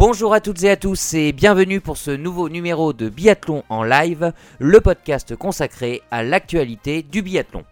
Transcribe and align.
Bonjour 0.00 0.32
à 0.32 0.40
toutes 0.40 0.64
et 0.64 0.70
à 0.70 0.76
tous 0.76 1.12
et 1.12 1.30
bienvenue 1.32 1.82
pour 1.82 1.98
ce 1.98 2.10
nouveau 2.10 2.48
numéro 2.48 2.94
de 2.94 3.10
Biathlon 3.10 3.64
en 3.68 3.82
live, 3.84 4.32
le 4.58 4.80
podcast 4.80 5.36
consacré 5.36 6.00
à 6.10 6.22
l'actualité 6.22 7.02
du 7.02 7.20
biathlon. 7.20 7.64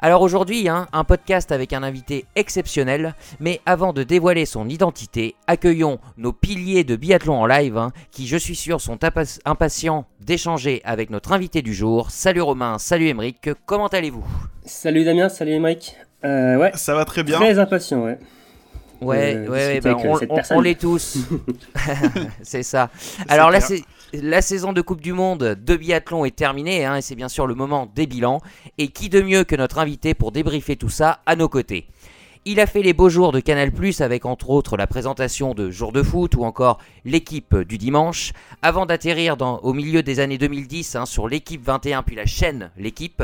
Alors 0.00 0.22
aujourd'hui, 0.22 0.68
hein, 0.68 0.88
un 0.92 1.04
podcast 1.04 1.52
avec 1.52 1.72
un 1.72 1.84
invité 1.84 2.24
exceptionnel, 2.34 3.14
mais 3.38 3.60
avant 3.64 3.92
de 3.92 4.02
dévoiler 4.02 4.44
son 4.44 4.68
identité, 4.68 5.36
accueillons 5.46 6.00
nos 6.16 6.32
piliers 6.32 6.82
de 6.82 6.96
biathlon 6.96 7.34
en 7.34 7.46
live, 7.46 7.78
hein, 7.78 7.92
qui 8.10 8.26
je 8.26 8.36
suis 8.36 8.56
sûr 8.56 8.80
sont 8.80 8.98
impatients 9.44 10.04
d'échanger 10.20 10.82
avec 10.84 11.10
notre 11.10 11.30
invité 11.30 11.62
du 11.62 11.74
jour. 11.74 12.10
Salut 12.10 12.42
Romain, 12.42 12.78
salut 12.78 13.06
Émeric, 13.06 13.50
comment 13.66 13.86
allez-vous? 13.86 14.26
Salut 14.64 15.04
Damien, 15.04 15.28
salut 15.28 15.52
Émeric. 15.52 15.94
Euh, 16.24 16.56
ouais. 16.56 16.72
Ça 16.74 16.96
va 16.96 17.04
très 17.04 17.22
bien. 17.22 17.38
Très 17.38 17.60
impatient, 17.60 18.02
ouais. 18.02 18.18
Ouais, 19.00 19.36
euh, 19.36 19.48
ouais, 19.48 19.80
ben, 19.80 19.96
on, 19.96 20.56
on, 20.56 20.60
l'est 20.60 20.80
tous. 20.80 21.18
c'est 22.42 22.62
ça. 22.62 22.90
Alors 23.28 23.50
là, 23.50 23.60
c'est 23.60 23.82
la 24.12 24.42
saison 24.42 24.72
de 24.72 24.80
Coupe 24.80 25.00
du 25.00 25.12
Monde 25.12 25.56
de 25.60 25.76
biathlon 25.76 26.24
est 26.24 26.34
terminée, 26.34 26.84
hein, 26.84 26.96
et 26.96 27.02
c'est 27.02 27.14
bien 27.14 27.28
sûr 27.28 27.46
le 27.46 27.54
moment 27.54 27.90
des 27.94 28.06
bilans. 28.06 28.40
Et 28.76 28.88
qui 28.88 29.08
de 29.08 29.22
mieux 29.22 29.44
que 29.44 29.54
notre 29.54 29.78
invité 29.78 30.14
pour 30.14 30.32
débriefer 30.32 30.76
tout 30.76 30.88
ça 30.88 31.20
à 31.26 31.36
nos 31.36 31.48
côtés? 31.48 31.86
Il 32.50 32.60
a 32.60 32.66
fait 32.66 32.80
les 32.80 32.94
beaux 32.94 33.10
jours 33.10 33.32
de 33.32 33.40
Canal 33.40 33.70
avec 34.00 34.24
entre 34.24 34.48
autres 34.48 34.78
la 34.78 34.86
présentation 34.86 35.52
de 35.52 35.70
Jour 35.70 35.92
de 35.92 36.02
foot 36.02 36.34
ou 36.34 36.44
encore 36.44 36.78
l'équipe 37.04 37.54
du 37.54 37.76
dimanche, 37.76 38.32
avant 38.62 38.86
d'atterrir 38.86 39.36
au 39.62 39.74
milieu 39.74 40.02
des 40.02 40.18
années 40.18 40.38
2010 40.38 40.96
hein, 40.96 41.04
sur 41.04 41.28
l'équipe 41.28 41.62
21 41.62 42.02
puis 42.02 42.16
la 42.16 42.24
chaîne 42.24 42.70
L'équipe. 42.78 43.22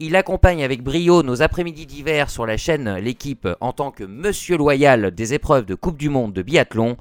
Il 0.00 0.16
accompagne 0.16 0.64
avec 0.64 0.82
brio 0.82 1.22
nos 1.22 1.40
après-midi 1.40 1.86
d'hiver 1.86 2.30
sur 2.30 2.46
la 2.46 2.56
chaîne 2.56 2.96
L'équipe 2.96 3.48
en 3.60 3.72
tant 3.72 3.92
que 3.92 4.02
monsieur 4.02 4.56
loyal 4.56 5.12
des 5.12 5.34
épreuves 5.34 5.66
de 5.66 5.76
Coupe 5.76 5.96
du 5.96 6.08
Monde 6.08 6.32
de 6.32 6.42
biathlon. 6.42 6.96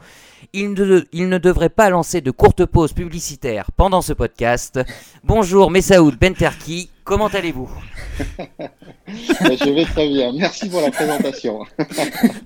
Il 0.53 0.73
ne, 0.73 1.01
il 1.11 1.27
ne 1.27 1.39
devrait 1.39 1.69
pas 1.69 1.89
lancer 1.89 2.21
de 2.21 2.29
courtes 2.29 2.65
pauses 2.67 2.93
publicitaires 2.93 3.71
pendant 3.75 4.03
ce 4.03 4.13
podcast. 4.13 4.79
Bonjour 5.23 5.71
Messaoud 5.71 6.19
Benterki, 6.19 6.91
comment 7.03 7.27
allez-vous? 7.27 7.69
Je 9.07 9.73
vais 9.73 9.85
très 9.85 10.07
bien, 10.07 10.31
merci 10.33 10.69
pour 10.69 10.81
la 10.81 10.91
présentation. 10.91 11.65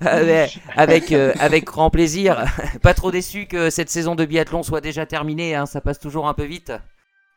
avec, 0.76 1.12
euh, 1.12 1.32
avec 1.38 1.64
grand 1.64 1.90
plaisir. 1.90 2.44
Pas 2.82 2.94
trop 2.94 3.10
déçu 3.10 3.46
que 3.46 3.70
cette 3.70 3.90
saison 3.90 4.14
de 4.14 4.24
biathlon 4.24 4.62
soit 4.62 4.80
déjà 4.80 5.06
terminée, 5.06 5.54
hein, 5.54 5.66
ça 5.66 5.80
passe 5.80 5.98
toujours 5.98 6.28
un 6.28 6.34
peu 6.34 6.44
vite. 6.44 6.72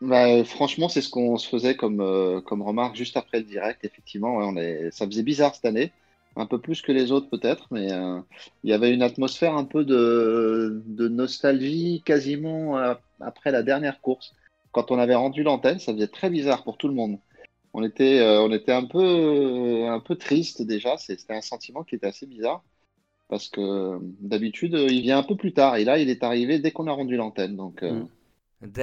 Bah, 0.02 0.44
franchement, 0.44 0.90
c'est 0.90 1.02
ce 1.02 1.10
qu'on 1.10 1.38
se 1.38 1.48
faisait 1.48 1.76
comme, 1.76 2.02
euh, 2.02 2.42
comme 2.42 2.62
remarque 2.62 2.96
juste 2.96 3.18
après 3.18 3.40
le 3.40 3.46
direct. 3.46 3.86
Effectivement, 3.86 4.38
on 4.38 4.58
est... 4.58 4.90
ça 4.92 5.06
faisait 5.06 5.24
bizarre 5.24 5.54
cette 5.54 5.66
année 5.66 5.92
un 6.36 6.46
peu 6.46 6.60
plus 6.60 6.82
que 6.82 6.92
les 6.92 7.12
autres 7.12 7.30
peut-être, 7.30 7.68
mais 7.72 7.92
euh, 7.92 8.20
il 8.64 8.70
y 8.70 8.74
avait 8.74 8.94
une 8.94 9.02
atmosphère 9.02 9.54
un 9.56 9.66
peu 9.66 9.84
de, 9.84 10.82
nostalgie 11.10 12.02
quasiment 12.06 12.78
euh, 12.78 12.94
après 13.20 13.52
la 13.52 13.64
dernière 13.64 14.02
course. 14.02 14.34
Quand 14.72 14.92
on 14.92 15.00
avait 15.00 15.16
rendu 15.16 15.44
l'antenne, 15.44 15.80
ça 15.80 15.94
faisait 15.94 16.08
très 16.08 16.30
bizarre 16.30 16.64
pour 16.64 16.78
tout 16.78 16.88
le 16.88 16.94
monde. 16.94 17.20
On 17.74 17.84
était, 17.84 18.20
euh, 18.20 18.42
on 18.42 18.52
était 18.52 18.72
un 18.72 18.86
peu, 18.86 19.86
un 19.88 20.00
peu 20.00 20.16
triste 20.16 20.62
déjà. 20.62 20.98
C'était 20.98 21.34
un 21.34 21.42
sentiment 21.42 21.84
qui 21.84 21.96
était 21.96 22.08
assez 22.08 22.26
bizarre 22.26 22.64
parce 23.30 23.48
que 23.48 23.98
d'habitude 24.20 24.74
il 24.74 25.02
vient 25.04 25.20
un 25.20 25.24
peu 25.24 25.38
plus 25.38 25.54
tard 25.54 25.78
et 25.78 25.86
là 25.86 25.98
il 25.98 26.10
est 26.10 26.22
arrivé 26.22 26.60
dès 26.60 26.72
qu'on 26.72 26.88
a 26.88 26.92
rendu 26.92 27.16
l'antenne. 27.16 27.56
Donc 27.56 27.82
mm. 27.82 28.08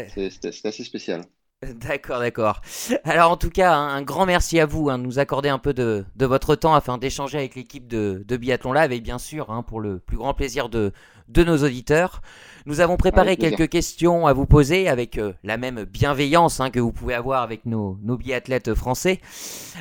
c'était 0.08 0.68
assez 0.68 0.84
spécial. 0.84 1.22
D'accord, 1.74 2.20
d'accord. 2.20 2.60
Alors 3.02 3.32
en 3.32 3.36
tout 3.36 3.50
cas, 3.50 3.74
un, 3.74 4.02
grand 4.02 4.26
merci 4.26 4.60
à 4.60 4.66
vous 4.66 4.90
hein, 4.90 4.98
de 4.98 5.02
nous 5.02 5.18
accorder 5.18 5.48
un 5.48 5.58
peu 5.58 5.74
de, 5.74 6.04
votre 6.16 6.54
temps 6.54 6.72
afin 6.72 6.98
d'échanger 6.98 7.36
avec 7.36 7.56
l'équipe 7.56 7.88
de, 7.88 8.24
de, 8.28 8.36
Biathlon 8.36 8.72
Live 8.72 8.92
et 8.92 9.00
bien 9.00 9.18
sûr 9.18 9.50
hein, 9.50 9.64
pour 9.64 9.80
le 9.80 9.98
plus 9.98 10.16
grand 10.16 10.34
plaisir 10.34 10.68
de, 10.68 10.92
de 11.28 11.44
nos 11.44 11.58
auditeurs. 11.58 12.20
Nous 12.68 12.80
avons 12.80 12.98
préparé 12.98 13.38
quelques 13.38 13.70
questions 13.70 14.26
à 14.26 14.34
vous 14.34 14.44
poser 14.44 14.88
avec 14.90 15.16
euh, 15.16 15.32
la 15.42 15.56
même 15.56 15.84
bienveillance 15.84 16.60
hein, 16.60 16.68
que 16.68 16.78
vous 16.78 16.92
pouvez 16.92 17.14
avoir 17.14 17.42
avec 17.42 17.64
nos, 17.64 17.98
nos 18.02 18.18
biathlètes 18.18 18.74
français. 18.74 19.20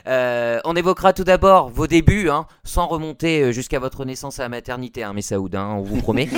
Euh, 0.07 0.61
on 0.63 0.73
évoquera 0.73 1.11
tout 1.11 1.25
d'abord 1.25 1.69
vos 1.69 1.85
débuts, 1.87 2.29
hein, 2.29 2.47
sans 2.63 2.87
remonter 2.87 3.41
euh, 3.41 3.51
jusqu'à 3.51 3.79
votre 3.79 4.05
naissance 4.05 4.39
à 4.39 4.43
la 4.43 4.49
maternité, 4.49 5.03
hein, 5.03 5.11
Messaoud, 5.11 5.53
hein, 5.53 5.75
on 5.79 5.81
vous 5.81 5.97
promet. 5.97 6.29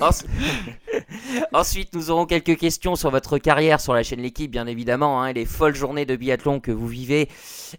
Ensuite, 1.54 1.94
nous 1.94 2.10
aurons 2.10 2.26
quelques 2.26 2.58
questions 2.58 2.94
sur 2.94 3.10
votre 3.10 3.38
carrière 3.38 3.80
sur 3.80 3.94
la 3.94 4.02
chaîne 4.02 4.20
L'équipe, 4.20 4.50
bien 4.50 4.66
évidemment, 4.66 5.22
hein, 5.22 5.28
et 5.28 5.32
les 5.32 5.46
folles 5.46 5.76
journées 5.76 6.04
de 6.04 6.16
biathlon 6.16 6.60
que 6.60 6.72
vous 6.72 6.88
vivez. 6.88 7.30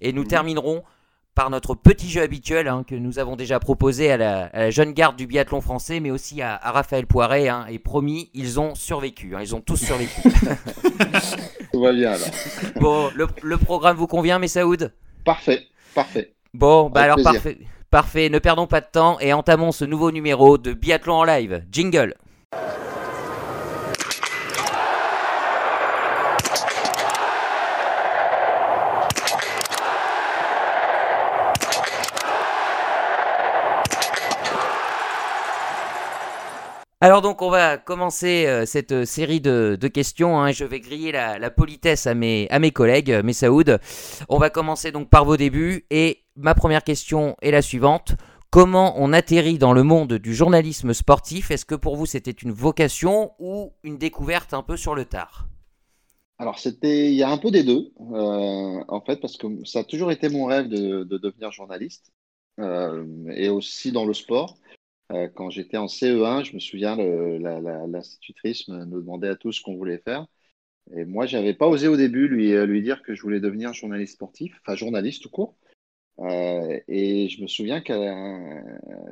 Et 0.01 0.11
nous 0.11 0.23
mhm. 0.23 0.27
terminerons 0.27 0.83
par 1.37 1.51
notre 1.51 1.75
petit 1.75 2.09
jeu 2.09 2.23
habituel 2.23 2.67
hein, 2.67 2.83
que 2.85 2.95
nous 2.95 3.19
avons 3.19 3.35
déjà 3.35 3.59
proposé 3.59 4.11
à 4.11 4.17
la, 4.17 4.71
jeune 4.71 4.91
garde 4.91 5.15
du 5.15 5.27
biathlon 5.27 5.61
français, 5.61 5.99
mais 5.99 6.09
aussi 6.09 6.41
à, 6.41 6.57
Raphaël 6.63 7.05
Poiret. 7.05 7.47
Hein, 7.47 7.67
et 7.69 7.77
promis, 7.77 8.31
ils 8.33 8.59
ont 8.59 8.73
survécu. 8.73 9.35
Hein, 9.35 9.41
ils 9.43 9.53
ont 9.53 9.61
tous 9.61 9.77
survécu. 9.77 10.19
Tout 11.71 11.79
va 11.79 11.93
bien 11.93 12.13
alors. 12.13 12.27
Bon, 12.79 13.11
le, 13.13 13.57
programme 13.57 13.97
vous 13.97 14.07
convient, 14.07 14.39
Messaoud 14.39 14.91
Parfait, 15.23 15.67
parfait. 15.93 16.33
Bon, 16.55 16.89
bah 16.89 17.01
alors 17.01 17.21
parfait. 17.21 17.59
Parfait, 17.91 18.29
ne 18.29 18.39
perdons 18.39 18.65
pas 18.65 18.81
de 18.81 18.87
temps 18.91 19.19
et 19.19 19.31
entamons 19.31 19.71
ce 19.71 19.85
nouveau 19.85 20.11
numéro 20.11 20.57
de 20.57 20.73
Biathlon 20.73 21.17
en 21.17 21.23
live. 21.23 21.63
Jingle. 21.71 22.15
Alors 36.99 37.21
donc 37.21 37.43
on 37.43 37.51
va 37.51 37.77
commencer 37.77 38.47
euh, 38.47 38.65
cette 38.65 38.91
euh, 38.91 39.05
série 39.05 39.39
de, 39.39 39.77
questions. 39.87 40.41
Hein. 40.41 40.51
je 40.51 40.65
vais 40.65 40.79
griller 40.79 41.11
la, 41.11 41.51
politesse 41.51 42.07
à 42.07 42.15
mes, 42.15 42.47
collègues, 42.73 43.11
euh, 43.11 43.21
mes 43.21 43.33
Saoud. 43.33 43.79
On 44.29 44.39
va 44.39 44.49
commencer 44.49 44.91
donc 44.91 45.07
par 45.07 45.23
vos 45.23 45.37
débuts 45.37 45.85
et 45.91 46.23
ma 46.35 46.55
première 46.55 46.83
question 46.83 47.35
est 47.43 47.51
la 47.51 47.61
suivante. 47.61 48.15
Comment 48.49 48.95
on 48.97 49.13
atterrit 49.13 49.59
dans 49.59 49.73
le 49.73 49.83
monde 49.83 50.13
du 50.13 50.33
journalisme 50.33 50.91
sportif? 50.93 51.51
Est-ce 51.51 51.65
que 51.65 51.75
pour 51.75 51.97
vous 51.97 52.07
c'était 52.07 52.31
une 52.31 52.51
vocation 52.51 53.33
ou 53.37 53.73
une 53.83 53.99
découverte 53.99 54.55
un 54.55 54.63
peu 54.63 54.75
sur 54.75 54.95
le 54.95 55.05
tard? 55.05 55.47
Alors 56.39 56.57
c'était, 56.57 57.11
il 57.11 57.15
y 57.15 57.21
a 57.21 57.29
un 57.29 57.37
peu 57.37 57.51
des 57.51 57.63
deux 57.63 57.91
en 57.99 59.01
fait 59.05 59.17
parce 59.17 59.37
que 59.37 59.45
ça 59.65 59.79
a 59.79 59.83
toujours 59.83 60.11
été 60.11 60.29
mon 60.29 60.45
rêve 60.45 60.67
de 60.67 61.03
devenir 61.03 61.51
journaliste 61.51 62.11
et 62.59 63.49
aussi 63.49 63.91
dans 63.91 64.05
le 64.05 64.15
sport. 64.15 64.57
Euh, 65.13 65.29
quand 65.33 65.49
j'étais 65.49 65.77
en 65.77 65.87
CE1, 65.87 66.43
je 66.43 66.53
me 66.53 66.59
souviens, 66.59 66.95
l'institutrice 67.87 68.67
nous 68.67 69.01
demandait 69.01 69.29
à 69.29 69.35
tous 69.35 69.53
ce 69.53 69.61
qu'on 69.61 69.75
voulait 69.75 69.99
faire. 69.99 70.27
Et 70.95 71.05
moi, 71.05 71.25
je 71.25 71.37
n'avais 71.37 71.53
pas 71.53 71.67
osé 71.67 71.87
au 71.87 71.97
début 71.97 72.27
lui, 72.27 72.53
euh, 72.53 72.65
lui 72.65 72.81
dire 72.81 73.03
que 73.03 73.13
je 73.13 73.21
voulais 73.21 73.39
devenir 73.39 73.73
journaliste 73.73 74.13
sportif, 74.13 74.57
enfin 74.61 74.75
journaliste 74.75 75.23
tout 75.23 75.29
court. 75.29 75.57
Euh, 76.19 76.79
et 76.87 77.29
je 77.29 77.41
me 77.41 77.47
souviens 77.47 77.81
que 77.81 77.93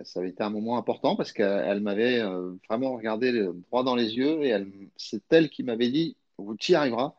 ça 0.04 0.20
avait 0.20 0.30
été 0.30 0.44
un 0.44 0.50
moment 0.50 0.78
important 0.78 1.16
parce 1.16 1.32
qu'elle 1.32 1.82
m'avait 1.82 2.22
vraiment 2.68 2.96
regardé 2.96 3.32
droit 3.70 3.84
dans 3.84 3.96
les 3.96 4.16
yeux 4.16 4.44
et 4.44 4.56
c'est 4.98 5.22
elle 5.32 5.50
qui 5.50 5.64
m'avait 5.64 5.90
dit, 5.90 6.18
tu 6.60 6.72
y 6.72 6.76
arriveras, 6.76 7.16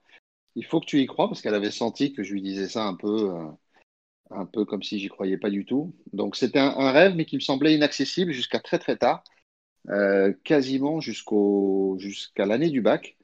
il 0.56 0.64
faut 0.64 0.80
que 0.80 0.86
tu 0.86 1.00
y 1.00 1.06
crois 1.06 1.28
parce 1.28 1.40
qu'elle 1.40 1.54
avait 1.54 1.70
senti 1.70 2.12
que 2.12 2.22
je 2.22 2.32
lui 2.32 2.42
disais 2.42 2.68
ça 2.68 2.84
un 2.84 2.94
peu 2.94 3.30
un 4.30 4.46
peu 4.46 4.64
comme 4.64 4.82
si 4.82 4.98
j'y 4.98 5.08
croyais 5.08 5.38
pas 5.38 5.50
du 5.50 5.64
tout. 5.64 5.94
Donc 6.12 6.36
c'était 6.36 6.58
un, 6.58 6.90
rêve, 6.92 7.14
mais 7.16 7.24
qui 7.24 7.36
me 7.36 7.40
semblait 7.40 7.74
inaccessible 7.74 8.32
jusqu'à 8.32 8.60
très 8.60 8.78
très 8.78 8.96
tard, 8.96 9.22
euh, 9.90 10.32
quasiment 10.44 11.00
jusqu'à 11.00 12.46
l'année 12.46 12.70
du 12.70 12.80
bac, 12.82 13.16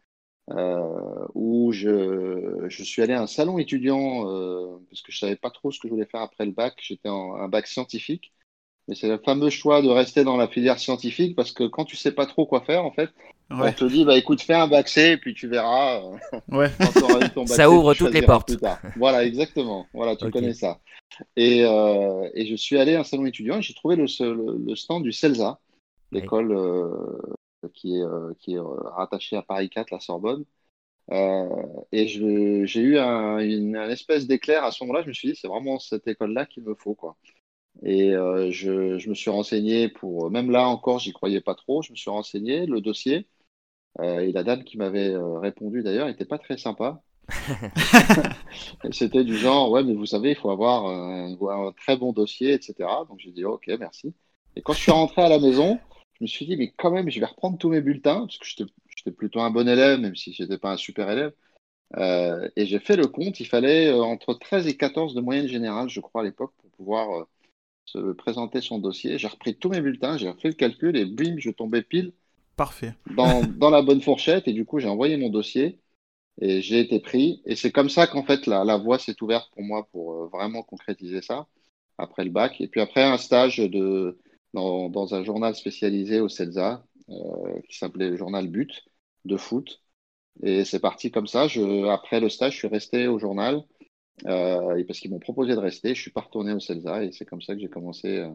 euh, 0.51 1.27
où 1.35 1.73
je, 1.73 2.67
je, 2.69 2.85
suis 2.85 3.03
allé 3.03 3.15
à 3.15 3.23
un 3.23 3.27
salon 3.27 3.59
étudiant 3.59 4.29
euh, 4.29 4.79
parce 4.91 5.03
que 5.03 5.13
je 5.13 5.19
savais 5.19 5.37
pas 5.37 5.51
trop 5.51 5.71
ce 5.71 5.79
que 5.79 5.89
je 5.89 5.95
voulais 5.95 6.07
faire 6.07 6.23
après 6.23 6.47
le 6.47 6.53
bac. 6.53 6.75
J'étais 6.83 7.09
en 7.09 7.37
un 7.37 7.49
bac 7.49 7.67
scientifique, 7.67 8.33
mais 8.89 8.95
c'est 8.95 9.09
le 9.09 9.19
fameux 9.19 9.51
choix 9.51 9.81
de 9.81 9.89
rester 9.89 10.25
dans 10.25 10.37
la 10.37 10.49
filière 10.49 10.79
scientifique 10.79 11.37
parce 11.37 11.53
que 11.53 11.65
quand 11.65 11.85
tu 11.85 11.97
sais 11.97 12.13
pas 12.13 12.27
trop 12.27 12.47
quoi 12.47 12.63
faire, 12.63 12.85
en 12.85 12.91
fait, 12.91 13.11
on 13.51 13.73
te 13.73 13.85
dit 13.85 14.05
bah 14.05 14.17
écoute, 14.17 14.41
fais 14.41 14.55
un 14.55 14.67
bac 14.67 14.89
C 14.89 15.13
et 15.13 15.17
puis 15.17 15.35
tu 15.35 15.49
verras. 15.49 16.03
Ouais. 16.49 16.71
ça 17.47 17.71
ouvre 17.71 17.95
toutes 17.95 18.15
les 18.15 18.23
portes. 18.23 18.57
Voilà, 18.97 19.25
exactement. 19.25 19.87
Voilà, 19.93 20.17
tu 20.17 20.31
connais 20.31 20.55
ça. 20.55 20.81
Et, 21.37 21.65
euh, 21.65 22.29
et, 22.35 22.47
je 22.47 22.57
suis 22.57 22.79
allé 22.79 22.95
à 22.95 23.01
un 23.01 23.05
salon 23.05 23.27
étudiant 23.27 23.59
et 23.59 23.63
j'ai 23.63 23.75
trouvé 23.75 23.97
le, 23.97 24.07
le, 24.65 24.75
stand 24.75 25.03
du 25.03 25.13
CELSA, 25.13 25.61
l'école 26.11 26.53
euh, 26.53 27.19
qui 27.75 27.97
est, 27.97 28.03
euh, 28.03 28.33
qui 28.39 28.55
est 28.55 28.61
rattachée 28.61 29.37
à 29.37 29.43
Paris 29.43 29.69
4, 29.69 29.91
la 29.91 30.01
Sorbonne. 30.01 30.45
et 31.11 32.07
j'ai 32.09 32.81
eu 32.81 32.99
un, 32.99 33.39
une, 33.39 33.77
espèce 33.77 34.27
d'éclair 34.27 34.65
à 34.65 34.71
ce 34.71 34.83
moment-là. 34.85 35.03
Je 35.03 35.09
me 35.09 35.13
suis 35.13 35.29
dit, 35.29 35.39
c'est 35.41 35.49
vraiment 35.49 35.79
cette 35.79 36.07
école-là 36.09 36.47
qu'il 36.47 36.63
me 36.63 36.75
faut. 36.75 36.95
Quoi. 36.95 37.17
Et 37.83 38.13
je, 38.51 38.99
je, 38.99 39.09
me 39.09 39.15
suis 39.15 39.31
renseigné 39.31 39.89
pour, 39.89 40.31
même 40.31 40.51
là 40.51 40.69
encore, 40.69 40.99
j'y 40.99 41.13
croyais 41.13 41.41
pas 41.41 41.55
trop. 41.55 41.83
Je 41.83 41.93
me 41.93 41.97
suis 41.97 42.11
renseigné, 42.11 42.67
le 42.67 42.81
dossier. 42.81 43.27
et 44.03 44.33
la 44.33 44.43
dame 44.45 44.65
qui 44.65 44.77
m'avait 44.79 45.15
répondu 45.17 45.83
d'ailleurs 45.83 46.07
n'était 46.07 46.25
pas 46.25 46.39
très 46.39 46.59
sympa. 46.59 47.03
C'était 48.93 49.25
du 49.25 49.37
genre, 49.37 49.71
ouais, 49.71 49.83
mais 49.85 49.95
vous 49.95 50.07
savez, 50.07 50.31
il 50.31 50.37
faut 50.37 50.51
avoir 50.51 50.87
un, 50.87 51.73
très 51.73 51.97
bon 51.97 52.13
dossier, 52.13 52.53
etc. 52.53 52.75
Donc 53.09 53.19
j'ai 53.21 53.33
dit, 53.33 53.45
ok, 53.45 53.69
merci. 53.79 54.15
Et 54.57 54.63
quand 54.63 54.75
je 54.75 54.81
suis 54.81 54.93
rentré 54.93 55.23
à 55.23 55.29
la 55.29 55.39
maison, 55.39 55.81
me 56.23 56.27
suis 56.27 56.47
dit, 56.47 56.57
mais 56.57 56.73
quand 56.77 56.91
même, 56.91 57.11
je 57.11 57.21
vais 57.21 57.27
reprendre 57.27 57.59
tous 57.59 57.69
mes 57.69 57.81
bulletins, 57.81 58.21
parce 58.21 58.39
que 58.39 58.47
j'étais 58.97 59.11
plutôt 59.13 59.41
un 59.41 59.51
bon 59.51 59.69
élève, 59.69 60.01
même 60.01 60.17
si 60.17 60.33
je 60.33 60.43
n'étais 60.43 60.59
pas 60.59 60.73
un 60.73 60.77
super 60.77 61.11
élève. 61.11 61.33
Euh, 61.97 62.49
et 62.57 62.67
j'ai 62.67 62.79
fait 62.79 62.97
le 62.97 63.07
compte, 63.07 63.41
il 63.41 63.47
fallait 63.47 63.89
euh, 63.89 64.03
entre 64.03 64.35
13 64.35 64.67
et 64.67 64.77
14 64.77 65.15
de 65.15 65.21
moyenne 65.21 65.49
générale, 65.49 65.89
je 65.91 66.01
crois, 66.01 66.23
à 66.23 66.25
l'époque, 66.25 66.55
pour 66.59 66.71
pouvoir 66.71 67.21
euh, 67.21 67.29
présenter 68.19 68.61
son 68.61 68.79
dossier. 68.79 69.19
J'ai 69.19 69.29
repris 69.29 69.57
tous 69.57 69.69
mes 69.69 69.81
bulletins, 69.81 70.17
j'ai 70.17 70.29
refait 70.31 70.49
le 70.49 70.55
calcul 70.55 70.97
et 70.97 71.05
bim, 71.05 71.37
je 71.39 71.51
tombais 71.51 71.83
pile. 71.83 72.13
Parfait. 72.57 72.95
Dans, 73.15 73.43
dans 73.59 73.71
la 73.71 73.83
bonne 73.83 74.01
fourchette, 74.01 74.49
et 74.49 74.53
du 74.53 74.65
coup, 74.65 74.79
j'ai 74.79 74.89
envoyé 74.89 75.17
mon 75.17 75.31
dossier 75.31 75.81
et 76.41 76.63
j'ai 76.63 76.81
été 76.81 77.01
pris. 77.01 77.43
Et 77.47 77.57
c'est 77.57 77.73
comme 77.73 77.91
ça 77.91 78.07
qu'en 78.07 78.23
fait, 78.25 78.47
la, 78.47 78.65
la 78.65 78.77
voie 78.77 78.99
s'est 78.99 79.23
ouverte 79.23 79.51
pour 79.53 79.63
moi 79.63 79.87
pour 79.93 80.29
vraiment 80.29 80.63
concrétiser 80.63 81.23
ça 81.23 81.47
après 81.99 82.25
le 82.25 82.31
bac. 82.31 82.61
Et 82.61 82.69
puis 82.69 82.81
après, 82.81 83.03
un 83.03 83.19
stage 83.19 83.59
de, 83.59 84.19
dans, 84.55 84.89
dans 84.89 85.15
un 85.15 85.25
journal 85.25 85.55
spécialisé 85.55 86.21
au 86.21 86.29
CELSA 86.29 86.85
qui 87.69 87.77
s'appelait 87.77 88.11
le 88.11 88.17
journal 88.17 88.49
But 88.49 88.85
de 89.25 89.37
foot. 89.37 89.83
Et 90.43 90.65
c'est 90.65 90.81
parti 90.81 91.11
comme 91.11 91.27
ça. 91.27 91.49
Je, 91.49 91.89
après 91.89 92.21
le 92.21 92.29
stage, 92.29 92.55
je 92.55 92.59
suis 92.59 92.69
resté 92.69 93.07
au 93.07 93.19
journal 93.19 93.63
euh, 94.27 94.85
parce 94.87 95.01
qu'ils 95.01 95.11
m'ont 95.11 95.19
proposé 95.19 95.55
de 95.55 95.59
rester. 95.59 95.95
Je 95.95 96.01
suis 96.01 96.11
pas 96.11 96.21
retourné 96.21 96.53
au 96.53 96.61
CELSA 96.61 97.05
et 97.05 97.13
c'est 97.13 97.25
comme 97.25 97.43
ça 97.43 97.55
que 97.55 97.61
j'ai 97.61 97.69
commencé, 97.69 98.19
euh, 98.19 98.31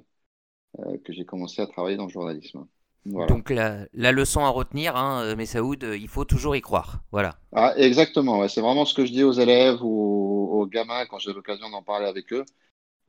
euh, 0.79 0.97
que 1.03 1.13
j'ai 1.13 1.25
commencé 1.25 1.61
à 1.61 1.67
travailler 1.67 1.97
dans 1.97 2.05
le 2.05 2.11
journalisme. 2.11 2.65
Donc 3.05 3.49
la, 3.49 3.85
la, 3.93 4.11
leçon 4.11 4.41
à 4.41 4.49
retenir, 4.49 4.97
hein, 4.97 5.33
Messaoud, 5.35 5.81
il 5.81 6.07
faut 6.09 6.25
toujours 6.25 6.57
y 6.57 6.61
croire. 6.61 7.03
Voilà. 7.11 7.39
Ah, 7.53 7.73
exactement. 7.77 8.39
Ouais. 8.39 8.49
C'est 8.49 8.59
vraiment 8.59 8.83
ce 8.83 8.93
que 8.93 9.05
je 9.05 9.13
dis 9.13 9.23
aux 9.23 9.31
élèves 9.31 9.81
ou 9.81 10.49
aux 10.51 10.65
gamins 10.65 11.05
quand 11.05 11.17
j'ai 11.17 11.31
l'occasion 11.31 11.69
d'en 11.69 11.83
parler 11.83 12.05
avec 12.05 12.33
eux. 12.33 12.43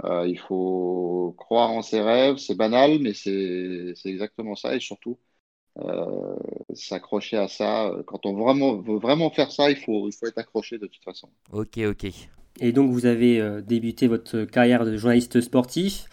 Euh, 0.05 0.29
il 0.29 0.39
faut 0.39 1.35
croire 1.37 1.71
en 1.71 1.83
ses 1.83 2.01
rêves. 2.01 2.37
C'est 2.37 2.55
banal, 2.55 3.01
mais 3.01 3.13
c'est 3.13 3.95
exactement 4.05 4.55
ça. 4.55 4.77
Et 4.77 4.81
surtout, 4.81 5.19
s'accrocher 6.75 7.39
à 7.39 7.49
ça. 7.49 7.93
Quand 8.07 8.25
on 8.25 8.35
vraiment, 8.35 8.77
veut 8.77 9.01
vraiment 9.01 9.31
faire 9.31 9.51
ça, 9.51 9.69
il 9.69 9.79
faut, 9.79 10.09
il 10.09 10.13
faut 10.13 10.27
être 10.27 10.39
accroché 10.39 10.79
de 10.79 10.87
toute 10.87 11.03
façon. 11.03 11.29
Ok, 11.53 11.79
ok. 11.79 12.07
Et 12.61 12.73
donc 12.73 12.91
vous 12.91 13.07
avez 13.07 13.41
euh, 13.41 13.61
débuté 13.61 14.09
votre 14.09 14.45
carrière 14.45 14.85
de 14.85 14.97
journaliste 14.97 15.41
sportif, 15.41 16.07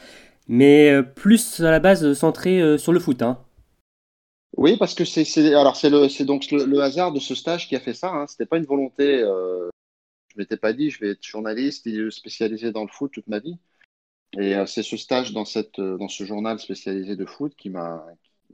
mais 0.48 0.92
euh, 0.92 1.04
plus 1.04 1.60
à 1.62 1.72
la 1.72 1.80
base 1.80 2.14
centré 2.14 2.78
sur 2.78 2.94
le 2.94 3.00
foot. 3.00 3.22
Hein. 3.22 3.40
Oui, 4.58 4.78
parce 4.78 4.94
que 4.94 5.04
c'est 5.04 5.54
alors 5.54 5.76
c'est 5.76 5.90
le 5.90 6.08
c'est 6.08 6.26
donc 6.26 6.50
le, 6.52 6.80
hasard 6.80 7.12
de 7.12 7.20
ce 7.20 7.36
stage 7.36 7.68
qui 7.68 7.76
a 7.76 7.80
fait 7.80 7.94
ça. 7.94 8.10
Hein. 8.10 8.28
C'était 8.28 8.46
pas 8.46 8.58
une 8.58 8.66
volonté. 8.66 9.22
Euh, 9.22 9.70
je 10.30 10.40
m'étais 10.40 10.58
pas 10.58 10.74
dit 10.74 10.90
je 10.90 11.00
vais 11.00 11.12
être 11.12 11.24
journaliste 11.24 11.88
spécialisé 12.12 12.72
dans 12.72 12.84
le 12.84 12.90
foot 12.90 13.12
toute 13.12 13.28
ma 13.28 13.40
vie. 13.40 13.58
Et 14.38 14.54
c'est 14.68 14.84
ce 14.84 14.98
stage 14.98 15.32
dans 15.32 15.46
cette 15.46 15.80
dans 15.80 16.10
ce 16.10 16.26
journal 16.26 16.60
spécialisé 16.60 17.16
de 17.16 17.26
foot 17.26 17.54
qui 17.56 17.70
m'a 17.70 18.06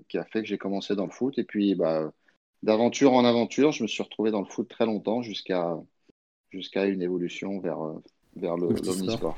qui 0.07 0.17
a 0.17 0.25
fait 0.25 0.41
que 0.41 0.47
j'ai 0.47 0.57
commencé 0.57 0.95
dans 0.95 1.05
le 1.05 1.11
foot. 1.11 1.37
Et 1.37 1.43
puis, 1.43 1.75
bah, 1.75 2.11
d'aventure 2.63 3.13
en 3.13 3.25
aventure, 3.25 3.71
je 3.71 3.83
me 3.83 3.87
suis 3.87 4.03
retrouvé 4.03 4.31
dans 4.31 4.41
le 4.41 4.47
foot 4.47 4.67
très 4.67 4.85
longtemps 4.85 5.21
jusqu'à 5.21 5.77
jusqu'à 6.51 6.85
une 6.85 7.01
évolution 7.01 7.59
vers, 7.59 7.79
vers 8.35 8.57
le 8.57 8.69
l'omnisport. 8.69 9.37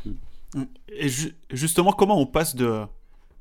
Mm. 0.56 0.63
Et 0.89 1.07
justement, 1.51 1.92
comment 1.92 2.19
on 2.19 2.25
passe 2.25 2.56
de, 2.56 2.83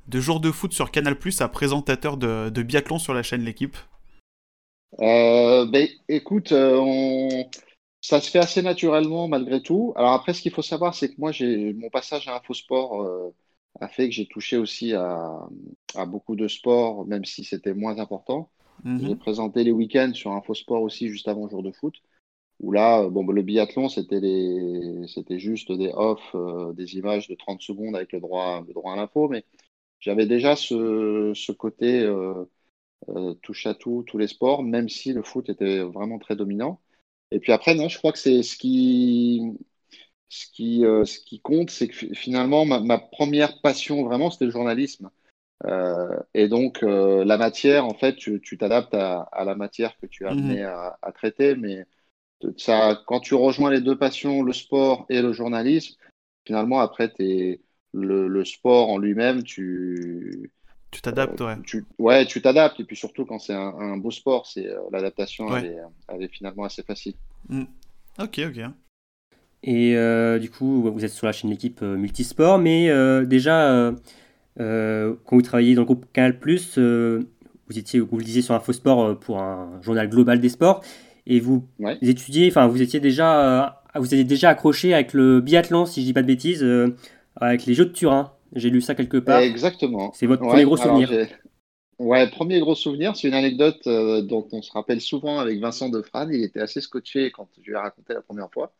de 0.09 0.21
jour 0.21 0.41
de 0.41 0.51
foot 0.51 0.73
sur 0.73 0.91
Canal 0.91 1.19
Plus 1.19 1.41
à 1.41 1.49
présentateur 1.49 2.17
de, 2.17 2.51
de 2.51 2.63
biathlon 2.63 2.99
sur 2.99 3.15
la 3.15 3.23
chaîne 3.23 3.43
L'équipe? 3.43 3.77
Euh, 5.01 5.67
ben, 5.67 5.89
Écoute, 6.09 6.53
euh, 6.53 6.79
on... 6.79 7.49
ça 8.01 8.21
se 8.21 8.31
fait 8.31 8.39
assez 8.39 8.63
naturellement 8.63 9.29
malgré 9.29 9.63
tout. 9.63 9.93
Alors 9.97 10.13
après, 10.13 10.35
ce 10.35 10.43
qu'il 10.43 10.53
faut 10.53 10.63
savoir, 10.63 10.95
c'est 10.95 11.09
que 11.11 11.15
moi, 11.19 11.33
j'ai 11.33 11.73
mon 11.75 11.91
passage 11.91 12.29
à 12.29 12.37
Infosport 12.37 13.03
euh, 13.03 13.35
a 13.81 13.89
fait 13.89 14.09
que 14.09 14.15
j'ai 14.15 14.27
touché 14.27 14.57
aussi 14.57 14.93
à, 14.93 15.47
beaucoup 16.07 16.37
de 16.37 16.49
sports, 16.49 17.07
même 17.07 17.25
si 17.25 17.45
c'était 17.45 17.75
moins 17.75 17.99
important. 17.99 18.51
Mhm. 18.85 19.07
J'ai 19.07 19.17
présenté 19.17 19.65
les 19.65 19.73
week-ends 19.73 20.13
sur 20.15 20.33
Infosport 20.33 20.83
aussi, 20.83 21.09
juste 21.09 21.29
avant 21.29 21.45
le 21.45 21.51
jour 21.51 21.63
de 21.63 21.73
foot, 21.73 21.95
où 22.63 22.73
là, 22.73 23.09
bon, 23.09 23.27
le 23.27 23.43
biathlon, 23.43 23.89
c'était 23.89 24.21
les... 24.21 25.07
c'était 25.09 25.39
juste 25.39 25.73
des 25.73 25.91
off, 25.95 26.21
euh, 26.35 26.73
des 26.73 26.97
images 26.97 27.29
de 27.29 27.35
30 27.35 27.61
secondes 27.61 27.97
avec 27.97 28.13
le 28.13 28.21
droit, 28.21 28.63
le 28.67 28.73
droit 28.73 28.93
à 28.95 28.97
l'info, 28.97 29.29
mais 29.29 29.45
j'avais 30.01 30.27
déjà 30.27 30.57
ce, 30.57 31.33
ce 31.35 31.53
côté 31.53 32.01
euh, 32.01 32.45
euh, 33.09 33.35
touche 33.43 33.67
à 33.67 33.75
tout, 33.75 34.05
tous 34.07 34.19
les 34.19 34.29
sports, 34.29 34.63
même 34.63 34.89
si 34.89 35.13
le 35.13 35.23
foot 35.23 35.49
était 35.49 35.81
vraiment 35.81 36.19
très 36.19 36.37
dominant. 36.37 36.81
Et 37.33 37.41
puis 37.41 37.53
après, 37.53 37.75
non, 37.75 37.89
je 37.89 37.99
crois 37.99 38.13
que 38.13 38.19
c'est 38.19 38.43
ce 38.43 38.57
qui, 38.57 39.43
ce 40.33 40.47
qui, 40.47 40.85
euh, 40.87 41.05
ce 41.05 41.19
qui 41.21 41.41
compte, 41.41 41.69
c'est 41.69 41.89
que 41.89 42.15
finalement, 42.15 42.65
ma, 42.65 42.99
première 42.99 43.61
passion 43.61 44.03
vraiment, 44.03 44.31
c'était 44.31 44.47
le 44.47 44.51
journalisme. 44.51 45.11
Euh, 45.67 46.19
et 46.33 46.49
donc, 46.49 46.83
euh, 46.83 47.23
la 47.25 47.37
matière, 47.37 47.85
en 47.85 47.93
fait, 47.93 48.17
tu 48.17 48.59
t'adaptes 48.59 48.95
à, 48.95 49.29
la 49.45 49.55
matière 49.55 49.95
que 49.99 50.07
tu 50.07 50.27
as 50.27 50.31
amené 50.31 50.63
mhm. 50.63 50.69
à, 51.03 51.13
traiter. 51.13 51.55
Mais 51.55 51.85
ça, 52.57 53.03
quand 53.07 53.21
tu 53.21 53.35
rejoins 53.35 53.71
les 53.71 53.81
deux 53.81 53.97
passions, 53.97 54.43
le 54.43 54.53
sport 54.53 55.07
et 55.09 55.23
le 55.23 55.33
journalisme, 55.33 55.97
finalement, 56.47 56.81
après, 56.81 57.13
es, 57.19 57.61
le, 57.93 58.29
le, 58.29 58.45
sport 58.45 58.91
en 58.91 58.99
lui-même, 58.99 59.43
tu. 59.43 60.51
Tu 60.91 61.01
t'adaptes, 61.01 61.41
ouais. 61.41 61.57
Tu, 61.65 61.85
ouais, 61.99 62.27
tu 62.27 62.43
t'adaptes. 62.43 62.81
Et 62.81 62.85
puis 62.85 62.97
surtout, 62.97 63.25
quand 63.25 63.39
c'est 63.39 63.55
un, 63.55 63.97
beau 63.97 64.11
sport, 64.11 64.47
c'est 64.47 64.69
l'adaptation, 64.91 65.57
elle, 65.57 66.23
est 66.23 66.29
finalement 66.29 66.65
assez 66.65 66.83
facile. 66.83 67.15
Mm. 67.49 67.65
Ok, 68.19 68.41
ok. 68.47 68.61
Et 69.65 69.97
euh, 69.97 70.39
du 70.39 70.51
coup, 70.51 70.91
vous 70.91 71.05
êtes 71.05 71.13
sur 71.13 71.27
la 71.27 71.33
chaîne 71.33 71.51
L'équipe 71.51 71.81
euh, 71.83 71.97
Multisport, 71.97 72.59
mais 72.59 72.91
euh, 72.91 73.25
déjà, 73.25 73.93
quand 74.59 75.37
vous 75.37 75.43
travailliez 75.43 75.75
dans 75.75 75.83
le 75.83 75.87
groupe 75.87 76.07
Canal, 76.13 76.39
vous 76.43 77.79
étiez, 77.79 78.01
vous 78.01 78.19
le 78.19 78.25
disiez, 78.25 78.43
sur 78.43 78.55
Infosport 78.55 79.19
pour 79.19 79.41
un 79.41 79.81
journal 79.83 80.09
global 80.09 80.41
des 80.41 80.49
sports, 80.49 80.83
et 81.27 81.41
vous, 81.41 81.69
étudiez, 82.01 82.49
enfin, 82.49 82.67
vous 82.67 82.83
étiez 82.83 83.01
déjà, 83.01 83.83
vous 83.95 84.07
étiez 84.07 84.25
déjà 84.25 84.51
accroché 84.51 84.95
avec 84.95 85.13
le 85.13 85.41
biathlon, 85.41 85.87
si 85.87 86.01
je 86.01 86.07
dis 86.07 86.13
pas 86.13 86.23
de 86.23 86.27
bêtises, 86.27 86.67
avec 87.37 87.67
les 87.67 87.75
Jeux 87.75 87.87
de 87.87 87.93
Turin. 87.93 88.33
J'ai 88.55 88.71
lu 88.71 88.81
ça 88.81 88.95
quelque 88.95 89.17
part. 89.17 89.41
Exactement. 89.41 90.13
C'est 90.15 90.27
votre 90.27 90.43
premier 90.43 90.65
gros 90.65 90.77
souvenir. 90.77 91.11
Ouais, 91.99 92.29
premier 92.29 92.59
gros 92.59 92.75
souvenir, 92.75 93.17
c'est 93.17 93.29
une 93.29 93.35
anecdote 93.35 93.83
dont 93.85 94.47
on 94.53 94.63
se 94.63 94.73
rappelle 94.73 95.01
souvent 95.01 95.39
avec 95.39 95.61
Vincent 95.61 95.89
Defrane. 95.89 96.31
Il 96.33 96.43
était 96.43 96.61
assez 96.61 96.81
scotché 96.81 97.31
quand 97.31 97.49
je 97.61 97.71
lui 97.71 97.73
ai 97.73 97.77
raconté 97.77 98.15
la 98.15 98.23
première 98.23 98.51
fois 98.51 98.73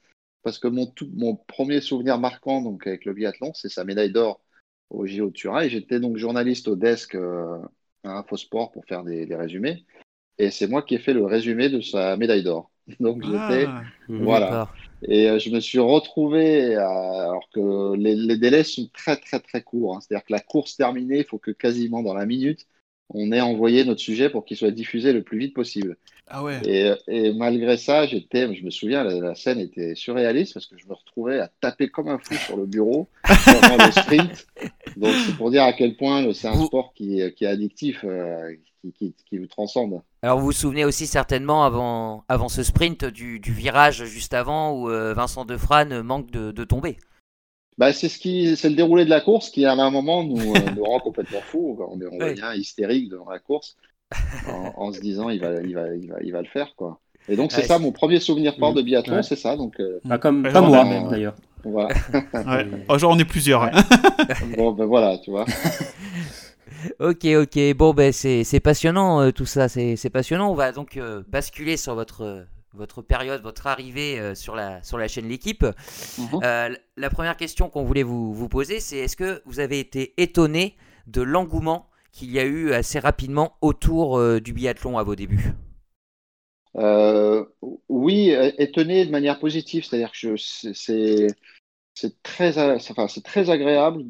parce 0.43 0.59
que 0.59 0.69
mon, 0.69 0.87
tout, 0.87 1.09
mon 1.15 1.37
premier 1.37 1.81
souvenir 1.81 2.19
marquant 2.19 2.63
donc, 2.63 2.87
avec 2.87 3.05
le 3.05 3.15
biathlon, 3.15 3.53
c'est 3.55 3.69
sa 3.69 3.85
médaille 3.85 4.13
d'or 4.13 4.41
au 4.91 5.07
JO 5.07 5.27
de 5.27 5.33
Turin. 5.33 5.63
Et 5.63 5.71
j'étais 5.71 6.01
donc 6.01 6.17
journaliste 6.17 6.69
au 6.69 6.77
desk 6.77 7.15
euh, 7.15 7.59
à 8.05 8.19
Infosport 8.19 8.73
pour 8.73 8.85
faire 8.85 9.05
des, 9.05 9.35
résumés. 9.35 9.85
Et 10.39 10.51
c'est 10.51 10.67
moi 10.67 10.83
qui 10.83 10.95
ai 10.95 10.99
fait 10.99 11.13
le 11.13 11.25
résumé 11.25 11.69
de 11.69 11.81
sa 11.81 12.17
médaille 12.17 12.43
d'or. 12.43 12.71
Donc 13.01 13.23
j'étais. 13.23 13.67
Ah, 13.67 13.83
voilà. 14.09 14.69
Et 15.09 15.29
euh, 15.29 15.39
je 15.39 15.51
me 15.51 15.61
suis 15.61 15.79
retrouvé, 15.79 16.77
alors 16.77 17.49
que 17.53 17.97
les, 17.97 18.37
délais 18.37 18.65
sont 18.65 18.89
très, 18.93 19.17
très, 19.17 19.41
très 19.41 19.63
courts. 19.63 19.97
Hein. 19.97 20.01
C'est-à-dire 20.01 20.25
que 20.25 20.33
la 20.33 20.41
course 20.41 20.77
terminée, 20.77 21.19
il 21.19 21.25
faut 21.25 21.39
que 21.39 21.51
quasiment 21.51 22.03
dans 22.03 22.15
la 22.15 22.27
minute, 22.27 22.67
on 23.15 23.33
ait 23.33 23.41
envoyé 23.41 23.85
notre 23.85 24.01
sujet 24.01 24.31
pour 24.31 24.45
qu'il 24.45 24.57
soit 24.57 24.71
diffusé 24.71 25.13
le 25.13 25.23
plus 25.23 25.39
vite 25.39 25.55
possible. 25.55 25.97
Ah 26.29 26.43
ouais. 26.43 26.61
et, 27.09 27.33
malgré 27.35 27.77
ça, 27.77 28.07
j'étais, 28.07 28.55
je 28.55 28.65
me 28.65 28.71
souviens, 28.71 29.05
la, 29.05 29.35
scène 29.35 29.59
était 29.59 29.95
surréaliste 29.95 30.55
parce 30.55 30.67
que 30.67 30.79
je 30.79 30.87
me 30.87 30.95
retrouvais 30.95 31.41
à 31.41 31.49
taper 31.61 31.89
comme 31.89 32.09
un 32.09 32.19
fou 32.19 32.35
sur 32.35 32.57
le 32.57 32.65
bureau 32.65 33.09
pendant 33.45 33.85
le 33.85 33.93
sprint. 33.93 34.47
Donc 34.97 35.13
c'est 35.27 35.37
pour 35.37 35.51
dire 35.51 35.65
à 35.65 35.73
quel 35.73 35.97
point 35.97 36.33
c'est 36.33 36.49
un 36.49 36.65
sport 36.65 36.95
qui, 36.95 37.21
qui, 37.35 37.45
est 37.45 37.49
addictif, 37.49 38.03
euh, 38.05 38.55
qui, 38.97 39.15
qui, 39.29 39.39
vous 39.39 39.47
transcende. 39.47 40.01
Alors 40.25 40.39
vous 40.39 40.47
vous 40.47 40.53
souvenez 40.53 40.85
aussi 40.85 41.09
certainement 41.09 41.65
avant, 41.65 42.25
avant 42.29 42.49
ce 42.49 42.63
sprint 42.63 43.05
du, 43.05 43.41
du 43.41 43.53
virage 43.53 44.05
juste 44.05 44.35
avant 44.35 44.73
où 44.73 44.89
euh, 44.89 45.15
Vincent 45.15 45.45
Defrane 45.45 46.01
manque 46.03 46.31
de, 46.31 46.53
de 46.53 46.65
tomber. 46.65 46.97
Bah, 47.77 47.93
c'est 47.93 48.09
ce 48.09 48.19
qui, 48.19 48.57
c'est 48.57 48.69
le 48.69 48.77
déroulé 48.77 49.05
de 49.05 49.11
la 49.11 49.21
course 49.21 49.51
qui, 49.51 49.65
à 49.65 49.73
un 49.73 49.91
moment, 49.91 50.23
nous, 50.23 50.55
euh, 50.55 50.59
nous 50.77 50.85
rend 50.85 51.01
complètement 51.01 51.41
fous. 51.41 51.77
On, 51.81 51.95
on 51.95 51.97
devient 51.97 52.53
hystérique 52.55 53.09
devant 53.11 53.29
la 53.29 53.41
course 53.41 53.77
en, 54.47 54.93
se 54.93 55.01
disant 55.01 55.29
il 55.29 55.41
va, 55.41 55.61
il, 55.63 55.75
va, 55.75 55.95
il, 55.95 56.09
va, 56.09 56.17
il 56.23 56.33
va 56.33 56.43
le 56.43 56.49
faire. 56.49 56.75
quoi. 56.77 57.01
Et 57.29 57.35
donc, 57.35 57.51
c'est 57.51 57.63
ça, 57.63 57.79
mon 57.81 57.91
premier 57.91 58.21
souvenir 58.21 58.55
fort 58.57 58.75
de 58.75 58.83
biathlon, 58.83 59.23
c'est 59.23 59.37
ça. 59.37 59.57
Donc, 59.57 59.81
euh, 59.81 60.01
bah, 60.05 60.19
comme, 60.19 60.49
comme 60.53 60.67
moi, 60.67 60.85
même, 60.85 61.09
d'ailleurs. 61.09 61.35
Voilà. 61.65 61.89
Oh, 62.89 62.99
genre, 62.99 63.13
on 63.13 63.19
est 63.19 63.25
plusieurs. 63.25 63.71
bon, 64.57 64.73
ben 64.73 64.85
voilà, 64.85 65.19
tu 65.19 65.31
vois. 65.31 65.47
ok, 67.01 67.25
ok. 67.25 67.75
Bon, 67.77 67.95
ben 67.95 68.13
c'est 68.13 68.61
passionnant 68.61 69.21
euh, 69.21 69.31
tout 69.31 69.47
ça. 69.47 69.69
C'est 69.69 70.11
passionnant. 70.11 70.51
On 70.51 70.55
va 70.55 70.73
donc 70.73 70.99
basculer 71.29 71.77
sur 71.77 71.95
votre 71.95 72.47
votre 72.75 73.03
période, 73.03 73.43
votre 73.43 73.67
arrivée 73.67 74.19
euh, 74.19 74.35
sur, 74.35 74.55
la, 74.55 74.83
sur 74.83 74.99
la 74.99 75.09
chaîne 75.09 75.29
L'équipe. 75.29 75.65
Mhm. 76.19 76.41
Euh, 76.43 76.75
la 76.97 77.11
première 77.11 77.37
question 77.37 77.69
qu'on 77.69 77.85
voulait 77.85 78.03
vous, 78.03 78.33
vous 78.35 78.49
poser, 78.49 78.81
c'est 78.81 78.99
est-ce 78.99 79.17
que 79.17 79.43
vous 79.45 79.61
avez 79.61 79.79
été 79.79 80.15
étonné 80.17 80.77
de 81.07 81.23
l'engouement 81.23 81.89
qu'il 82.13 82.31
y 82.31 82.39
a 82.39 82.45
eu 82.45 82.73
assez 82.73 82.99
rapidement 82.99 83.57
autour 83.61 84.19
euh, 84.19 84.41
du 84.41 84.53
biathlon 84.53 84.99
à 84.99 85.03
vos 85.03 85.17
débuts? 85.17 85.53
Oui, 87.89 88.35
étonné 88.59 89.05
de 89.05 89.11
manière 89.11 89.39
positive, 89.39 89.85
c'est-à-dire 89.85 90.11
que 90.11 90.37
c'est 90.37 91.27
c'est 91.95 92.23
très, 92.23 92.59
enfin, 92.59 93.07
très 93.23 93.51
agréable 93.51 94.05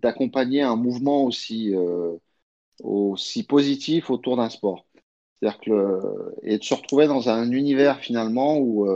d'accompagner 0.00 0.62
un 0.62 0.76
mouvement 0.76 1.24
aussi, 1.24 1.72
aussi 2.82 3.44
positif 3.44 4.10
autour 4.10 4.36
d'un 4.36 4.50
sport. 4.50 4.86
C'est-à-dire 5.40 5.60
que 5.60 6.00
et 6.42 6.58
de 6.58 6.64
se 6.64 6.74
retrouver 6.74 7.06
dans 7.06 7.28
un 7.28 7.50
univers 7.52 8.00
finalement 8.00 8.58
où 8.58 8.86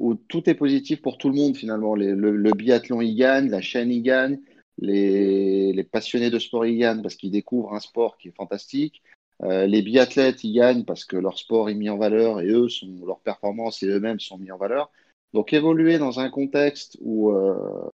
où 0.00 0.14
tout 0.14 0.48
est 0.50 0.54
positif 0.54 1.02
pour 1.02 1.18
tout 1.18 1.28
le 1.28 1.36
monde 1.36 1.56
finalement. 1.56 1.94
le, 1.94 2.52
biathlon 2.52 3.00
y 3.02 3.14
gagne, 3.14 3.50
la 3.50 3.60
chaîne 3.60 3.92
y 3.92 4.00
gagne, 4.00 4.40
les, 4.78 5.72
les 5.72 5.84
passionnés 5.84 6.30
de 6.30 6.38
sport 6.38 6.66
y 6.66 6.78
gagnent 6.78 7.02
parce 7.02 7.14
qu'ils 7.16 7.30
découvrent 7.30 7.74
un 7.74 7.80
sport 7.80 8.16
qui 8.18 8.28
est 8.28 8.36
fantastique. 8.36 9.02
Euh, 9.42 9.66
les 9.66 9.82
biathlètes 9.82 10.42
y 10.44 10.52
gagnent 10.52 10.84
parce 10.84 11.04
que 11.04 11.16
leur 11.16 11.38
sport 11.38 11.70
est 11.70 11.74
mis 11.74 11.90
en 11.90 11.98
valeur 11.98 12.40
et 12.40 12.48
eux, 12.48 12.68
sont, 12.68 13.04
leurs 13.06 13.20
performances 13.20 13.82
et 13.82 13.86
eux-mêmes 13.86 14.20
sont 14.20 14.38
mis 14.38 14.50
en 14.50 14.58
valeur. 14.58 14.90
Donc 15.32 15.52
évoluer 15.52 15.98
dans 15.98 16.20
un 16.20 16.30
contexte 16.30 16.98
où, 17.00 17.30
euh, 17.30 17.88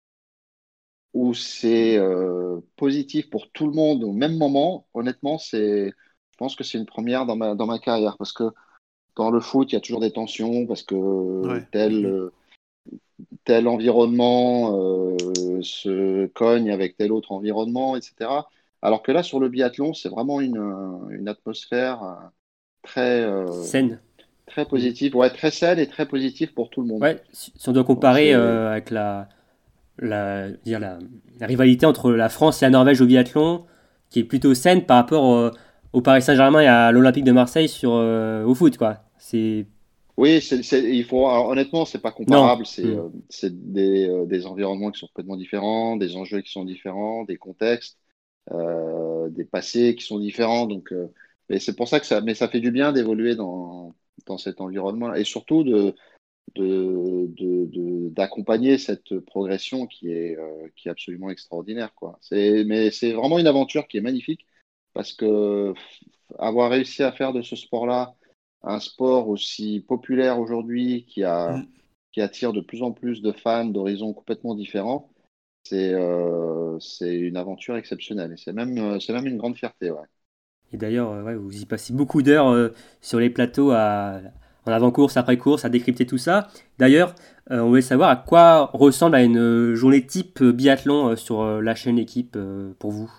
où 1.14 1.34
c'est 1.34 1.98
euh, 1.98 2.60
positif 2.76 3.30
pour 3.30 3.52
tout 3.52 3.68
le 3.68 3.74
monde 3.74 4.04
au 4.04 4.12
même 4.12 4.38
moment, 4.38 4.88
honnêtement, 4.94 5.38
c'est, 5.38 5.90
je 5.90 6.38
pense 6.38 6.56
que 6.56 6.64
c'est 6.64 6.78
une 6.78 6.86
première 6.86 7.26
dans 7.26 7.36
ma, 7.36 7.56
dans 7.56 7.66
ma 7.66 7.80
carrière. 7.80 8.18
Parce 8.18 8.34
que 8.34 8.44
dans 9.16 9.32
le 9.32 9.40
foot, 9.40 9.72
il 9.72 9.76
y 9.76 9.78
a 9.78 9.82
toujours 9.82 10.02
des 10.02 10.12
tensions 10.12 10.66
parce 10.68 10.84
que 10.84 10.96
tel, 11.72 12.06
euh, 12.06 12.32
tel 13.44 13.68
environnement 13.68 14.72
se 15.62 16.28
cogne 16.28 16.72
avec 16.72 16.98
tel 16.98 17.12
autre 17.12 17.32
environnement, 17.32 17.96
etc. 17.96 18.48
Alors 18.82 19.02
que 19.02 19.12
là, 19.12 19.24
sur 19.24 19.40
le 19.40 19.50
biathlon, 19.50 19.94
c'est 19.94 20.10
vraiment 20.10 20.42
une, 20.42 20.58
une 21.12 21.28
atmosphère 21.28 22.32
très 22.82 23.28
saine, 23.64 24.00
très 24.46 24.66
positive, 24.66 25.16
ouais, 25.16 25.30
très 25.30 25.52
saine 25.52 25.80
et 25.80 25.88
très 25.88 26.08
positive 26.08 26.54
pour 26.54 26.70
tout 26.70 26.82
le 26.82 26.88
monde. 26.88 27.02
Ouais, 27.02 27.22
si 27.32 27.52
on 27.68 27.72
doit 27.72 27.84
comparer 27.84 28.34
avec 28.34 28.90
la, 28.90 29.30
la, 30.00 30.50
dire 30.50 30.80
la, 30.80 31.00
rivalité 31.42 31.86
entre 31.86 32.12
la 32.12 32.30
France 32.30 32.62
et 32.62 32.66
la 32.66 32.72
Norvège 32.72 33.02
au 33.02 33.06
biathlon, 33.06 33.66
qui 34.10 34.20
est 34.20 34.24
plutôt 34.24 34.54
saine 34.54 34.86
par 34.86 34.98
rapport 34.98 35.52
au 35.94 36.02
Paris 36.02 36.22
Saint-Germain 36.22 36.62
et 36.62 36.68
à 36.68 36.92
l'Olympique 36.92 37.24
de 37.24 37.32
Marseille 37.32 37.70
sur, 37.70 37.92
au 37.92 38.56
foot, 38.56 38.78
quoi. 38.78 39.00
C'est 39.18 39.66
oui, 40.16 40.38
il 40.38 41.06
faut 41.06 41.28
honnêtement, 41.28 41.86
c'est 41.86 42.02
pas 42.02 42.12
comparable. 42.12 42.66
C'est 42.66 42.86
mm. 42.86 43.12
euh, 43.44 43.50
des, 43.52 44.08
euh, 44.08 44.26
des, 44.26 44.46
environnements 44.46 44.92
qui 44.92 45.00
sont 45.00 45.08
complètement 45.08 45.38
différents, 45.38 45.98
des 45.98 46.16
enjeux 46.16 46.42
qui 46.42 46.52
sont 46.52 46.66
différents, 46.66 47.24
des 47.24 47.38
contextes, 47.38 47.98
euh, 48.52 49.30
des 49.30 49.46
passés 49.46 49.96
qui 49.96 50.06
sont 50.06 50.20
différents. 50.20 50.68
Donc, 50.68 50.94
mais 51.50 51.60
c'est 51.60 51.76
pour 51.76 51.88
ça 51.88 52.00
que 52.00 52.06
ça, 52.06 52.22
mais 52.22 52.36
ça 52.36 52.48
fait 52.48 52.60
du 52.60 52.72
bien 52.72 52.92
d'évoluer 52.92 53.36
dans, 53.36 53.96
dans 54.26 54.38
cet 54.38 54.62
environnement 54.62 55.14
et 55.14 55.24
surtout 55.24 55.64
de 55.64 55.96
d'accompagner 58.10 58.74
de, 58.74 58.78
cette 58.78 59.20
progression 59.20 59.88
qui 59.88 60.12
est, 60.12 60.38
qui 60.76 60.88
est 60.88 60.92
absolument 60.92 61.30
extraordinaire. 61.30 61.96
Quoi. 61.96 62.20
Mais 62.32 62.92
c'est 62.92 63.14
vraiment 63.14 63.40
une 63.40 63.48
aventure 63.48 63.88
qui 63.88 63.98
est 63.98 64.02
magnifique 64.02 64.46
parce 64.94 65.14
que 65.14 65.74
avoir 66.38 66.70
réussi 66.70 67.02
à 67.02 67.12
faire 67.12 67.34
de 67.34 67.42
ce 67.42 67.56
sport-là 67.56 68.16
un 68.64 68.80
sport 68.80 69.28
aussi 69.28 69.82
populaire 69.82 70.40
aujourd'hui 70.40 71.06
qui, 71.06 71.24
a, 71.24 71.58
mm. 71.58 71.68
qui 72.12 72.22
attire 72.22 72.54
de 72.54 72.62
plus 72.62 72.82
en 72.82 72.92
plus 72.92 73.22
de 73.22 73.32
fans 73.32 73.66
d'horizons 73.66 74.14
complètement 74.14 74.56
différents, 74.56 75.12
c'est 75.64 75.94
euh, 75.94 76.80
une 77.02 77.38
aventure 77.38 77.76
exceptionnelle. 77.76 78.34
Et 78.34 78.38
c'est 78.38 78.54
même, 78.54 78.78
euh, 78.78 79.00
même 79.10 79.28
une 79.28 79.38
grande 79.38 79.58
fierté. 79.58 79.92
Ouais. 79.92 80.08
Et 80.74 80.78
d'ailleurs, 80.78 81.12
euh, 81.12 81.24
ouais, 81.24 81.36
vous 81.36 81.62
y 81.62 81.66
passez 81.66 81.94
beaucoup 81.94 82.22
d'heures 82.22 82.50
euh, 82.50 82.70
sur 83.02 83.20
les 83.20 83.30
plateaux 83.30 83.72
à, 83.72 84.20
en 84.66 84.72
avant-course, 84.72 85.18
après-course, 85.18 85.66
à 85.66 85.70
décrypter 85.70 86.06
tout 86.06 86.18
ça. 86.18 86.48
D'ailleurs, 86.80 87.16
on 87.50 87.68
voulait 87.68 87.82
savoir 87.82 88.10
à 88.10 88.16
quoi 88.16 88.72
ressemble 88.74 89.16
à 89.16 89.24
une 89.24 89.74
journée 89.76 90.06
type 90.06 90.42
biathlon 90.42 91.18
sur 91.18 91.62
la 91.62 91.76
chaîne 91.76 92.00
équipe 92.00 92.38
pour 92.80 92.92
vous? 92.92 93.12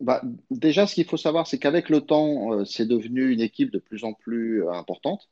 Bah, 0.00 0.22
déjà, 0.50 0.86
ce 0.86 0.94
qu'il 0.94 1.04
faut 1.04 1.18
savoir, 1.18 1.46
c'est 1.46 1.58
qu'avec 1.58 1.90
le 1.90 2.00
temps, 2.00 2.54
euh, 2.54 2.64
c'est 2.64 2.86
devenu 2.86 3.30
une 3.30 3.42
équipe 3.42 3.70
de 3.70 3.78
plus 3.78 4.04
en 4.04 4.14
plus 4.14 4.64
euh, 4.64 4.72
importante 4.72 5.28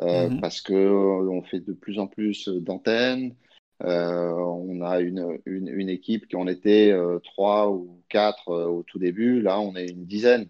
euh, 0.00 0.28
mhm. 0.28 0.40
parce 0.40 0.60
que 0.60 0.74
on 0.74 1.42
fait 1.42 1.60
de 1.60 1.72
plus 1.72 1.98
en 2.00 2.08
plus 2.08 2.48
d'antennes. 2.48 3.36
On 3.82 4.82
a 4.82 5.00
une, 5.00 5.38
une, 5.46 5.88
équipe 5.88 6.26
qui 6.28 6.36
en 6.36 6.46
était 6.46 6.94
trois 7.24 7.70
ou 7.70 8.02
quatre 8.08 8.48
au 8.48 8.82
tout 8.82 8.98
début. 8.98 9.40
Là, 9.40 9.60
on 9.60 9.74
est 9.76 9.88
une 9.88 10.06
dizaine 10.06 10.48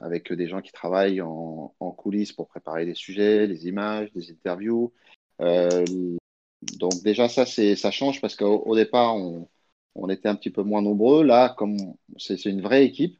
avec 0.00 0.32
des 0.32 0.48
gens 0.48 0.60
qui 0.62 0.72
travaillent 0.72 1.20
en, 1.20 1.74
en, 1.78 1.90
coulisses 1.92 2.32
pour 2.32 2.48
préparer 2.48 2.84
les 2.84 2.94
sujets, 2.94 3.46
les 3.46 3.66
images, 3.68 4.12
des 4.12 4.30
interviews. 4.30 4.92
donc 5.38 7.02
déjà, 7.02 7.28
ça, 7.28 7.46
ça 7.46 7.90
change 7.90 8.20
parce 8.20 8.36
qu'au 8.36 8.74
départ, 8.76 9.16
on 9.16 9.48
on 9.94 10.08
était 10.08 10.28
un 10.28 10.34
petit 10.36 10.50
peu 10.50 10.62
moins 10.62 10.82
nombreux. 10.82 11.22
Là, 11.24 11.54
comme 11.56 11.76
c'est 12.18 12.44
une 12.44 12.62
vraie 12.62 12.84
équipe, 12.84 13.18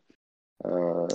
euh, 0.67 1.07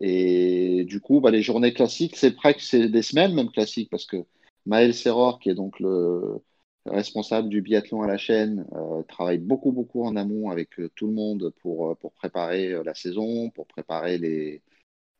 et 0.00 0.84
du 0.84 1.00
coup, 1.00 1.20
bah, 1.20 1.30
les 1.30 1.42
journées 1.42 1.72
classiques, 1.74 2.16
c'est 2.16 2.34
presque 2.34 2.76
des 2.76 3.02
semaines 3.02 3.34
même 3.34 3.50
classiques 3.50 3.90
parce 3.90 4.06
que 4.06 4.24
Maël 4.66 4.94
Serror, 4.94 5.38
qui 5.40 5.50
est 5.50 5.54
donc 5.54 5.78
le 5.80 6.42
responsable 6.88 7.48
du 7.48 7.62
biathlon 7.62 8.02
à 8.02 8.06
la 8.06 8.18
chaîne, 8.18 8.66
euh, 8.72 9.02
travaille 9.02 9.38
beaucoup 9.38 9.72
beaucoup 9.72 10.04
en 10.04 10.16
amont 10.16 10.50
avec 10.50 10.78
euh, 10.80 10.90
tout 10.94 11.06
le 11.06 11.12
monde 11.12 11.52
pour, 11.60 11.96
pour 11.98 12.12
préparer 12.12 12.82
la 12.84 12.94
saison, 12.94 13.50
pour 13.50 13.66
préparer 13.66 14.18
les 14.18 14.62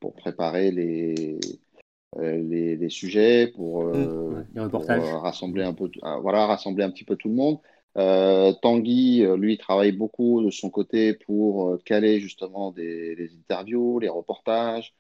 pour 0.01 0.15
préparer 0.15 0.71
les 0.71 1.39
les, 2.19 2.77
les, 2.77 2.89
sujets, 2.89 3.49
pour, 3.49 3.85
mmh, 3.85 4.47
rassembler 4.57 5.63
un 5.63 5.75
peu 5.75 5.91
voilà 6.23 6.47
rassembler 6.47 6.83
un 6.83 6.91
petit 6.91 7.05
peu 7.05 7.17
tout 7.17 7.29
le 7.29 7.35
monde. 7.35 7.59
Euh, 7.99 8.53
Tanguy, 8.63 9.25
euh, 9.25 9.37
lui, 9.37 9.59
travaille 9.59 9.93
beaucoup 9.93 10.43
de 10.43 10.51
son 10.51 10.71
côté 10.71 11.15
pour 11.15 11.71
euh, 11.71 11.79
caler 11.85 12.21
justement 12.21 12.71
des, 12.71 13.31
interviews, 13.41 13.99
les 13.99 14.09
reportages. 14.09 14.95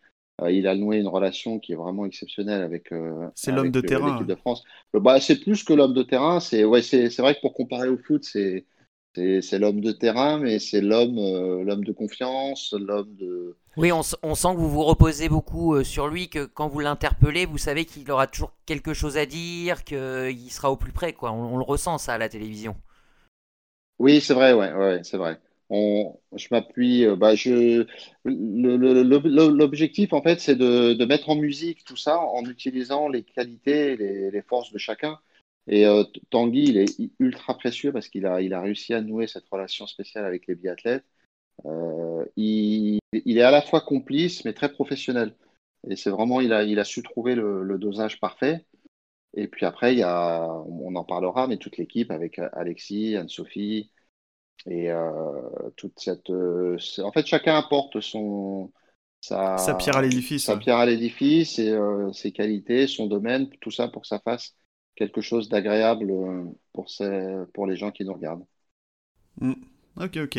Il 0.49 0.68
a 0.68 0.75
noué 0.75 0.99
une 0.99 1.09
relation 1.09 1.59
qui 1.59 1.73
est 1.73 1.76
vraiment 1.76 2.04
exceptionnelle 2.07 2.62
avec, 2.62 2.92
c'est 3.35 3.52
l'homme 3.52 3.71
de 3.71 3.80
terrain. 3.80 4.12
l'équipe 4.12 4.26
de 4.26 4.35
France. 4.35 4.62
Bah, 4.95 5.21
c'est 5.21 5.40
plus 5.40 5.64
que 5.64 5.73
l'homme 5.73 5.95
de 5.95 6.02
terrain. 6.02 6.40
C'est 6.40 6.64
ouais, 6.64 6.83
c'est 6.83 7.18
vrai 7.18 7.35
que 7.35 7.40
pour 7.40 7.54
comparer 7.54 7.88
au 7.88 7.99
foot, 7.99 8.25
c'est 8.25 8.66
c'est 9.14 9.59
l'homme 9.59 9.80
de 9.80 9.90
terrain, 9.90 10.38
mais 10.38 10.59
c'est 10.59 10.80
l'homme 10.80 11.16
l'homme 11.16 11.85
de 11.85 11.92
confiance, 11.92 12.73
l'homme 12.78 13.14
de. 13.16 13.57
Oui, 13.76 13.92
on, 13.92 14.00
on, 14.23 14.35
sent 14.35 14.49
que 14.54 14.61
vous 14.61 14.71
vous 14.71 14.83
reposez 14.83 15.28
beaucoup 15.28 15.85
sur 15.85 16.09
lui, 16.09 16.28
que 16.28 16.45
quand 16.45 16.68
vous 16.68 16.80
l'interpellez, 16.80 17.47
vous 17.47 17.59
savez 17.59 17.85
qu'il 17.85 18.11
aura 18.11 18.26
toujours 18.26 18.52
quelque 18.66 18.92
chose 18.92 19.16
à 19.16 19.25
dire, 19.25 19.85
qu'il 19.85 20.50
sera 20.50 20.73
au 20.73 20.76
plus 20.76 20.90
près. 20.90 21.12
Quoi. 21.12 21.30
On, 21.30 21.54
on, 21.54 21.57
le 21.57 21.62
ressent 21.62 21.97
ça 21.99 22.14
à 22.14 22.18
la 22.18 22.28
télévision. 22.28 22.76
Oui, 23.99 24.21
c'est 24.21 24.35
vrai, 24.35 24.52
ouais, 24.52 24.73
ouais, 24.73 25.00
c'est 25.02 25.16
vrai. 25.16 25.40
Je 25.70 26.48
m'appuie, 26.50 27.04
euh, 27.04 27.16
bah, 27.16 27.34
je, 27.34 27.87
l'objectif 28.25 30.12
en 30.12 30.22
fait, 30.22 30.40
c'est 30.40 30.56
de, 30.56 30.94
de, 30.94 31.04
mettre 31.04 31.28
en 31.28 31.37
musique 31.37 31.84
tout 31.84 31.96
ça 31.96 32.18
en 32.18 32.44
utilisant 32.44 33.08
les 33.08 33.22
qualités, 33.22 33.96
les, 33.96 34.30
les 34.30 34.42
forces 34.42 34.72
de 34.72 34.78
chacun. 34.78 35.18
Et 35.66 35.87
euh, 35.87 36.04
Tanguy, 36.30 36.64
il 36.64 36.78
est 36.78 36.98
ultra 37.18 37.56
précieux 37.58 37.92
parce 37.92 38.08
qu'il 38.08 38.26
a, 38.26 38.40
il 38.40 38.54
a 38.54 38.62
réussi 38.62 38.94
à 38.94 39.02
nouer 39.02 39.26
cette 39.26 39.46
relation 39.50 39.87
spéciale 39.87 40.25
avec 40.25 40.46
les 40.46 40.54
biathlètes. 40.54 41.04
Euh, 41.66 42.25
il, 42.37 43.00
est 43.12 43.42
à 43.42 43.50
la 43.50 43.62
fois 43.62 43.82
complice 43.82 44.44
mais 44.44 44.54
très 44.54 44.72
professionnel. 44.72 45.34
Et 45.88 45.96
c'est 45.96 46.10
vraiment, 46.10 46.40
il 46.40 46.52
a, 46.54 46.64
il 46.64 46.78
a 46.78 46.84
su 46.84 47.02
trouver 47.02 47.34
le, 47.34 47.62
le 47.62 47.78
dosage 47.78 48.20
parfait. 48.20 48.64
Et 49.37 49.48
puis 49.48 49.66
après, 49.66 49.92
il 49.92 49.98
y 49.98 50.02
a, 50.02 50.48
on 50.48 50.94
en 50.96 51.04
parlera, 51.04 51.46
mais 51.46 51.58
toute 51.58 51.76
l'équipe 51.76 52.10
avec 52.10 52.38
Alexis, 52.54 53.16
Anne-Sophie 53.16 53.90
et 54.66 54.90
euh, 54.90 55.10
toute 55.76 55.98
cette. 55.98 56.30
Euh, 56.30 56.76
en 57.02 57.12
fait, 57.12 57.26
chacun 57.26 57.56
apporte 57.56 58.00
son 58.00 58.72
sa, 59.20 59.56
pierre 59.78 59.96
à 59.96 60.02
l'édifice. 60.02 60.44
Sa 60.44 60.56
pierre 60.56 60.76
à 60.76 60.86
l'édifice 60.86 61.58
et 61.58 61.76
ses 62.12 62.30
qualités, 62.30 62.86
son 62.86 63.06
domaine, 63.06 63.48
tout 63.60 63.70
ça 63.70 63.88
pour 63.88 64.02
que 64.02 64.08
ça 64.08 64.20
fasse 64.20 64.54
quelque 64.94 65.20
chose 65.20 65.48
d'agréable 65.48 66.12
pour, 66.72 66.88
pour 67.52 67.66
les 67.66 67.76
gens 67.76 67.90
qui 67.90 68.04
nous 68.04 68.14
regardent. 68.14 68.44
Mmh. 69.40 69.54
Ok, 70.00 70.18
ok. 70.18 70.36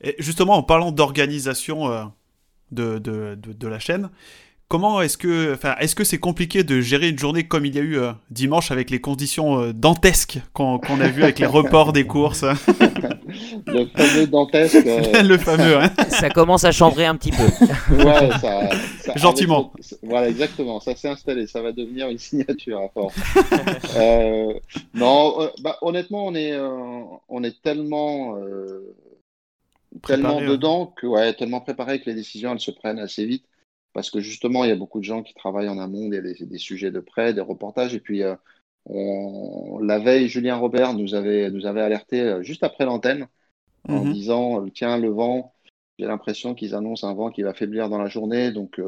Et 0.00 0.16
justement, 0.18 0.54
en 0.54 0.64
parlant 0.64 0.90
d'organisation 0.90 2.12
de, 2.72 2.98
de, 2.98 3.34
de, 3.36 3.68
la 3.68 3.78
chaîne, 3.78 4.10
Comment 4.68 5.00
est-ce 5.00 5.16
que, 5.16 5.54
enfin, 5.54 5.76
est-ce 5.78 5.94
que 5.94 6.02
c'est 6.02 6.18
compliqué 6.18 6.64
de 6.64 6.80
gérer 6.80 7.10
une 7.10 7.18
journée 7.18 7.46
comme 7.46 7.64
il 7.66 7.76
y 7.76 7.78
a 7.78 7.82
eu 7.82 7.98
euh, 7.98 8.10
dimanche 8.30 8.72
avec 8.72 8.90
les 8.90 9.00
conditions 9.00 9.60
euh, 9.60 9.72
dantesques 9.72 10.40
qu'on 10.54 10.80
a 10.80 11.06
vu 11.06 11.22
avec 11.22 11.38
les 11.38 11.46
reports 11.46 11.92
des 11.92 12.04
courses 12.04 12.44
Le 13.68 13.86
fameux 13.86 14.26
dantesque. 14.26 14.84
Euh, 14.84 15.22
le 15.22 15.38
fameux. 15.38 15.78
Hein. 15.78 15.92
Ça 16.08 16.30
commence 16.30 16.64
à 16.64 16.72
chambrer 16.72 17.06
un 17.06 17.14
petit 17.14 17.30
peu. 17.30 17.44
ouais, 17.94 18.28
ça, 18.40 18.68
Gentiment. 19.14 19.72
voilà, 20.02 20.28
exactement. 20.28 20.80
Ça 20.80 20.96
s'est 20.96 21.08
installé. 21.08 21.46
Ça 21.46 21.62
va 21.62 21.70
devenir 21.70 22.08
une 22.08 22.18
signature 22.18 22.80
à 22.80 22.88
force. 22.88 23.14
non, 24.94 25.48
bah, 25.60 25.78
honnêtement, 25.82 26.26
on 26.26 26.34
est, 26.34 26.58
on 27.28 27.44
est 27.44 27.62
tellement, 27.62 28.36
tellement 30.04 30.40
dedans 30.40 30.92
que, 30.96 31.06
ouais, 31.06 31.34
tellement 31.34 31.60
préparé 31.60 32.00
que 32.00 32.10
les 32.10 32.16
décisions 32.16 32.52
elles 32.52 32.58
se 32.58 32.72
prennent 32.72 32.98
assez 32.98 33.26
vite 33.26 33.44
parce 33.96 34.10
que 34.10 34.20
justement, 34.20 34.62
il 34.62 34.68
y 34.68 34.72
a 34.72 34.76
beaucoup 34.76 34.98
de 34.98 35.04
gens 35.04 35.22
qui 35.22 35.32
travaillent 35.32 35.70
en 35.70 35.78
amont, 35.78 36.12
il 36.12 36.14
y 36.14 36.18
a 36.18 36.20
des, 36.20 36.58
sujets 36.58 36.90
de 36.90 37.00
près, 37.00 37.32
des 37.32 37.40
reportages, 37.40 37.94
et 37.94 37.98
puis 37.98 38.22
euh, 38.22 38.36
la 39.80 39.98
veille, 39.98 40.28
Julien 40.28 40.56
Robert 40.56 40.92
nous 40.92 41.14
avait, 41.14 41.50
nous 41.50 41.64
avait 41.64 41.80
alerté 41.80 42.20
euh, 42.20 42.42
juste 42.42 42.62
après 42.62 42.84
l'antenne 42.84 43.26
en 43.88 44.04
mhm. 44.04 44.12
disant, 44.12 44.62
euh, 44.62 44.68
tiens, 44.68 44.98
le 44.98 45.08
vent, 45.08 45.54
j'ai 45.98 46.04
l'impression 46.04 46.54
qu'ils 46.54 46.74
annoncent 46.74 47.08
un 47.08 47.14
vent 47.14 47.30
qui 47.30 47.40
va 47.40 47.54
faiblir 47.54 47.88
dans 47.88 47.96
la 47.96 48.08
journée, 48.08 48.52
donc 48.52 48.78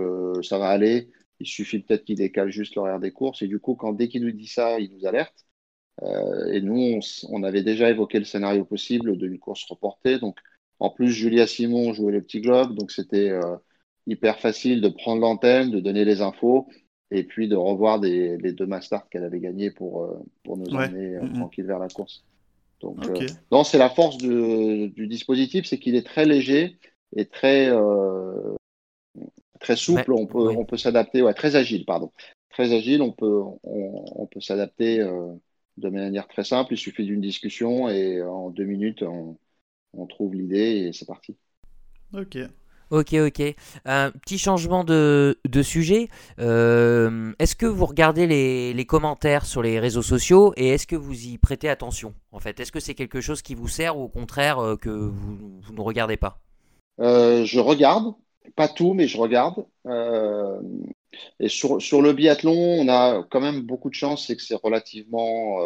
ça 0.42 0.58
va 0.58 0.68
aller. 0.68 1.08
Il 1.40 1.46
suffit 1.46 1.78
peut-être 1.78 2.04
qu'ils 2.04 2.18
décalent 2.18 2.50
juste 2.50 2.74
l'horaire 2.74 3.00
des 3.00 3.12
courses. 3.12 3.40
Et 3.40 3.48
du 3.48 3.60
coup, 3.60 3.76
quand 3.76 3.94
dès 3.94 4.08
qu'il 4.08 4.22
nous 4.22 4.32
dit 4.32 4.46
ça, 4.46 4.78
il 4.78 4.92
nous 4.92 5.06
alerte. 5.06 5.46
et 6.52 6.60
nous, 6.60 7.00
on, 7.30 7.42
avait 7.44 7.62
déjà 7.62 7.88
évoqué 7.88 8.18
le 8.18 8.26
scénario 8.26 8.66
possible 8.66 9.16
d'une 9.16 9.38
course 9.38 9.64
reportée. 9.64 10.18
Donc, 10.18 10.36
en 10.80 10.90
plus, 10.90 11.08
Julia 11.12 11.46
Simon 11.46 11.94
jouait 11.94 12.12
le 12.12 12.20
petit 12.20 12.42
globe, 12.42 12.74
donc 12.74 12.90
c'était 12.90 13.32
hyper 14.08 14.40
facile 14.40 14.80
de 14.80 14.88
prendre 14.88 15.20
l'antenne, 15.20 15.70
de 15.70 15.80
donner 15.80 16.04
les 16.04 16.20
infos 16.22 16.66
et 17.10 17.24
puis 17.24 17.48
de 17.48 17.56
revoir 17.56 18.00
des, 18.00 18.36
les 18.38 18.52
deux 18.52 18.66
masters 18.66 19.08
qu'elle 19.08 19.24
avait 19.24 19.40
gagnés 19.40 19.70
pour, 19.70 20.04
euh, 20.04 20.18
pour 20.44 20.56
nous 20.56 20.74
emmener 20.74 21.16
euh, 21.16 21.28
tranquille 21.34 21.66
vers 21.66 21.78
la 21.78 21.88
course. 21.88 22.24
Donc, 22.80 23.06
euh, 23.08 23.26
non, 23.50 23.64
c'est 23.64 23.78
la 23.78 23.90
force 23.90 24.18
du 24.18 25.06
dispositif, 25.08 25.66
c'est 25.66 25.78
qu'il 25.78 25.94
est 25.94 26.06
très 26.06 26.24
léger 26.24 26.78
et 27.16 27.26
très, 27.26 27.70
très 29.58 29.76
souple. 29.76 30.12
on 30.12 30.26
peut, 30.26 30.48
on 30.48 30.64
peut 30.64 30.76
s'adapter, 30.76 31.22
ouais, 31.22 31.34
très 31.34 31.56
agile, 31.56 31.84
pardon. 31.84 32.12
Très 32.50 32.72
agile, 32.72 33.02
on 33.02 33.12
peut, 33.12 33.40
on, 33.64 34.04
on 34.14 34.26
peut 34.26 34.40
s'adapter 34.40 34.98
de 35.76 35.88
manière 35.88 36.28
très 36.28 36.44
simple. 36.44 36.74
Il 36.74 36.78
suffit 36.78 37.04
d'une 37.04 37.20
discussion 37.20 37.88
et 37.88 38.22
en 38.22 38.50
deux 38.50 38.64
minutes, 38.64 39.02
on, 39.02 39.36
on 39.92 40.06
trouve 40.06 40.34
l'idée 40.34 40.86
et 40.88 40.92
c'est 40.92 41.06
parti. 41.06 41.36
Ok. 42.14 42.38
Ok, 42.90 43.12
ok. 43.14 43.54
Un 43.84 44.10
petit 44.12 44.38
changement 44.38 44.82
de, 44.82 45.38
de 45.46 45.62
sujet. 45.62 46.08
Euh, 46.38 47.32
est-ce 47.38 47.54
que 47.54 47.66
vous 47.66 47.84
regardez 47.84 48.26
les, 48.26 48.72
les, 48.72 48.84
commentaires 48.86 49.44
sur 49.44 49.62
les 49.62 49.78
réseaux 49.78 50.02
sociaux 50.02 50.54
et 50.56 50.68
est-ce 50.68 50.86
que 50.86 50.96
vous 50.96 51.26
y 51.26 51.38
prêtez 51.38 51.68
attention 51.68 52.14
En 52.32 52.40
fait, 52.40 52.58
est-ce 52.60 52.72
que 52.72 52.80
c'est 52.80 52.94
quelque 52.94 53.20
chose 53.20 53.42
qui 53.42 53.54
vous 53.54 53.68
sert 53.68 53.98
ou 53.98 54.04
au 54.04 54.08
contraire 54.08 54.58
euh, 54.58 54.76
que 54.76 54.88
vous, 54.88 55.60
vous, 55.60 55.72
ne 55.74 55.80
regardez 55.80 56.16
pas? 56.16 56.40
Euh, 57.00 57.44
Je 57.44 57.60
regarde, 57.60 58.14
pas 58.56 58.68
tout, 58.68 58.94
mais 58.94 59.06
je 59.06 59.18
regarde. 59.18 59.66
et 61.40 61.48
sur, 61.48 61.82
sur, 61.82 62.00
le 62.00 62.12
biathlon, 62.14 62.56
on 62.56 62.88
a 62.88 63.22
quand 63.30 63.40
même 63.40 63.60
beaucoup 63.62 63.90
de 63.90 63.94
chance, 63.94 64.26
c'est 64.26 64.36
que 64.36 64.42
c'est 64.42 64.58
relativement 64.62 65.58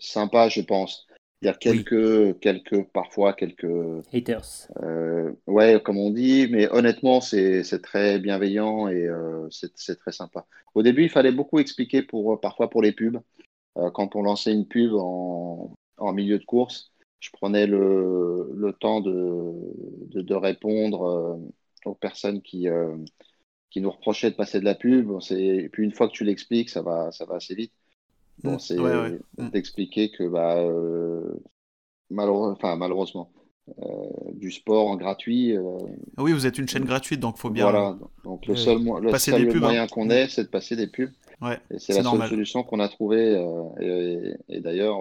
sympa, 0.00 0.48
je 0.48 0.60
pense. 0.60 1.06
Il 1.42 1.46
y 1.46 1.48
a 1.48 1.54
quelques, 1.54 2.38
quelques, 2.40 2.84
parfois 2.92 3.34
quelques 3.34 3.66
haters. 4.12 4.68
Euh, 4.82 5.32
ouais, 5.46 5.80
comme 5.84 5.98
on 5.98 6.10
dit, 6.10 6.48
mais 6.50 6.68
honnêtement, 6.72 7.20
c'est 7.20 7.62
très 7.82 8.18
bienveillant 8.18 8.88
et 8.88 9.06
euh, 9.06 9.46
c'est 9.50 9.96
très 9.98 10.12
sympa. 10.12 10.46
Au 10.74 10.82
début, 10.82 11.04
il 11.04 11.10
fallait 11.10 11.32
beaucoup 11.32 11.58
expliquer 11.58 12.02
pour 12.02 12.40
parfois 12.40 12.70
pour 12.70 12.82
les 12.82 12.92
pubs. 12.92 13.18
Euh, 13.76 13.90
quand 13.90 14.16
on 14.16 14.22
lançait 14.22 14.52
une 14.52 14.66
pub 14.66 14.94
en, 14.94 15.74
en, 15.98 16.12
milieu 16.12 16.38
de 16.38 16.44
course, 16.44 16.92
je 17.20 17.30
prenais 17.30 17.66
le, 17.66 18.50
le 18.54 18.72
temps 18.72 19.00
de, 19.00 19.52
de, 20.08 20.22
de 20.22 20.34
répondre 20.34 21.02
euh, 21.04 21.36
aux 21.84 21.94
personnes 21.94 22.40
qui, 22.42 22.68
euh, 22.68 22.96
qui 23.70 23.80
nous 23.80 23.90
reprochaient 23.90 24.30
de 24.30 24.36
passer 24.36 24.60
de 24.60 24.64
la 24.64 24.74
pub. 24.74 25.10
Et 25.30 25.68
puis 25.70 25.84
une 25.84 25.92
fois 25.92 26.08
que 26.08 26.14
tu 26.14 26.24
l'expliques, 26.24 26.70
ça 26.70 26.82
va, 26.82 27.12
ça 27.12 27.24
va 27.26 27.36
assez 27.36 27.54
vite. 27.54 27.72
Bon, 28.42 28.58
c'est 28.58 28.76
mm. 28.76 29.50
d'expliquer 29.50 30.10
que 30.10 30.28
bah, 30.28 30.56
euh, 30.58 31.22
malheureusement, 32.10 33.30
euh, 33.78 34.32
du 34.32 34.50
sport 34.50 34.88
en 34.88 34.96
gratuit. 34.96 35.56
Euh, 35.56 35.78
oui, 36.18 36.32
vous 36.32 36.46
êtes 36.46 36.58
une 36.58 36.68
chaîne 36.68 36.84
gratuite, 36.84 37.20
donc 37.20 37.38
faut 37.38 37.50
bien. 37.50 37.64
Voilà, 37.64 37.98
donc 38.24 38.46
le 38.46 38.56
seul, 38.56 38.78
le 38.78 39.18
seul 39.18 39.50
hein. 39.50 39.60
moyen 39.60 39.86
qu'on 39.86 40.10
ait, 40.10 40.28
c'est 40.28 40.44
de 40.44 40.48
passer 40.48 40.76
des 40.76 40.86
pubs. 40.86 41.12
Ouais, 41.40 41.58
et 41.70 41.78
c'est 41.78 41.94
la 41.94 42.02
seule 42.02 42.28
solution 42.28 42.62
qu'on 42.62 42.80
a 42.80 42.88
trouvée. 42.88 43.34
et, 43.80 44.34
et 44.48 44.60
d'ailleurs, 44.60 44.98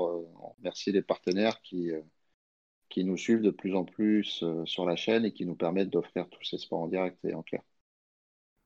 merci 0.62 0.92
les 0.92 1.02
partenaires 1.02 1.62
qui, 1.62 1.92
qui 2.90 3.04
nous 3.04 3.18
suivent 3.18 3.42
de 3.42 3.52
plus 3.52 3.76
en 3.76 3.86
plus 3.86 4.44
sur 4.66 4.86
la 4.86 4.96
chaîne 4.96 5.26
et 5.26 5.32
qui 5.32 5.46
nous 5.46 5.56
permettent 5.56 5.92
d'offrir 5.92 6.28
tous 6.30 6.44
ces 6.44 6.58
sports 6.58 6.80
en 6.80 6.88
direct 6.88 7.24
et 7.24 7.34
en 7.34 7.44
clair. 7.44 7.62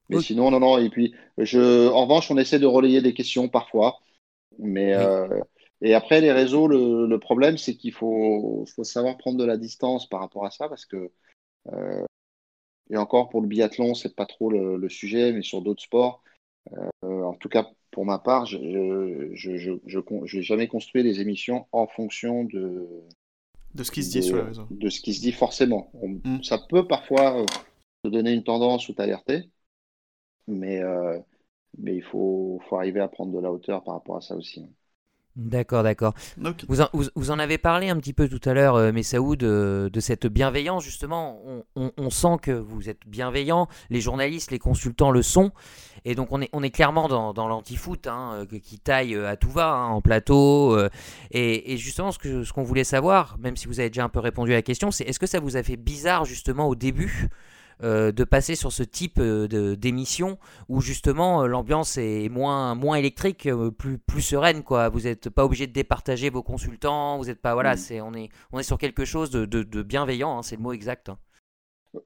Mais 0.09 0.21
sinon, 0.21 0.49
non, 0.51 0.59
non. 0.59 0.77
Et 0.77 0.89
puis, 0.89 1.13
je, 1.37 1.87
en 1.87 2.03
revanche, 2.03 2.31
on 2.31 2.37
essaie 2.37 2.59
de 2.59 2.65
relayer 2.65 3.01
des 3.01 3.13
questions 3.13 3.47
parfois. 3.47 3.99
Mais 4.59 4.93
euh, 4.93 5.27
et 5.81 5.93
après 5.93 6.21
les 6.21 6.31
réseaux, 6.31 6.67
le, 6.67 7.07
le 7.07 7.19
problème 7.19 7.57
c'est 7.57 7.75
qu'il 7.75 7.93
faut, 7.93 8.65
faut, 8.75 8.83
savoir 8.83 9.17
prendre 9.17 9.37
de 9.37 9.45
la 9.45 9.57
distance 9.57 10.07
par 10.07 10.19
rapport 10.19 10.45
à 10.45 10.51
ça 10.51 10.67
parce 10.67 10.85
que 10.85 11.11
euh, 11.71 12.03
et 12.89 12.97
encore 12.97 13.29
pour 13.29 13.41
le 13.41 13.47
biathlon 13.47 13.93
c'est 13.93 14.15
pas 14.15 14.25
trop 14.25 14.49
le, 14.49 14.75
le, 14.75 14.89
sujet, 14.89 15.31
mais 15.31 15.41
sur 15.41 15.61
d'autres 15.61 15.83
sports, 15.83 16.21
euh, 16.73 17.23
en 17.23 17.33
tout 17.33 17.49
cas 17.49 17.69
pour 17.91 18.05
ma 18.05 18.19
part, 18.19 18.45
je 18.45 18.57
je, 19.33 19.55
je, 19.57 19.73
je, 19.85 19.99
je 20.25 20.41
jamais 20.41 20.67
construit 20.67 21.03
des 21.03 21.21
émissions 21.21 21.65
en 21.71 21.87
fonction 21.87 22.43
de 22.43 22.87
de 23.73 23.83
ce 23.83 23.91
qui 23.91 24.03
se 24.03 24.11
dit 24.11 24.23
sur 24.23 24.37
les 24.37 24.43
réseaux. 24.43 24.67
De 24.71 24.89
ce 24.89 24.99
qui 24.99 25.13
se 25.13 25.21
dit 25.21 25.31
forcément. 25.31 25.91
Mm. 25.93 26.43
Ça 26.43 26.57
peut 26.57 26.87
parfois 26.87 27.45
te 28.03 28.09
donner 28.09 28.33
une 28.33 28.43
tendance 28.43 28.89
ou 28.89 28.93
t'alerter, 28.93 29.49
mais 30.47 30.81
euh, 30.81 31.19
mais 31.79 31.95
il 31.95 32.03
faut, 32.03 32.59
faut, 32.69 32.77
arriver 32.77 32.99
à 32.99 33.07
prendre 33.07 33.31
de 33.31 33.39
la 33.39 33.51
hauteur 33.51 33.83
par 33.83 33.95
rapport 33.95 34.17
à 34.17 34.21
ça 34.21 34.35
aussi. 34.35 34.65
D'accord, 35.35 35.83
d'accord. 35.83 36.13
Vous, 36.67 37.05
vous, 37.15 37.31
en 37.31 37.39
avez 37.39 37.57
parlé 37.57 37.87
un 37.87 37.95
petit 37.97 38.11
peu 38.13 38.27
tout 38.27 38.41
à 38.49 38.53
l'heure, 38.53 38.75
euh, 38.75 38.91
Messaoud, 38.91 39.39
de, 39.39 39.89
de, 39.91 39.99
cette 40.01 40.27
bienveillance. 40.27 40.83
Justement, 40.83 41.39
on, 41.75 41.91
on, 41.95 42.09
sent 42.09 42.37
que 42.41 42.51
vous 42.51 42.89
êtes 42.89 43.07
bienveillant. 43.07 43.67
Les 43.89 44.01
journalistes, 44.01 44.51
les 44.51 44.59
consultants 44.59 45.11
le 45.11 45.21
sont. 45.21 45.51
Et 46.03 46.13
donc, 46.13 46.29
on 46.31 46.41
est, 46.41 46.49
on 46.51 46.61
est 46.61 46.71
clairement 46.71 47.07
dans, 47.07 47.31
dans 47.31 47.47
l'anti-foot, 47.47 48.07
hein, 48.07 48.45
euh, 48.51 48.59
qui 48.59 48.79
taille 48.79 49.15
euh, 49.15 49.29
à 49.29 49.37
tout 49.37 49.51
va, 49.51 49.69
hein, 49.69 49.87
en 49.87 50.01
plateau. 50.01 50.77
et, 51.31 51.73
et, 51.73 51.77
justement, 51.77 52.11
ce 52.11 52.19
qu'on 52.19 52.43
ce 52.43 52.51
qu'on 52.51 52.63
voulait 52.63 52.83
savoir, 52.83 53.37
même 53.39 53.55
si 53.55 53.67
vous 53.67 53.79
avez 53.79 53.89
déjà 53.89 54.03
un 54.03 54.09
peu 54.09 54.19
répondu 54.19 54.51
à 54.51 54.55
la 54.55 54.61
question, 54.61 54.91
c'est 54.91 55.05
est-ce 55.05 55.19
que 55.19 55.27
ça 55.27 55.39
vous 55.39 55.55
a 55.55 55.63
fait 55.63 55.77
bizarre, 55.77 56.25
justement, 56.25 56.67
au 56.67 56.75
début 56.75 57.29
euh, 57.81 58.11
de 58.11 58.25
passer 58.25 58.55
sur 58.55 58.73
ce 58.73 58.83
type 58.83 59.19
euh, 59.19 59.75
d'émission 59.77 60.37
où 60.67 60.81
justement 60.81 61.43
euh, 61.43 61.47
l'ambiance 61.47 61.97
est 61.97 62.27
moins, 62.27 62.75
moins 62.75 62.97
électrique, 62.97 63.47
plus, 63.77 63.97
plus 63.97 64.21
sereine. 64.21 64.63
Quoi. 64.63 64.89
Vous 64.89 65.01
n'êtes 65.01 65.29
pas 65.29 65.45
obligé 65.45 65.65
de 65.65 65.71
départager 65.71 66.29
vos 66.29 66.43
consultants, 66.43 67.17
vous 67.17 67.29
êtes 67.29 67.41
pas. 67.41 67.53
Voilà, 67.53 67.75
mm. 67.75 67.77
c'est, 67.77 68.01
on, 68.01 68.13
est, 68.13 68.29
on 68.51 68.59
est 68.59 68.63
sur 68.63 68.77
quelque 68.77 69.05
chose 69.05 69.31
de, 69.31 69.45
de, 69.45 69.81
bienveillant, 69.81 70.37
hein, 70.37 70.43
c'est 70.43 70.57
le 70.57 70.61
mot 70.61 70.73
exact. 70.73 71.07
Hein. 71.07 71.17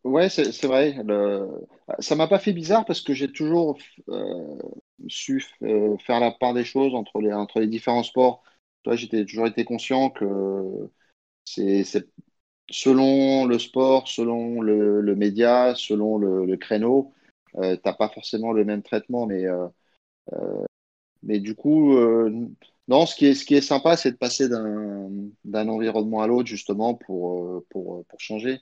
Ouais, 0.04 0.30
c'est 0.30 0.68
vrai. 0.68 0.96
Le... 1.04 1.50
Ça 1.98 2.16
m'a 2.16 2.28
pas 2.28 2.40
fait 2.40 2.54
bizarre 2.54 2.86
parce 2.86 3.02
que 3.02 3.14
j'ai 3.14 3.32
toujours 3.32 3.78
su 5.08 5.44
faire 6.06 6.20
la 6.20 6.32
part 6.32 6.54
des 6.54 6.64
choses 6.64 6.94
entre 6.94 7.20
les, 7.20 7.34
entre 7.34 7.60
les 7.60 7.68
différents 7.68 8.04
sports. 8.04 8.44
Toi, 8.84 8.96
j'ai 8.96 9.10
toujours 9.26 9.48
été 9.48 9.66
conscient 9.66 10.12
que 10.12 10.90
c'est 11.46 11.84
selon 12.70 13.46
le 13.46 13.60
sport, 13.60 14.08
selon 14.08 14.62
le, 14.62 15.02
le 15.02 15.16
média, 15.16 15.74
selon 15.76 16.18
le, 16.18 16.46
le 16.46 16.58
créneau, 16.58 17.14
euh, 17.56 17.76
t'as 17.76 17.94
pas 17.94 18.10
forcément 18.10 18.52
le 18.52 18.66
même 18.66 18.82
traitement. 18.82 19.26
Mais, 19.26 19.46
euh, 19.46 19.68
euh, 20.34 20.66
mais 21.22 21.40
du 21.40 21.56
coup, 21.56 21.96
euh, 21.98 22.48
non, 22.88 23.06
ce 23.06 23.16
qui 23.16 23.28
est, 23.28 23.34
ce 23.34 23.46
qui 23.46 23.56
est 23.56 23.62
sympa, 23.62 23.98
c'est 23.98 24.12
de 24.12 24.18
passer 24.18 24.50
d'un 24.50 25.68
environnement 25.70 26.22
à 26.22 26.28
l'autre, 26.28 26.48
justement, 26.48 26.96
pour, 26.96 27.64
pour, 27.70 28.06
pour 28.06 28.20
changer. 28.20 28.60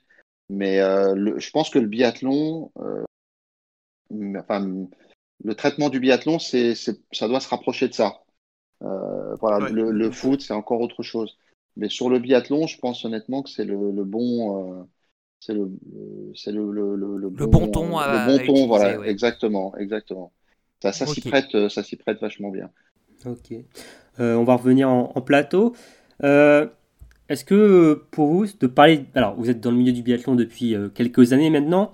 Mais 0.48 0.80
le, 1.14 1.38
je 1.38 1.50
pense 1.50 1.70
que 1.70 1.78
le 1.78 1.86
biathlon, 1.86 2.70
enfin, 4.36 4.86
le 5.44 5.54
traitement 5.54 5.88
du 5.88 5.98
biathlon, 5.98 6.38
c'est, 6.38 6.74
ça 6.74 7.28
doit 7.28 7.40
se 7.40 7.48
rapprocher 7.48 7.88
de 7.88 7.94
ça. 7.94 8.22
voilà, 8.80 9.70
le 9.70 10.10
foot, 10.10 10.40
c'est 10.40 10.52
encore 10.52 10.80
autre 10.80 11.02
chose. 11.02 11.38
Mais 11.76 11.88
sur 11.88 12.10
le 12.10 12.18
biathlon, 12.18 12.66
je 12.66 12.78
pense 12.78 13.04
honnêtement 13.04 13.42
que 13.42 13.50
c'est 13.50 13.64
le, 13.64 13.90
le, 13.90 14.04
bon. 14.04 14.80
Euh, 14.80 14.82
c'est 15.40 15.54
le, 15.54 15.70
c'est 16.34 16.52
le, 16.52 16.70
le, 16.70 16.94
le, 16.94 17.28
bon, 17.30 17.46
bon 17.46 17.68
ton. 17.68 17.86
le 17.86 18.26
bon 18.26 18.46
ton, 18.46 18.66
voilà, 18.66 19.04
exactement, 19.06 19.76
exactement. 19.76 20.32
Ça, 20.82 20.92
ça 20.92 21.06
s'y 21.06 21.20
prête, 21.20 21.54
euh, 21.54 21.68
ça 21.68 21.82
s'y 21.82 21.96
prête 21.96 22.20
vachement 22.20 22.50
bien. 22.50 22.70
Ok. 23.24 23.52
Euh, 24.20 24.34
on 24.34 24.44
va 24.44 24.56
revenir 24.56 24.88
en, 24.90 25.20
plateau. 25.20 25.74
Euh, 26.22 26.66
est-ce 27.28 27.44
que 27.44 28.04
pour 28.10 28.28
vous, 28.28 28.46
de 28.46 28.66
parler, 28.66 29.04
alors 29.14 29.34
vous 29.36 29.48
êtes 29.48 29.60
dans 29.60 29.70
le 29.70 29.76
milieu 29.76 29.92
du 29.92 30.02
biathlon 30.02 30.34
depuis 30.34 30.76
quelques 30.94 31.32
années 31.32 31.50
maintenant, 31.50 31.92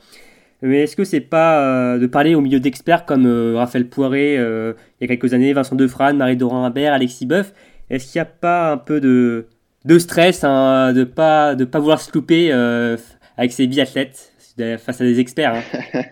mais 0.62 0.82
est-ce 0.82 0.96
que 0.96 1.04
c'est 1.04 1.20
pas 1.20 1.96
de 1.98 2.06
parler 2.06 2.34
au 2.34 2.40
milieu 2.40 2.60
d'experts 2.60 3.04
comme 3.06 3.26
Raphaël 3.54 3.88
Poiré 3.88 4.34
il 4.34 5.02
y 5.02 5.04
a 5.04 5.06
quelques 5.06 5.34
années, 5.34 5.52
Vincent 5.52 5.76
Defrane, 5.76 6.16
Marie-Dorin 6.16 6.64
Habert, 6.64 6.92
Alexis 6.92 7.26
Boeuf, 7.26 7.52
est-ce 7.90 8.10
qu'il 8.10 8.18
n'y 8.18 8.22
a 8.22 8.30
pas 8.30 8.72
un 8.72 8.78
peu 8.78 9.00
de, 9.00 9.46
de 9.84 9.98
stress 9.98 10.44
hein, 10.44 10.92
de 10.92 11.04
pas 11.04 11.54
de 11.54 11.64
pas 11.64 11.78
vouloir 11.78 12.00
se 12.00 12.12
louper 12.12 12.52
euh, 12.52 12.96
avec 13.36 13.52
ses 13.52 13.66
biathlètes 13.66 14.32
face 14.78 15.00
à 15.00 15.04
des 15.04 15.20
experts. 15.20 15.54
Hein. 15.54 16.02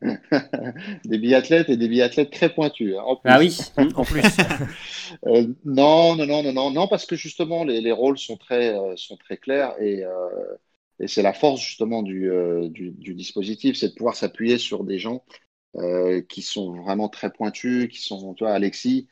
des 1.04 1.18
biathlètes 1.18 1.68
et 1.68 1.76
des 1.76 1.88
biathlètes 1.88 2.30
très 2.30 2.52
pointus. 2.52 2.94
Hein, 2.96 3.16
ah 3.24 3.38
oui, 3.38 3.58
en 3.96 4.04
plus. 4.04 4.22
euh, 5.26 5.46
non, 5.64 6.16
non, 6.16 6.26
non, 6.26 6.52
non, 6.52 6.70
non, 6.70 6.88
parce 6.88 7.06
que 7.06 7.16
justement 7.16 7.64
les, 7.64 7.80
les 7.80 7.92
rôles 7.92 8.18
sont 8.18 8.36
très 8.36 8.76
euh, 8.78 8.94
sont 8.96 9.16
très 9.16 9.36
clairs 9.36 9.74
et 9.80 10.04
euh, 10.04 10.28
et 11.00 11.06
c'est 11.06 11.22
la 11.22 11.32
force 11.32 11.60
justement 11.60 12.02
du, 12.02 12.28
du, 12.70 12.90
du 12.90 13.14
dispositif, 13.14 13.76
c'est 13.76 13.90
de 13.90 13.94
pouvoir 13.94 14.16
s'appuyer 14.16 14.58
sur 14.58 14.82
des 14.82 14.98
gens 14.98 15.22
qui 16.28 16.42
sont 16.42 16.72
vraiment 16.72 17.08
très 17.08 17.30
pointus, 17.30 17.86
qui 17.88 18.00
sont, 18.00 18.34
tu 18.34 18.42
vois, 18.42 18.52
Alexis, 18.52 19.06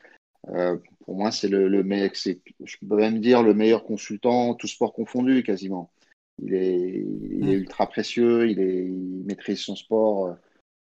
pour 1.07 1.15
moi, 1.15 1.31
c'est 1.31 1.47
le, 1.47 1.69
le 1.69 1.83
meilleur, 1.83 2.11
je 2.15 2.77
peux 2.87 2.95
même 2.97 3.21
dire 3.21 3.41
le 3.41 3.53
meilleur 3.53 3.85
consultant, 3.85 4.55
tout 4.55 4.67
sport 4.67 4.93
confondu 4.93 5.41
quasiment. 5.41 5.91
il 6.39 6.53
est, 6.53 7.05
il 7.31 7.49
est 7.49 7.57
mm. 7.57 7.61
ultra 7.61 7.87
précieux, 7.87 8.49
il, 8.49 8.59
est, 8.59 8.85
il 8.85 9.23
maîtrise 9.25 9.61
son 9.61 9.75
sport 9.77 10.37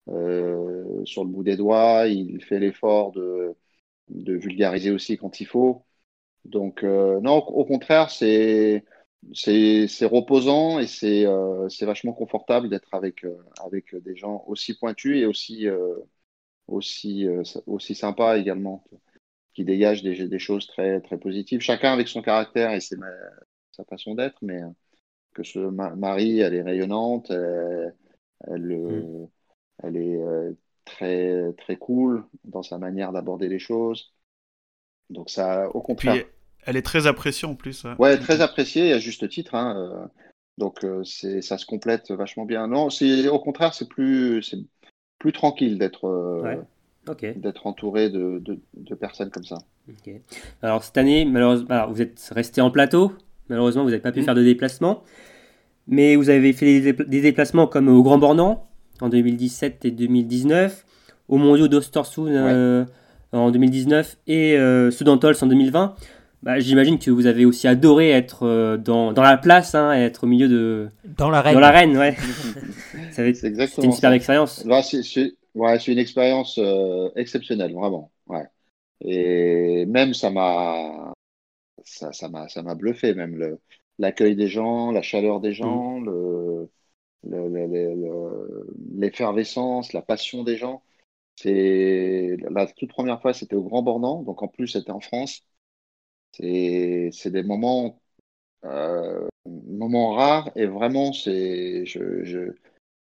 euh, 0.08 1.04
sur 1.06 1.24
le 1.24 1.30
bout 1.30 1.42
des 1.42 1.56
doigts, 1.56 2.06
il 2.06 2.44
fait 2.44 2.58
l'effort 2.58 3.12
de, 3.12 3.54
de 4.10 4.34
vulgariser 4.34 4.90
aussi 4.90 5.16
quand 5.16 5.40
il 5.40 5.46
faut. 5.46 5.84
Donc, 6.44 6.84
euh, 6.84 7.20
non, 7.20 7.38
au 7.38 7.64
contraire, 7.64 8.10
c'est 8.10 8.84
reposant 10.02 10.80
et 10.80 10.86
c'est 10.86 11.26
euh, 11.26 11.68
vachement 11.82 12.12
confortable 12.12 12.68
d'être 12.68 12.92
avec, 12.94 13.24
avec 13.64 13.94
des 13.96 14.16
gens 14.16 14.44
aussi 14.48 14.74
pointus 14.78 15.16
et 15.18 15.26
aussi, 15.26 15.66
aussi, 16.66 17.26
aussi 17.66 17.94
sympas 17.94 18.38
également, 18.38 18.84
qui 19.54 19.64
dégagent 19.64 20.02
des, 20.02 20.28
des, 20.28 20.38
choses 20.38 20.66
très, 20.66 21.00
très 21.00 21.18
positives. 21.18 21.60
Chacun 21.60 21.92
avec 21.92 22.08
son 22.08 22.22
caractère 22.22 22.72
et 22.72 22.80
sa 22.80 23.84
façon 23.88 24.14
d'être, 24.14 24.38
mais 24.42 24.60
que 25.34 25.42
ce 25.42 25.58
Marie, 25.58 26.40
elle 26.40 26.54
est 26.54 26.62
rayonnante, 26.62 27.30
elle, 27.30 27.94
elle, 28.46 28.62
mm. 28.62 29.28
elle 29.82 29.96
est 29.96 30.20
très, 30.84 31.52
très 31.54 31.76
cool 31.76 32.24
dans 32.44 32.62
sa 32.62 32.78
manière 32.78 33.12
d'aborder 33.12 33.48
les 33.48 33.58
choses. 33.58 34.12
Donc 35.08 35.30
ça, 35.30 35.68
au 35.74 35.80
contraire. 35.80 36.24
elle 36.64 36.76
est 36.76 36.82
très 36.82 37.06
appréciée 37.06 37.48
en 37.48 37.54
plus. 37.54 37.84
Ouais, 37.98 38.18
très 38.18 38.40
appréciée, 38.40 38.92
à 38.92 38.98
juste 38.98 39.28
titre. 39.28 39.54
Hein, 39.54 39.76
euh, 39.76 40.06
donc 40.58 40.84
euh, 40.84 41.02
c'est, 41.04 41.42
ça 41.42 41.58
se 41.58 41.66
complète 41.66 42.10
vachement 42.10 42.44
bien. 42.44 42.66
Non, 42.68 42.90
c'est 42.90 43.28
au 43.28 43.38
contraire, 43.38 43.74
c'est 43.74 43.88
plus, 43.88 44.42
c'est 44.42 44.58
plus 45.18 45.32
tranquille 45.32 45.78
d'être, 45.78 46.06
euh, 47.22 47.32
d'être 47.36 47.66
entouré 47.66 48.10
de, 48.10 48.42
de, 48.44 48.94
personnes 48.94 49.30
comme 49.30 49.44
ça. 49.44 49.58
Alors 50.62 50.84
cette 50.84 50.98
année, 50.98 51.24
malheureusement, 51.24 51.88
vous 51.88 52.02
êtes 52.02 52.30
resté 52.34 52.60
en 52.60 52.70
plateau. 52.70 53.12
Malheureusement, 53.48 53.82
vous 53.82 53.90
n'avez 53.90 54.02
pas 54.02 54.12
pu 54.12 54.20
mmh. 54.20 54.24
faire 54.24 54.34
de 54.34 54.44
déplacement. 54.44 55.02
Mais 55.88 56.16
vous 56.16 56.30
avez 56.30 56.52
fait 56.52 56.80
des, 56.80 57.20
déplacements 57.20 57.66
comme 57.66 57.88
au 57.88 58.02
Grand 58.02 58.18
Bornand 58.18 58.68
en 59.00 59.08
2017 59.08 59.84
et 59.84 59.90
2019, 59.90 60.84
au 61.28 61.36
Mondiaux 61.36 61.68
d'Ostersund 61.68 62.86
en 63.32 63.50
2019 63.50 64.18
et 64.26 64.56
euh, 64.56 64.90
en 65.06 65.46
2020. 65.46 65.94
Bah, 66.42 66.58
J'imagine 66.58 66.98
que 66.98 67.10
vous 67.10 67.26
avez 67.26 67.44
aussi 67.44 67.68
adoré 67.68 68.10
être 68.10 68.46
euh, 68.46 68.76
dans, 68.78 69.12
dans, 69.12 69.22
la 69.22 69.36
place, 69.36 69.74
hein, 69.74 69.92
être 69.92 70.24
au 70.24 70.26
milieu 70.26 70.48
de. 70.48 70.88
Dans 71.04 71.28
l'arène. 71.28 71.54
Dans 71.54 71.60
l'arène, 71.60 71.96
ouais. 71.96 72.16
C'est 73.10 73.82
une 73.82 73.92
super 73.92 74.12
expérience. 74.12 74.64
C'est 74.82 75.32
ouais, 75.54 75.78
une 75.78 75.98
expérience 75.98 76.58
euh, 76.58 77.10
exceptionnelle, 77.16 77.74
vraiment. 77.74 78.12
Ouais. 78.26 78.46
Et 79.02 79.86
même, 79.86 80.14
ça 80.14 80.30
m'a. 80.30 81.12
Ça, 81.84 82.12
ça 82.12 82.28
m'a 82.28 82.74
bluffé, 82.74 83.14
même 83.14 83.58
l'accueil 83.98 84.36
des 84.36 84.48
gens, 84.48 84.90
la 84.92 85.02
chaleur 85.02 85.40
des 85.40 85.52
gens, 85.54 86.00
mm. 86.00 86.04
le 86.04 86.70
l'effervescence, 88.94 89.92
la 89.92 90.02
passion 90.02 90.44
des 90.44 90.56
gens. 90.56 90.82
C'est 91.36 92.36
la 92.50 92.66
toute 92.66 92.90
première 92.90 93.20
fois, 93.22 93.32
c'était 93.32 93.56
au 93.56 93.62
Grand 93.62 93.82
Bornand, 93.82 94.22
donc 94.22 94.42
en 94.42 94.48
plus 94.48 94.68
c'était 94.68 94.90
en 94.90 95.00
France. 95.00 95.42
C'est 96.32 97.30
des 97.30 97.42
moments, 97.42 98.00
euh, 98.64 99.26
moments 99.46 100.12
rares 100.12 100.50
et 100.56 100.66
vraiment, 100.66 101.12
c'est, 101.12 101.86
je, 101.86 102.24
je, 102.24 102.52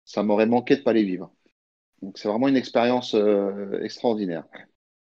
ça 0.05 0.23
m'aurait 0.23 0.45
manqué 0.47 0.77
de 0.77 0.81
pas 0.81 0.93
les 0.93 1.03
vivre. 1.03 1.33
Donc 2.03 2.17
c'est 2.17 2.27
vraiment 2.27 2.49
une 2.49 2.57
expérience 2.57 3.15
euh, 3.15 3.81
extraordinaire. 3.81 4.45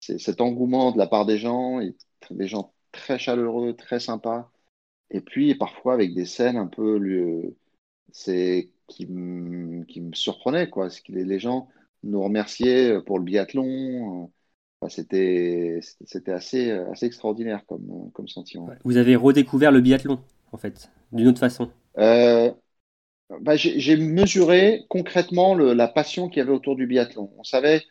C'est 0.01 0.18
cet 0.18 0.42
engouement 0.42 0.92
de 0.92 0.99
la 0.99 1.07
part 1.07 1.25
des 1.25 1.38
gens, 1.38 1.81
et 1.81 1.94
des 2.31 2.47
gens 2.47 2.75
très 2.92 3.18
chaleureux, 3.18 3.73
très 3.75 4.01
sympas, 4.01 4.51
et 5.11 5.23
puis 5.23 5.55
parfois 5.55 5.94
avec 5.94 6.14
des 6.14 6.27
scènes 6.27 6.59
un 6.59 6.66
peu, 6.66 7.01
c'est 8.12 8.70
qui, 8.87 9.07
qui 9.88 10.01
me 10.01 10.12
surprenaient 10.12 10.68
quoi. 10.68 10.88
que 10.90 11.12
les 11.12 11.38
gens 11.38 11.68
nous 12.03 12.23
remercier 12.23 13.01
pour 13.07 13.18
le 13.18 13.25
biathlon. 13.25 14.31
c'était 14.88 15.81
c'était 15.83 16.33
assez, 16.33 16.70
assez 16.70 17.07
extraordinaire 17.07 17.64
comme, 17.66 18.11
comme 18.12 18.29
sentiment. 18.29 18.68
Vous 18.85 18.99
avez 18.99 19.16
redécouvert 19.16 19.73
le 19.73 19.81
biathlon, 19.81 20.18
en 20.53 20.59
fait, 20.59 20.90
d'une 21.12 21.29
autre 21.29 21.40
façon 21.40 21.70
euh, 21.97 22.53
bah, 23.40 23.56
J'ai 23.56 23.96
mesuré 23.96 24.84
concrètement 24.88 25.54
le, 25.54 25.72
la 25.74 25.88
passion 25.88 26.28
qu'il 26.28 26.38
y 26.38 26.40
avait 26.42 26.52
autour 26.52 26.76
du 26.76 26.87
biathlon. 26.87 27.32
On 27.38 27.44
savait 27.44 27.82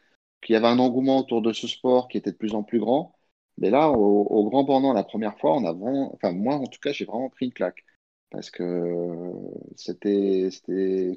qu'il 0.42 0.54
y 0.54 0.56
avait 0.56 0.68
un 0.68 0.80
engouement 0.80 1.20
autour 1.20 1.42
de 1.42 1.54
ce 1.54 1.68
sport 1.68 2.08
qui 2.08 2.18
était 2.18 2.32
de 2.32 2.38
plus 2.38 2.56
en 2.56 2.64
plus 2.64 2.80
grand. 2.80 3.16
Mais 3.58 3.70
là, 3.70 3.90
au, 3.92 4.50
Grand 4.50 4.64
Bornand, 4.64 4.94
la 4.94 5.04
première 5.04 5.38
fois, 5.38 5.56
on 5.56 5.66
a 5.66 5.74
vraiment, 5.74 6.14
enfin 6.16 6.32
moi 6.32 6.56
en 6.56 6.66
tout 6.66 6.80
cas, 6.80 6.92
j'ai 6.92 7.06
vraiment 7.06 7.30
pris 7.30 7.46
une 7.46 7.54
claque 7.54 7.86
parce 8.32 8.50
que 8.50 9.32
c'était 9.76 10.50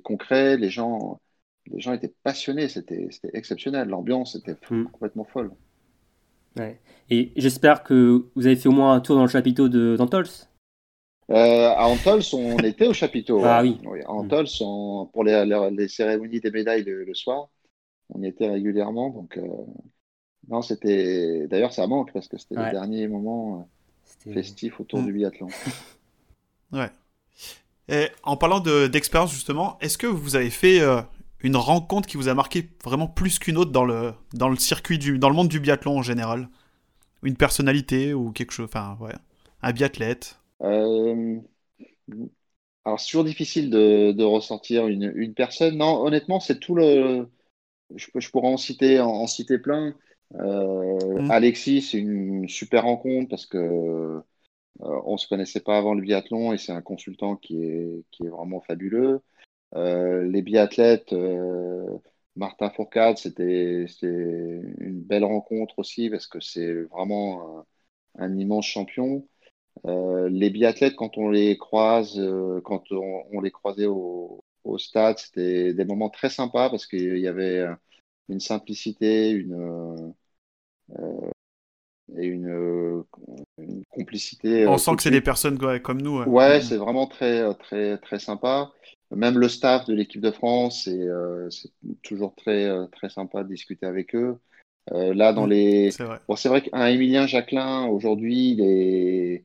concret, 0.05 0.59
les 0.59 0.69
gens, 0.69 1.21
les 1.67 1.81
gens 1.81 1.95
étaient 1.95 2.15
passionnés, 2.23 2.69
c'était 2.69 3.09
exceptionnel, 3.33 3.89
l'ambiance 3.89 4.35
était 4.35 4.57
mm. 4.71 4.85
complètement 4.89 5.25
folle. 5.25 5.51
Et 7.11 7.33
j'espère 7.37 7.83
que 7.83 8.27
vous 8.35 8.47
avez 8.47 8.57
fait 8.57 8.69
au 8.69 8.73
moins 8.73 8.95
un 8.95 9.01
tour 9.01 9.17
dans 9.17 9.23
le 9.23 9.29
chapiteau 9.29 9.69
d'Antols 9.69 10.29
euh, 11.31 11.69
À 11.71 11.87
Antols, 11.87 12.23
on 12.33 12.59
était 12.59 12.87
au 12.87 12.93
chapiteau. 12.93 13.41
Ah 13.45 13.63
oui. 13.63 13.79
À 14.05 14.11
Antols, 14.11 14.47
pour 14.59 15.25
les, 15.25 15.89
cérémonies 15.89 16.41
des 16.41 16.51
médailles 16.51 16.85
le, 16.85 17.15
soir, 17.15 17.49
on 18.11 18.23
y 18.23 18.27
était 18.27 18.49
régulièrement. 18.49 19.11
Donc, 19.11 19.37
euh, 19.37 19.47
non, 20.49 20.63
c'était. 20.63 21.47
D'ailleurs, 21.49 21.73
ça 21.73 21.87
manque 21.87 22.13
parce 22.13 22.29
que 22.29 22.39
c'était 22.39 22.55
le 22.55 22.71
dernier 22.71 23.09
moment 23.09 23.69
euh, 24.27 24.33
festif 24.33 24.81
autour 24.81 25.03
du 25.03 25.13
biathlon. 25.13 25.49
ouais. 26.73 26.91
Et 27.89 28.09
en 28.25 28.37
parlant 28.37 28.61
d'expérience, 28.61 29.33
justement, 29.33 29.79
est-ce 29.81 29.99
que 29.99 30.07
vous 30.07 30.37
avez 30.37 30.51
fait 30.51 30.81
une 31.41 31.57
rencontre 31.57 32.09
qui 32.09 32.17
vous 32.17 32.29
a 32.29 32.35
marqué 32.35 32.69
vraiment 32.85 33.07
plus 33.07 33.39
qu'une 33.39 33.57
autre 33.57 33.71
dans 33.71 33.85
le, 33.85 34.13
dans 34.33 34.49
le 34.49 34.57
circuit, 34.57 34.99
du, 34.99 35.19
dans 35.19 35.29
le 35.29 35.37
monde 35.37 35.49
du 35.49 35.61
biathlon 35.61 35.99
en 35.99 36.03
général? 36.03 36.49
Une 37.23 37.37
personnalité 37.37 38.13
ou 38.13 38.31
quelque 38.31 38.53
chose, 38.53 38.67
enfin, 38.69 38.97
ouais, 39.01 39.15
un 39.63 39.73
biathlète? 39.73 40.39
Alors, 40.61 41.41
c'est 43.01 43.07
toujours 43.09 43.25
difficile 43.25 43.71
de, 43.71 44.13
de 44.13 44.25
ressortir 44.25 44.87
une, 44.87 45.13
une, 45.17 45.35
personne. 45.35 45.77
Non, 45.77 46.03
honnêtement, 46.05 46.41
c'est 46.41 46.59
tout 46.59 46.75
le. 46.75 47.29
Je, 47.95 48.07
je, 48.15 48.31
pourrais 48.31 48.49
en 48.49 48.57
citer, 48.57 49.01
en, 49.01 49.27
citer 49.27 49.59
plein. 49.59 49.95
Euh, 50.35 51.23
mmh. 51.23 51.31
Alexis, 51.31 51.83
c'est 51.83 51.99
une 51.99 52.49
super 52.49 52.85
rencontre 52.85 53.29
parce 53.29 53.47
que 53.47 54.23
euh, 54.83 55.01
on 55.05 55.17
se 55.17 55.29
connaissait 55.29 55.61
pas 55.61 55.79
avant 55.79 55.95
le 55.95 56.03
biathlon 56.03 56.53
et 56.53 56.59
c'est 56.59 56.73
un 56.73 56.83
consultant 56.83 57.37
qui 57.37 57.65
est, 57.65 58.05
qui 58.11 58.25
est 58.27 58.29
vraiment 58.29 58.61
fabuleux. 58.61 59.23
Euh, 59.75 60.25
les 60.25 60.43
biathlètes, 60.43 61.13
euh, 61.13 61.87
Martin 62.37 62.71
Fourcade, 62.71 63.19
c'était 63.19 63.87
une 64.03 65.03
belle 65.03 65.25
rencontre 65.25 65.79
aussi 65.79 66.11
parce 66.11 66.27
que 66.27 66.41
c'est 66.41 66.83
vraiment 66.85 67.67
un, 68.19 68.39
immense 68.39 68.67
champion. 68.67 69.27
Euh, 69.85 70.29
les 70.29 70.51
biathlètes, 70.51 70.97
quand 70.97 71.19
on 71.19 71.29
les 71.29 71.57
croise, 71.59 72.21
quand 72.65 72.91
on, 72.91 73.41
les 73.41 73.51
croisait 73.51 73.87
au, 73.87 74.43
stade, 74.79 75.19
c'était 75.19 75.75
des 75.75 75.85
moments 75.85 76.11
très 76.11 76.29
sympas 76.29 76.71
parce 76.71 76.87
qu'il 76.87 77.19
y 77.19 77.29
avait 77.29 77.65
une 78.29 78.41
simplicité, 78.41 79.31
une, 79.31 80.13
et 82.19 82.27
une, 82.27 83.05
complicité. 83.91 84.67
On 84.67 84.79
sent 84.79 84.97
que 84.97 85.03
c'est 85.03 85.11
des 85.11 85.21
personnes 85.21 85.59
comme 85.83 86.03
nous. 86.03 86.23
Ouais, 86.23 86.61
c'est 86.61 86.77
vraiment 86.77 87.07
très, 87.07 87.55
très, 87.55 87.99
très 87.99 88.19
sympa. 88.19 88.73
Même 89.15 89.39
le 89.39 89.49
staff 89.49 89.87
de 89.87 89.95
l'équipe 89.95 90.21
de 90.21 90.33
France, 90.33 90.83
c'est 90.85 91.01
euh, 91.01 91.49
toujours 92.03 92.35
très, 92.35 92.65
euh, 92.65 92.87
très 92.87 93.09
sympa 93.09 93.45
de 93.45 93.49
discuter 93.49 93.87
avec 93.87 94.15
eux. 94.17 94.39
Euh, 94.93 95.15
là, 95.15 95.33
dans 95.33 95.47
mm, 95.47 95.51
les. 95.51 95.91
C'est 95.93 96.05
vrai, 96.05 96.19
bon, 96.29 96.35
vrai 96.35 96.63
qu'un 96.63 96.87
Emilien 96.87 97.27
Jacquelin, 97.27 97.87
aujourd'hui, 97.87 98.57
est... 98.61 99.45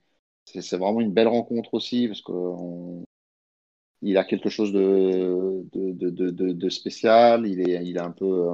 c'est 0.59 0.77
vraiment 0.77 1.01
une 1.01 1.13
belle 1.13 1.27
rencontre 1.27 1.73
aussi, 1.73 2.07
parce 2.07 2.21
qu'il 2.21 4.17
a 4.17 4.23
quelque 4.23 4.49
chose 4.49 4.73
de, 4.73 5.63
de, 5.73 6.09
de, 6.09 6.29
de, 6.29 6.69
spécial. 6.69 7.47
Il 7.47 7.61
est, 7.69 7.85
il 7.85 7.97
est 7.97 8.01
un 8.01 8.11
peu. 8.11 8.47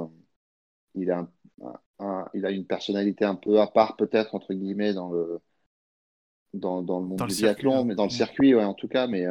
Il 0.94 1.10
a, 1.10 1.28
un, 1.98 2.24
il 2.34 2.46
a 2.46 2.50
une 2.50 2.66
personnalité 2.66 3.24
un 3.24 3.34
peu 3.34 3.60
à 3.60 3.66
part, 3.66 3.96
peut-être, 3.96 4.34
entre 4.34 4.54
guillemets, 4.54 4.94
dans 4.94 5.10
le, 5.10 5.40
dans, 6.54 6.82
dans 6.82 7.00
le 7.00 7.06
monde 7.06 7.26
du 7.26 7.34
biathlon, 7.34 7.84
mais 7.84 7.94
dans 7.94 8.04
le 8.04 8.10
circuit, 8.10 8.54
ouais, 8.54 8.64
en 8.64 8.74
tout 8.74 8.88
cas. 8.88 9.06
Mais 9.06 9.26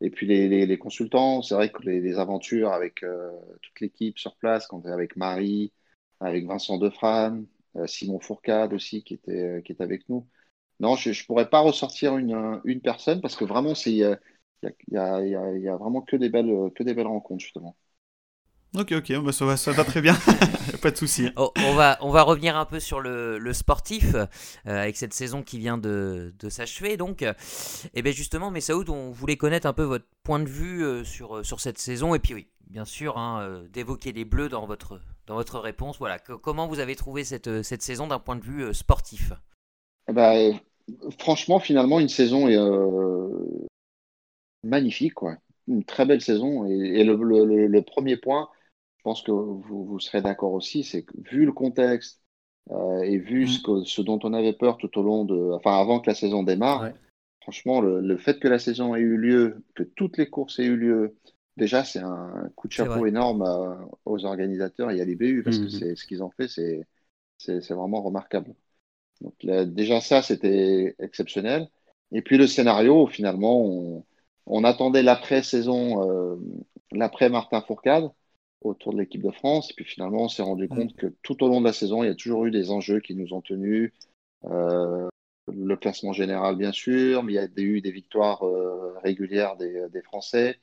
et 0.00 0.10
puis 0.10 0.26
les, 0.26 0.66
les, 0.66 0.78
consultants, 0.78 1.42
c'est 1.42 1.54
vrai 1.54 1.70
que 1.70 1.82
les, 1.82 2.18
aventures 2.18 2.72
avec 2.72 3.02
euh, 3.02 3.30
toute 3.62 3.80
l'équipe 3.80 4.18
sur 4.18 4.36
place, 4.36 4.66
quand 4.66 4.86
avec 4.86 5.16
Marie, 5.16 5.72
avec 6.20 6.46
Vincent 6.46 6.78
Defrane, 6.78 7.46
euh, 7.76 7.86
Simon 7.86 8.20
Fourcade 8.20 8.72
aussi 8.72 9.02
qui 9.02 9.14
était, 9.14 9.62
qui 9.64 9.72
est 9.72 9.80
avec 9.80 10.08
nous. 10.08 10.26
Non, 10.80 10.96
je 10.96 11.10
ne 11.10 11.26
pourrais 11.26 11.50
pas 11.50 11.60
ressortir 11.60 12.16
une, 12.18 12.60
une 12.64 12.80
personne 12.80 13.20
parce 13.20 13.36
que 13.36 13.44
vraiment, 13.44 13.74
il 13.86 13.94
n'y 13.94 14.04
a, 14.04 14.18
y 14.62 14.96
a, 14.96 15.24
y 15.26 15.34
a, 15.34 15.56
y 15.56 15.68
a, 15.68 15.76
vraiment 15.76 16.02
que 16.02 16.16
des, 16.16 16.28
belles, 16.28 16.70
que 16.74 16.82
des 16.82 16.94
belles 16.94 17.06
rencontres, 17.06 17.42
justement. 17.42 17.76
Ok, 18.76 18.92
ok, 18.92 19.12
bah, 19.24 19.32
ça, 19.32 19.46
va, 19.46 19.56
ça 19.56 19.72
va 19.72 19.82
très 19.82 20.02
bien, 20.02 20.14
pas 20.82 20.90
de 20.90 20.96
souci. 20.96 21.30
Oh, 21.36 21.52
on, 21.56 21.74
va, 21.74 21.96
on 22.02 22.10
va 22.10 22.22
revenir 22.22 22.54
un 22.54 22.66
peu 22.66 22.80
sur 22.80 23.00
le, 23.00 23.38
le 23.38 23.52
sportif 23.54 24.14
euh, 24.14 24.26
avec 24.66 24.98
cette 24.98 25.14
saison 25.14 25.42
qui 25.42 25.58
vient 25.58 25.78
de, 25.78 26.34
de 26.38 26.48
s'achever. 26.50 26.98
Donc, 26.98 27.22
et 27.22 27.32
eh 27.94 28.02
bien 28.02 28.12
justement, 28.12 28.50
Messaoud, 28.50 28.90
on 28.90 29.10
voulait 29.10 29.38
connaître 29.38 29.66
un 29.66 29.72
peu 29.72 29.84
votre 29.84 30.04
point 30.22 30.38
de 30.38 30.48
vue 30.48 30.84
euh, 30.84 31.02
sur, 31.02 31.44
sur 31.46 31.60
cette 31.60 31.78
saison. 31.78 32.14
Et 32.14 32.18
puis, 32.18 32.34
oui, 32.34 32.48
bien 32.68 32.84
sûr, 32.84 33.16
hein, 33.16 33.40
euh, 33.40 33.66
d'évoquer 33.68 34.12
les 34.12 34.26
Bleus 34.26 34.50
dans 34.50 34.66
votre, 34.66 35.00
dans 35.26 35.36
votre 35.36 35.58
réponse. 35.60 35.98
Voilà, 35.98 36.18
comment 36.18 36.68
vous 36.68 36.78
avez 36.78 36.94
trouvé 36.94 37.24
cette, 37.24 37.62
cette 37.62 37.82
saison 37.82 38.06
d'un 38.06 38.18
point 38.18 38.36
de 38.36 38.44
vue 38.44 38.74
sportif? 38.74 39.32
Bah, 40.12 40.34
Franchement, 41.18 41.58
finalement, 41.58 42.00
une 42.00 42.08
saison 42.08 42.48
est, 42.48 42.56
magnifique, 44.64 45.14
quoi. 45.14 45.36
Une 45.66 45.84
très 45.84 46.06
belle 46.06 46.20
saison. 46.20 46.66
Et, 46.66 47.04
le, 47.04 47.14
le, 47.16 47.66
le 47.66 47.82
premier 47.82 48.16
point, 48.16 48.48
je 48.98 49.02
pense 49.02 49.22
que 49.22 49.30
vous, 49.30 49.84
vous 49.84 50.00
serez 50.00 50.22
d'accord 50.22 50.52
aussi, 50.52 50.82
c'est 50.84 51.02
que 51.02 51.14
vu 51.30 51.44
le 51.44 51.52
contexte 51.52 52.20
euh, 52.70 53.02
et 53.02 53.18
vu 53.18 53.44
mm. 53.44 53.48
ce, 53.48 53.62
que, 53.62 53.84
ce, 53.84 54.02
dont 54.02 54.18
on 54.22 54.32
avait 54.32 54.52
peur 54.52 54.76
tout 54.76 54.98
au 54.98 55.02
long 55.02 55.24
de, 55.24 55.52
enfin 55.52 55.78
avant 55.78 56.00
que 56.00 56.10
la 56.10 56.14
saison 56.14 56.42
démarre, 56.42 56.90
franchement, 57.40 57.80
le, 57.80 58.00
le, 58.00 58.16
fait 58.18 58.38
que 58.40 58.48
la 58.48 58.58
saison 58.58 58.94
ait 58.94 59.00
eu 59.00 59.16
lieu, 59.16 59.64
que 59.74 59.82
toutes 59.82 60.18
les 60.18 60.28
courses 60.28 60.58
aient 60.58 60.64
eu 60.64 60.76
lieu, 60.76 61.16
déjà 61.56 61.84
c'est 61.84 62.00
un 62.00 62.50
coup 62.56 62.68
de 62.68 62.72
chapeau 62.72 63.06
énorme 63.06 63.88
aux 64.04 64.24
organisateurs 64.24 64.90
et 64.90 65.00
à 65.00 65.04
l'IBU 65.04 65.42
parce 65.42 65.58
que 65.58 65.64
mm-hmm. 65.64 65.78
c'est 65.78 65.96
ce 65.96 66.06
qu'ils 66.06 66.22
ont 66.22 66.30
fait, 66.30 66.48
c'est 66.48 67.74
vraiment 67.74 68.02
remarquable. 68.02 68.54
Donc 69.20 69.34
déjà 69.44 70.00
ça, 70.00 70.22
c'était 70.22 70.94
exceptionnel. 70.98 71.68
Et 72.12 72.22
puis 72.22 72.38
le 72.38 72.46
scénario, 72.46 73.06
finalement, 73.06 73.60
on, 73.60 74.04
on 74.46 74.64
attendait 74.64 75.02
l'après-saison, 75.02 76.08
euh, 76.08 76.36
l'après 76.92 77.28
Martin 77.28 77.60
Fourcade 77.60 78.10
autour 78.62 78.92
de 78.92 78.98
l'équipe 78.98 79.22
de 79.22 79.30
France. 79.30 79.70
Et 79.70 79.74
puis 79.74 79.84
finalement, 79.84 80.24
on 80.24 80.28
s'est 80.28 80.42
rendu 80.42 80.64
mm. 80.64 80.68
compte 80.68 80.96
que 80.96 81.06
tout 81.22 81.42
au 81.44 81.48
long 81.48 81.60
de 81.60 81.66
la 81.66 81.72
saison, 81.72 82.02
il 82.02 82.08
y 82.08 82.10
a 82.10 82.14
toujours 82.14 82.46
eu 82.46 82.50
des 82.50 82.70
enjeux 82.70 83.00
qui 83.00 83.14
nous 83.14 83.32
ont 83.34 83.42
tenus. 83.42 83.92
Euh, 84.44 85.08
le 85.52 85.76
classement 85.76 86.12
général, 86.12 86.56
bien 86.56 86.72
sûr, 86.72 87.22
mais 87.22 87.32
il 87.32 87.36
y 87.36 87.38
a 87.38 87.48
eu 87.56 87.80
des 87.80 87.90
victoires 87.90 88.42
euh, 88.44 88.94
régulières 89.02 89.56
des, 89.56 90.02
Français. 90.02 90.58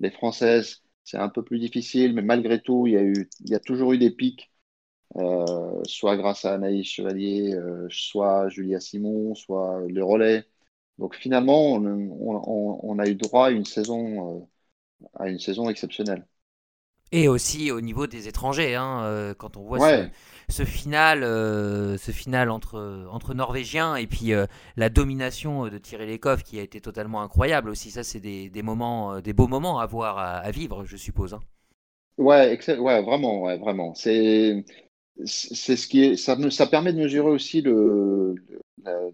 Les 0.00 0.10
Françaises, 0.10 0.82
c'est 1.04 1.18
un 1.18 1.28
peu 1.28 1.42
plus 1.42 1.58
difficile, 1.58 2.14
mais 2.14 2.22
malgré 2.22 2.60
tout, 2.60 2.86
il 2.86 2.94
y 2.94 2.96
a, 2.96 3.02
eu, 3.02 3.28
il 3.40 3.50
y 3.50 3.54
a 3.54 3.60
toujours 3.60 3.92
eu 3.92 3.98
des 3.98 4.10
pics, 4.10 4.49
euh, 5.16 5.82
soit 5.84 6.16
grâce 6.16 6.44
à 6.44 6.54
Anaïs 6.54 6.86
Chevalier, 6.86 7.56
soit 7.90 8.48
Julia 8.48 8.80
Simon, 8.80 9.34
soit 9.34 9.82
le 9.88 10.04
relais. 10.04 10.44
Donc 10.98 11.16
finalement, 11.16 11.72
on, 11.74 12.98
a 12.98 13.06
eu 13.08 13.14
droit 13.14 13.46
à 13.46 13.50
une 13.50 13.64
saison, 13.64 14.48
à 15.14 15.28
une 15.28 15.38
saison 15.38 15.68
exceptionnelle. 15.68 16.26
Et 17.12 17.26
aussi 17.26 17.72
au 17.72 17.80
niveau 17.80 18.06
des 18.06 18.28
étrangers, 18.28 18.76
hein, 18.76 19.02
euh, 19.02 19.34
quand 19.34 19.56
on 19.56 19.64
voit 19.64 19.80
ce, 20.48 20.64
final, 20.64 21.24
euh, 21.24 21.96
ce 21.98 22.12
final 22.12 22.50
entre, 22.50 23.06
entre 23.10 23.34
Norvégiens 23.34 23.96
et 23.96 24.06
puis 24.06 24.32
euh, 24.32 24.46
la 24.76 24.90
domination 24.90 25.66
de 25.66 25.76
Thierry 25.78 26.06
Lekov 26.06 26.44
qui 26.44 26.60
a 26.60 26.62
été 26.62 26.80
totalement 26.80 27.20
incroyable 27.22 27.68
aussi. 27.68 27.90
Ça, 27.90 28.04
c'est 28.04 28.20
des, 28.20 28.48
des, 28.48 28.62
moments, 28.62 29.20
des 29.20 29.32
beaux 29.32 29.48
moments 29.48 29.80
à 29.80 29.86
voir, 29.86 30.18
à, 30.18 30.48
vivre, 30.52 30.84
je 30.84 30.96
suppose. 30.96 31.34
Hein. 31.34 31.40
Ouais, 32.16 32.56
ouais, 32.78 33.02
vraiment, 33.02 33.42
ouais, 33.42 33.58
vraiment. 33.58 33.92
C'est, 33.94 34.64
c'est 35.24 35.76
ce 35.76 35.86
qui 35.86 36.04
est, 36.04 36.16
ça, 36.16 36.36
ça 36.50 36.66
permet 36.66 36.92
de 36.92 36.98
mesurer 36.98 37.30
aussi 37.30 37.60
le, 37.62 38.34
le, 38.84 39.10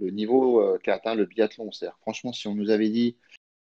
le 0.00 0.10
niveau 0.10 0.78
qu'a 0.82 0.94
atteint 0.94 1.14
le 1.14 1.26
biathlon. 1.26 1.70
C'est-à-dire, 1.72 1.98
franchement, 2.00 2.32
si 2.32 2.48
on 2.48 2.54
nous 2.54 2.70
avait 2.70 2.90
dit 2.90 3.16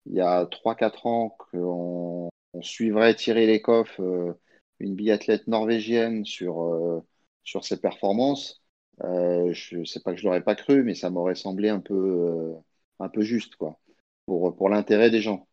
il 0.07 0.15
y 0.15 0.21
a 0.21 0.45
3-4 0.45 1.07
ans 1.07 1.31
qu'on 1.31 2.31
on 2.55 2.63
suivrait 2.63 3.15
Thierry 3.15 3.47
Lecoff, 3.47 4.01
euh, 4.01 4.33
une 4.79 4.95
biathlète 4.95 5.47
norvégienne, 5.47 6.25
sur, 6.25 6.63
euh, 6.63 7.03
sur 7.45 7.65
ses 7.65 7.81
performances. 7.81 8.63
Euh, 9.05 9.53
je 9.53 9.85
sais 9.85 10.01
pas 10.01 10.13
que 10.13 10.19
je 10.19 10.25
l'aurais 10.25 10.43
pas 10.43 10.55
cru, 10.55 10.83
mais 10.83 10.95
ça 10.95 11.11
m'aurait 11.11 11.35
semblé 11.35 11.69
un 11.69 11.81
peu, 11.81 12.55
un 12.99 13.09
peu 13.09 13.21
juste, 13.23 13.57
quoi, 13.57 13.79
pour, 14.25 14.57
pour 14.57 14.69
l'intérêt 14.71 15.11
des 15.11 15.21
gens. 15.21 15.47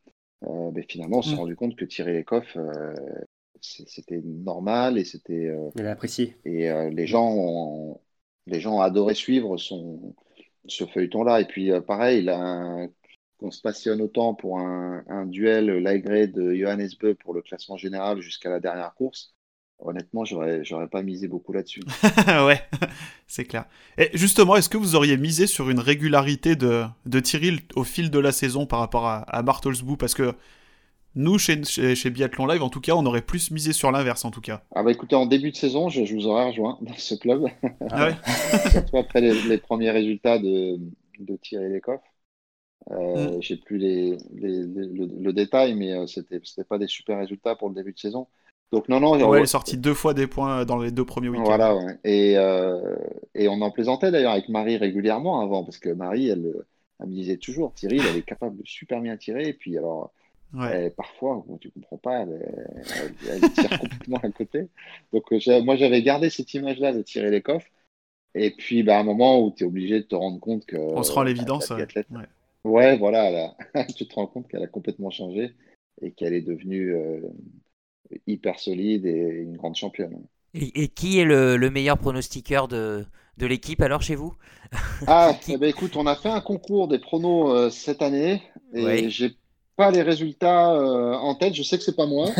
mais 0.74 0.86
finalement, 0.88 1.20
on 1.20 1.22
s'est 1.22 1.36
mm. 1.36 1.40
rendu 1.40 1.56
compte 1.56 1.76
que 1.76 1.86
Thierry 1.86 2.14
Lecoff, 2.14 2.58
c'était 3.64 4.22
normal 4.24 4.98
et 4.98 5.06
c'était. 5.06 5.52
apprécié. 5.86 6.38
Et 6.46 6.70
les 6.92 7.08
gens 7.08 7.32
ont, 7.32 8.00
les 8.46 8.60
gens 8.60 8.78
ont 8.78 8.82
adoré 8.82 9.14
suivre 9.16 9.58
son, 9.58 10.16
ce 10.68 10.86
feuilleton-là. 10.86 11.42
Et 11.42 11.46
puis, 11.46 11.72
pareil, 11.88 12.20
il 12.20 12.30
a 12.30 12.40
un 12.40 12.90
qu'on 13.44 13.52
se 13.52 13.62
passionne 13.62 14.02
autant 14.02 14.34
pour 14.34 14.60
un, 14.60 15.26
duel 15.26 15.66
Lagré 15.80 16.28
de 16.28 16.54
Johannes 16.54 16.90
Beu 17.00 17.16
pour 17.16 17.34
le 17.34 17.42
classement 17.42 17.78
général 17.78 18.22
jusqu'à 18.22 18.50
la 18.50 18.60
dernière 18.60 18.94
course, 18.94 19.34
honnêtement, 19.80 20.24
j'aurais, 20.24 20.64
j'aurais 20.64 20.88
pas 20.88 21.02
misé 21.02 21.28
beaucoup 21.28 21.52
là-dessus. 21.52 21.82
ouais, 22.28 22.62
c'est 23.28 23.44
clair. 23.44 23.66
Et 23.98 24.10
justement, 24.14 24.56
est-ce 24.56 24.70
que 24.70 24.78
vous 24.78 24.96
auriez 24.96 25.18
misé 25.18 25.48
sur 25.48 25.70
une 25.70 25.80
régularité 25.80 26.56
de, 26.56 26.84
de 27.06 27.20
Tyrrell 27.20 27.60
au 27.76 27.84
fil 27.84 28.10
de 28.10 28.20
la 28.20 28.32
saison 28.32 28.66
par 28.66 28.80
rapport 28.80 29.08
à, 29.08 29.24
à 29.36 29.42
Bartelsbou 29.42 29.98
Parce 29.98 30.14
que 30.14 30.34
nous, 31.16 31.38
chez, 31.38 31.64
chez, 31.64 32.10
Biathlon 32.10 32.48
Live, 32.48 32.64
en 32.64 32.70
tout 32.70 32.82
cas, 32.82 32.94
on 32.94 33.06
aurait 33.06 33.22
plus 33.22 33.52
misé 33.52 33.72
sur 33.72 33.92
l'inverse, 33.92 34.26
en 34.26 34.32
tout 34.32 34.42
cas. 34.42 34.64
Ah 34.74 34.82
bah 34.82 34.92
écoutez, 34.92 35.16
en 35.16 35.28
début 35.28 35.52
de 35.52 35.56
saison, 35.56 35.90
je, 35.90 36.02
vous 36.14 36.28
aurais 36.28 36.48
rejoint 36.48 36.80
dans 36.82 36.96
ce 36.96 37.16
club. 37.16 37.46
Ah 37.92 38.08
ouais 38.08 38.16
Surtout 38.72 38.98
après 38.98 39.22
les, 39.22 39.58
premiers 39.60 39.92
résultats 39.92 40.40
de, 40.40 40.80
de 41.20 41.36
Thierry 41.38 41.70
Lecoff. 41.70 42.02
Euh, 42.92 43.38
mm. 43.38 43.42
J'ai 43.42 43.58
plus 43.58 43.78
les, 43.78 44.18
le, 44.34 45.32
détail, 45.32 45.76
mais 45.76 45.94
euh, 45.94 46.08
c'était 46.08 46.40
pas 46.68 46.78
des 46.78 46.88
super 46.88 47.20
résultats 47.20 47.56
pour 47.56 47.70
le 47.70 47.76
début 47.76 47.94
de 47.94 48.00
saison. 48.00 48.28
Donc 48.72 48.90
non, 48.90 49.00
non. 49.00 49.12
Ouais, 49.30 49.38
elle 49.38 49.44
est 49.44 49.48
sortie 49.48 49.78
deux 49.78 49.94
fois 49.94 50.16
des 50.16 50.26
points 50.26 50.66
dans 50.66 50.80
les 50.80 50.90
deux 50.90 51.06
premiers 51.06 51.30
week-ends. 51.30 51.44
Voilà, 51.44 51.78
et, 52.04 52.38
euh, 52.38 52.96
et 53.36 53.48
on 53.48 53.62
en 53.62 53.70
plaisantait 53.70 54.10
d'ailleurs 54.10 54.32
avec 54.32 54.50
Marie 54.50 54.78
régulièrement 54.78 55.42
avant, 55.42 55.64
parce 55.64 55.78
que 55.78 55.90
Marie, 55.90 56.30
elle, 56.30 56.52
elle 57.00 57.06
me 57.06 57.14
disait 57.14 57.38
toujours, 57.38 57.74
Thierry, 57.76 58.00
elle 58.00 58.18
est 58.18 58.24
capable 58.24 58.58
de 58.58 58.64
super 58.66 59.00
bien 59.00 59.16
tirer, 59.16 59.48
et 59.48 59.54
puis 59.54 59.78
alors. 59.78 60.12
Parfois, 60.96 61.46
tu 61.60 61.72
comprends 61.72 61.98
pas, 61.98 62.22
elle, 62.22 63.52
tire 63.54 63.80
complètement 63.80 64.18
à 64.18 64.30
côté. 64.30 64.68
Donc, 65.12 65.32
moi, 65.64 65.76
j'avais 65.76 66.02
gardé 66.04 66.30
cette 66.30 66.54
image-là 66.54 66.94
de 66.94 67.02
tirer 67.02 67.32
les 67.32 67.42
coffres. 67.42 67.68
Et 68.36 68.52
puis, 68.52 68.84
bah, 68.84 68.98
à 68.98 69.02
un 69.02 69.04
moment 69.04 69.44
où 69.44 69.52
tu 69.52 69.64
es 69.64 69.68
obligé 69.68 70.00
de 70.00 70.06
te 70.06 70.16
rendre 70.16 70.40
compte 70.40 70.66
que. 70.66 70.78
On 70.78 71.04
se 71.04 71.12
rend 71.12 71.24
l'évidence. 71.24 71.70
Ouais. 71.70 71.86
Ouais, 72.64 72.98
voilà, 72.98 73.56
tu 73.98 74.08
te 74.08 74.16
rends 74.16 74.28
compte 74.28 74.48
qu'elle 74.48 74.64
a 74.64 74.68
complètement 74.68 75.10
changé 75.10 75.54
et 76.02 76.12
qu'elle 76.12 76.34
est 76.34 76.42
devenue 76.42 76.96
euh, 76.96 77.20
hyper 78.26 78.60
solide 78.60 79.06
et 79.06 79.42
une 79.42 79.58
grande 79.58 79.76
championne. 79.76 80.24
Et, 80.54 80.88
qui 80.88 81.20
est 81.20 81.26
le, 81.26 81.58
meilleur 81.70 81.98
pronostiqueur 81.98 82.68
de, 82.68 83.06
de 83.38 83.46
l'équipe 83.48 83.82
alors 83.82 84.02
chez 84.02 84.16
vous? 84.16 84.36
Ah, 85.08 85.36
eh 85.50 85.58
ben, 85.58 85.68
écoute, 85.68 85.98
on 85.98 86.06
a 86.06 86.16
fait 86.16 86.30
un 86.30 86.42
concours 86.42 86.88
des 86.88 87.00
pronos 87.00 87.54
euh, 87.54 87.70
cette 87.70 88.02
année 88.02 88.42
et 88.74 89.10
j'ai 89.10 89.36
pas 89.76 89.92
les 89.92 90.02
résultats 90.02 90.74
euh, 90.74 91.14
en 91.14 91.36
tête. 91.36 91.54
Je 91.54 91.64
sais 91.64 91.78
que 91.78 91.84
c'est 91.84 91.96
pas 91.96 92.06
moi. 92.06 92.30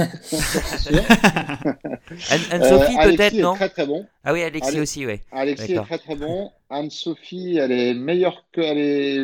Anne-Sophie 2.52 2.98
peut-être 3.04 3.34
non? 3.36 3.56
très 3.56 3.70
très 3.70 3.86
bon. 3.86 4.06
Ah 4.24 4.34
oui, 4.34 4.44
Alexis 4.44 4.80
aussi, 4.80 5.06
oui. 5.06 5.20
Alexis 5.32 5.74
est 5.74 5.84
très 5.84 5.98
très 5.98 6.16
bon. 6.16 6.52
Anne-Sophie, 6.70 7.58
elle 7.58 7.72
est 7.72 7.94
meilleure 7.94 8.46
que, 8.52 8.62
elle 8.62 8.78
est 8.78 9.24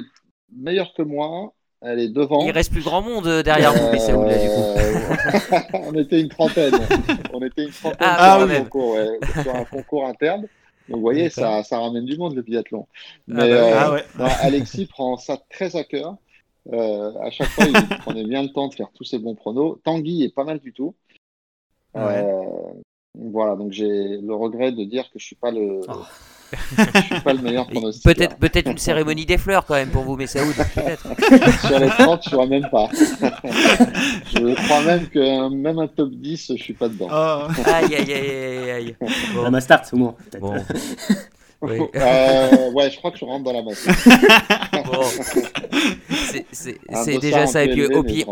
meilleure 0.55 0.93
que 0.93 1.01
moi. 1.01 1.53
Elle 1.81 1.99
est 1.99 2.09
devant. 2.09 2.45
Il 2.45 2.51
reste 2.51 2.73
plus 2.73 2.83
grand 2.83 3.01
monde 3.01 3.25
euh, 3.25 3.41
derrière 3.41 3.73
vous, 3.73 3.89
mais 3.89 3.99
c'est 3.99 4.11
où 4.11 4.25
là 4.25 4.37
du 4.37 4.49
coup 4.49 4.63
On 5.87 5.93
était 5.93 6.19
une 6.19 6.27
trentaine. 6.27 6.73
On 7.31 7.41
était 7.41 7.63
une 7.63 7.71
trentaine 7.71 7.97
ah, 8.01 8.37
sur, 8.37 8.49
un 8.49 8.59
concours, 8.59 8.97
sur, 9.41 9.55
un 9.55 9.63
concours, 9.63 10.05
interne. 10.05 10.41
Donc 10.89 10.97
vous 10.97 11.01
voyez, 11.01 11.29
ça, 11.29 11.63
ça, 11.63 11.79
ramène 11.79 12.05
du 12.05 12.17
monde 12.17 12.35
le 12.35 12.41
biathlon. 12.41 12.85
Ah 12.89 13.21
mais 13.27 13.49
bah 13.49 13.93
euh, 13.93 14.01
ah 14.19 14.37
Alexis 14.41 14.87
prend 14.87 15.15
ça 15.15 15.37
très 15.49 15.77
à 15.77 15.85
cœur. 15.85 16.17
Euh, 16.71 17.11
à 17.21 17.31
chaque 17.31 17.49
fois, 17.49 17.65
il 17.65 17.73
prenait 17.99 18.23
bien 18.23 18.43
le 18.43 18.49
temps 18.49 18.67
de 18.67 18.73
faire 18.73 18.91
tous 18.93 19.03
ses 19.03 19.19
bons 19.19 19.35
pronos. 19.35 19.79
Tanguy 19.83 20.23
est 20.23 20.33
pas 20.33 20.43
mal 20.43 20.59
du 20.59 20.73
tout. 20.73 20.95
voilà, 21.93 23.55
donc 23.55 23.71
j'ai 23.71 24.17
le 24.17 24.33
regret 24.33 24.71
de 24.71 24.83
dire 24.83 25.09
que 25.11 25.19
je 25.19 25.25
suis 25.25 25.35
pas 25.35 25.51
le. 25.51 25.81
Oh 25.87 26.03
je 26.51 27.01
suis 27.01 27.21
pas 27.21 27.33
le 27.33 27.41
meilleur 27.41 27.67
pronostic. 27.69 28.03
Peut-être 28.03 28.37
peut 28.37 28.49
une 28.65 28.77
cérémonie 28.77 29.25
des 29.25 29.37
fleurs 29.37 29.65
quand 29.65 29.75
même 29.75 29.89
pour 29.89 30.03
vous, 30.03 30.15
mais 30.15 30.23
Messaoud, 30.23 30.53
peut-être. 30.75 31.07
Sur 31.67 31.79
les 31.79 31.89
30, 31.89 32.21
je 32.29 32.35
ne 32.35 32.45
même 32.45 32.69
pas. 32.69 32.89
je 32.93 34.65
crois 34.65 34.81
même 34.83 35.07
que 35.07 35.49
même 35.49 35.79
un 35.79 35.87
top 35.87 36.11
10, 36.11 36.53
je 36.55 36.63
suis 36.63 36.73
pas 36.73 36.87
dedans. 36.87 37.07
Oh. 37.11 37.47
Aïe, 37.65 37.95
aïe, 37.95 38.13
aïe, 38.13 38.71
aïe. 38.71 38.95
Bon. 39.33 39.43
La 39.43 39.51
Mastart, 39.51 39.83
au 39.93 39.97
moins. 39.97 40.15
Bon. 40.39 40.55
Oui. 41.61 41.77
Euh, 41.95 42.71
ouais, 42.71 42.89
je 42.89 42.97
crois 42.97 43.11
que 43.11 43.17
je 43.17 43.25
rentre 43.25 43.43
dans 43.43 43.51
la 43.51 43.61
masse. 43.61 43.85
bon. 44.85 46.08
C'est 46.51 47.19
déjà 47.19 47.47
ça. 47.47 47.63
Et 47.63 47.69
puis, 47.69 47.85
au 47.85 48.03
pire, 48.03 48.27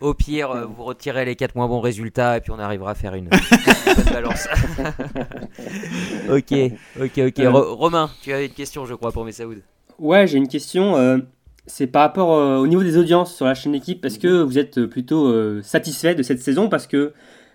au 0.00 0.14
pire, 0.14 0.50
euh, 0.50 0.64
vous 0.64 0.84
retirez 0.84 1.24
les 1.24 1.36
4 1.36 1.54
moins 1.54 1.68
bons 1.68 1.80
résultats 1.80 2.38
et 2.38 2.40
puis 2.40 2.50
on 2.50 2.58
arrivera 2.58 2.92
à 2.92 2.94
faire 2.94 3.14
une, 3.14 3.28
bonne 3.28 4.12
balance. 4.12 4.48
ok, 6.30 6.72
ok, 7.00 7.18
ok. 7.18 7.38
Euh. 7.40 7.50
Romain, 7.50 8.10
tu 8.22 8.32
as 8.32 8.42
une 8.42 8.50
question, 8.50 8.86
je 8.86 8.94
crois, 8.94 9.12
pour 9.12 9.24
Messaoud. 9.24 9.62
Ouais, 9.98 10.26
j'ai 10.26 10.38
une 10.38 10.48
question. 10.48 10.96
Euh, 10.96 11.18
c'est 11.66 11.86
par 11.86 12.02
rapport 12.02 12.30
au 12.30 12.66
niveau 12.66 12.82
des 12.82 12.96
audiences 12.96 13.36
sur 13.36 13.44
la 13.44 13.54
chaîne 13.54 13.74
équipe. 13.74 14.04
Est-ce 14.04 14.18
que 14.18 14.42
vous 14.42 14.58
êtes 14.58 14.86
plutôt 14.86 15.62
satisfait 15.62 16.16
de 16.16 16.22
cette 16.22 16.40
saison? 16.40 16.68
Parce 16.68 16.88
que 16.88 17.12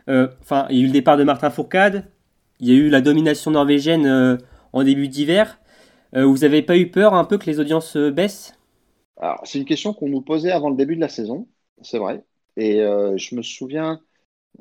enfin, 0.07 0.67
il 0.69 0.77
y 0.77 0.79
a 0.79 0.83
eu 0.83 0.87
le 0.87 0.93
départ 0.93 1.17
de 1.17 1.23
Martin 1.25 1.49
Fourcade, 1.49 2.05
il 2.61 2.69
y 2.69 2.71
a 2.71 2.75
eu 2.75 2.89
la 2.89 3.01
domination 3.01 3.51
norvégienne 3.51 4.39
en 4.71 4.83
début 4.83 5.09
d'hiver. 5.09 5.59
vous 6.13 6.37
n'avez 6.37 6.61
pas 6.61 6.77
eu 6.77 6.87
peur 6.91 7.13
un 7.13 7.25
peu 7.25 7.37
que 7.37 7.47
les 7.47 7.59
audiences 7.59 7.97
baissent? 7.97 8.54
Alors, 9.17 9.41
c'est 9.45 9.59
une 9.59 9.65
question 9.65 9.93
qu'on 9.93 10.09
nous 10.09 10.21
posait 10.21 10.51
avant 10.51 10.69
le 10.69 10.75
début 10.75 10.95
de 10.95 11.01
la 11.01 11.09
saison, 11.09 11.47
c'est 11.81 11.99
vrai. 11.99 12.23
Et 12.57 12.77
je 12.79 13.35
me 13.35 13.41
souviens 13.41 14.01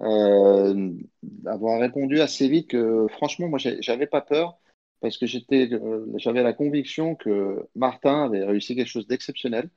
avoir 0.00 1.80
répondu 1.80 2.20
assez 2.20 2.48
vite 2.48 2.68
que, 2.70 3.06
franchement, 3.08 3.48
moi, 3.48 3.58
j'avais 3.58 4.06
pas 4.06 4.20
peur 4.20 4.58
parce 5.00 5.18
que 5.18 5.26
j'étais, 5.26 5.70
j'avais 6.16 6.42
la 6.42 6.52
conviction 6.52 7.14
que 7.14 7.68
Martin 7.74 8.24
avait 8.24 8.44
réussi 8.44 8.74
quelque 8.76 8.88
chose 8.88 9.06
d'exceptionnel 9.06 9.70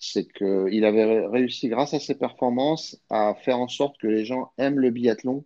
c'est 0.00 0.26
qu'il 0.32 0.84
avait 0.84 1.26
réussi, 1.26 1.68
grâce 1.68 1.94
à 1.94 2.00
ses 2.00 2.16
performances, 2.16 2.98
à 3.10 3.34
faire 3.34 3.58
en 3.60 3.68
sorte 3.68 3.98
que 3.98 4.06
les 4.06 4.24
gens 4.24 4.50
aiment 4.56 4.80
le 4.80 4.90
biathlon, 4.90 5.44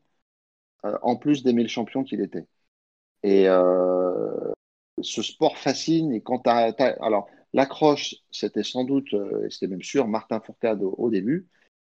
euh, 0.84 0.96
en 1.02 1.16
plus 1.16 1.42
d'aimer 1.42 1.62
le 1.62 1.68
champion 1.68 2.04
qu'il 2.04 2.20
était. 2.20 2.46
Et 3.24 3.48
euh, 3.48 4.52
ce 5.02 5.22
sport 5.22 5.58
fascine. 5.58 6.12
Et 6.12 6.22
quand 6.22 6.46
alors, 6.46 7.28
l'accroche, 7.54 8.16
c'était 8.30 8.62
sans 8.62 8.84
doute, 8.84 9.14
euh, 9.14 9.48
c'était 9.50 9.68
même 9.68 9.82
sûr, 9.82 10.08
Martin 10.08 10.40
Fourcade 10.40 10.82
au, 10.82 11.10
début. 11.10 11.48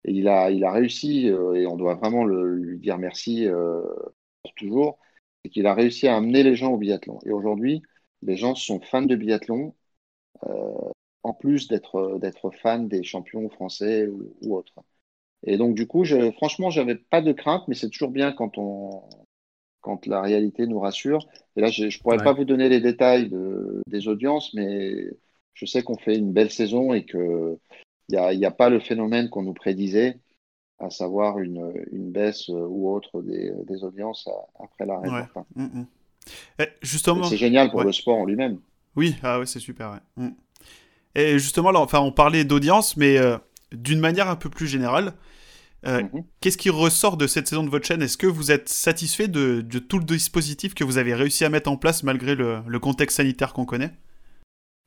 Et 0.05 0.13
il 0.13 0.27
a, 0.27 0.49
il 0.51 0.63
a 0.63 0.71
réussi, 0.71 1.27
et 1.27 1.67
on 1.67 1.77
doit 1.77 1.95
vraiment 1.95 2.25
lui 2.25 2.79
dire 2.79 2.97
merci 2.97 3.47
pour 4.43 4.53
toujours, 4.55 4.99
c'est 5.43 5.51
qu'il 5.51 5.67
a 5.67 5.73
réussi 5.73 6.07
à 6.07 6.15
amener 6.15 6.41
les 6.43 6.55
gens 6.55 6.71
au 6.71 6.77
biathlon. 6.77 7.19
Et 7.25 7.31
aujourd'hui, 7.31 7.81
les 8.21 8.37
gens 8.37 8.55
sont 8.55 8.79
fans 8.79 9.01
de 9.01 9.15
biathlon 9.15 9.75
en 11.23 11.33
plus 11.33 11.67
d'être 11.67 12.17
d'être 12.19 12.51
fan 12.51 12.87
des 12.87 13.03
champions 13.03 13.49
français 13.49 14.07
ou, 14.07 14.55
autres. 14.55 14.75
Et 15.43 15.57
donc 15.57 15.75
du 15.75 15.87
coup, 15.87 16.03
je, 16.03 16.31
franchement, 16.31 16.69
j'avais 16.69 16.95
pas 16.95 17.21
de 17.21 17.31
crainte, 17.31 17.67
mais 17.67 17.75
c'est 17.75 17.89
toujours 17.89 18.11
bien 18.11 18.31
quand 18.31 18.57
on 18.57 19.03
quand 19.81 20.05
la 20.07 20.21
réalité 20.21 20.67
nous 20.67 20.79
rassure. 20.79 21.27
Et 21.55 21.61
là, 21.61 21.69
je, 21.69 21.85
ne 21.85 22.01
pourrais 22.01 22.17
pas 22.17 22.33
vous 22.33 22.45
donner 22.45 22.69
les 22.69 22.81
détails 22.81 23.31
des 23.87 24.07
audiences, 24.07 24.53
mais 24.53 25.09
je 25.53 25.65
sais 25.65 25.83
qu'on 25.83 25.97
fait 25.97 26.15
une 26.15 26.31
belle 26.31 26.51
saison 26.51 26.93
et 26.93 27.05
que 27.05 27.57
il 28.09 28.17
n'y 28.17 28.45
a, 28.45 28.47
a, 28.47 28.51
pas 28.51 28.69
le 28.69 28.79
phénomène 28.79 29.29
qu'on 29.29 29.43
nous 29.43 29.53
prédisait, 29.53 30.17
à 30.79 30.89
savoir 30.89 31.37
une, 31.39 31.71
une 31.91 32.11
baisse 32.11 32.49
ou 32.49 32.91
autre 32.91 33.21
des, 33.21 33.51
des 33.67 33.83
audiences 33.83 34.27
après 34.59 34.87
l'arrêt. 34.87 35.09
Ouais. 35.09 35.43
Mm, 35.55 35.63
mm. 35.63 36.65
Justement, 36.81 37.23
c'est 37.23 37.37
génial 37.37 37.69
pour 37.69 37.83
le 37.83 37.91
sport 37.91 38.17
en 38.17 38.25
lui-même. 38.25 38.59
Oui, 38.95 39.15
ah 39.21 39.39
ouais, 39.39 39.45
c'est 39.45 39.59
super. 39.59 39.99
Mm. 40.15 40.29
Et 41.15 41.39
justement, 41.39 41.71
là, 41.71 41.79
enfin, 41.79 41.99
on 41.99 42.11
parlait 42.11 42.45
d'audience, 42.45 42.97
mais 42.97 43.17
euh, 43.17 43.37
d'une 43.71 43.99
manière 43.99 44.29
un 44.29 44.35
peu 44.35 44.49
plus 44.49 44.67
générale, 44.67 45.13
euh, 45.85 46.01
mhm. 46.01 46.23
qu'est-ce 46.41 46.57
qui 46.57 46.69
ressort 46.69 47.17
de 47.17 47.27
cette 47.27 47.47
saison 47.47 47.63
de 47.63 47.69
votre 47.69 47.85
chaîne? 47.85 48.01
Est-ce 48.01 48.17
que 48.17 48.27
vous 48.27 48.51
êtes 48.51 48.69
satisfait 48.69 49.27
de, 49.27 49.61
tout 49.61 49.99
le 49.99 50.05
dispositif 50.05 50.73
que 50.73 50.83
vous 50.83 50.97
avez 50.97 51.13
réussi 51.13 51.45
à 51.45 51.49
mettre 51.49 51.69
en 51.69 51.77
place 51.77 52.03
malgré 52.03 52.35
le, 52.35 52.79
contexte 52.79 53.17
sanitaire 53.17 53.53
qu'on 53.53 53.65
connaît? 53.65 53.91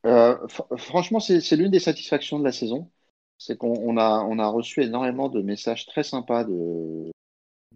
Euh, 0.06 0.36
Franchement, 0.76 1.20
c'est 1.20 1.56
l'une 1.56 1.70
des 1.70 1.80
satisfactions 1.80 2.38
de 2.38 2.44
la 2.44 2.52
saison. 2.52 2.90
C'est 3.38 3.56
qu'on 3.56 3.96
a, 3.96 4.24
on 4.28 4.38
a 4.38 4.46
reçu 4.46 4.82
énormément 4.82 5.28
de 5.28 5.42
messages 5.42 5.86
très 5.86 6.04
sympas 6.04 6.44
de, 6.44 7.10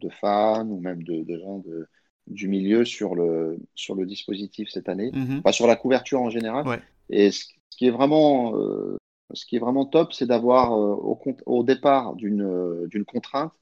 de 0.00 0.08
fans 0.08 0.68
ou 0.68 0.80
même 0.80 1.02
de, 1.02 1.24
gens 1.38 1.58
de, 1.58 1.88
du 2.26 2.48
milieu 2.48 2.84
sur 2.84 3.14
le, 3.14 3.58
sur 3.74 3.94
le 3.94 4.06
dispositif 4.06 4.68
cette 4.70 4.88
année, 4.88 5.10
mhm. 5.12 5.42
pas 5.42 5.52
sur 5.52 5.66
la 5.66 5.76
couverture 5.76 6.20
en 6.20 6.30
général. 6.30 6.66
Ouais. 6.66 6.80
Et 7.10 7.30
ce 7.30 7.46
qui 7.70 7.86
est 7.86 7.90
vraiment, 7.90 8.56
euh, 8.56 8.96
ce 9.32 9.46
qui 9.46 9.56
est 9.56 9.60
vraiment 9.60 9.86
top, 9.86 10.12
c'est 10.12 10.26
d'avoir 10.26 10.72
euh, 10.72 10.94
au, 10.94 11.20
au, 11.46 11.62
départ 11.62 12.14
d'une 12.14 12.42
euh, 12.42 12.86
d'une 12.88 13.04
contrainte, 13.04 13.52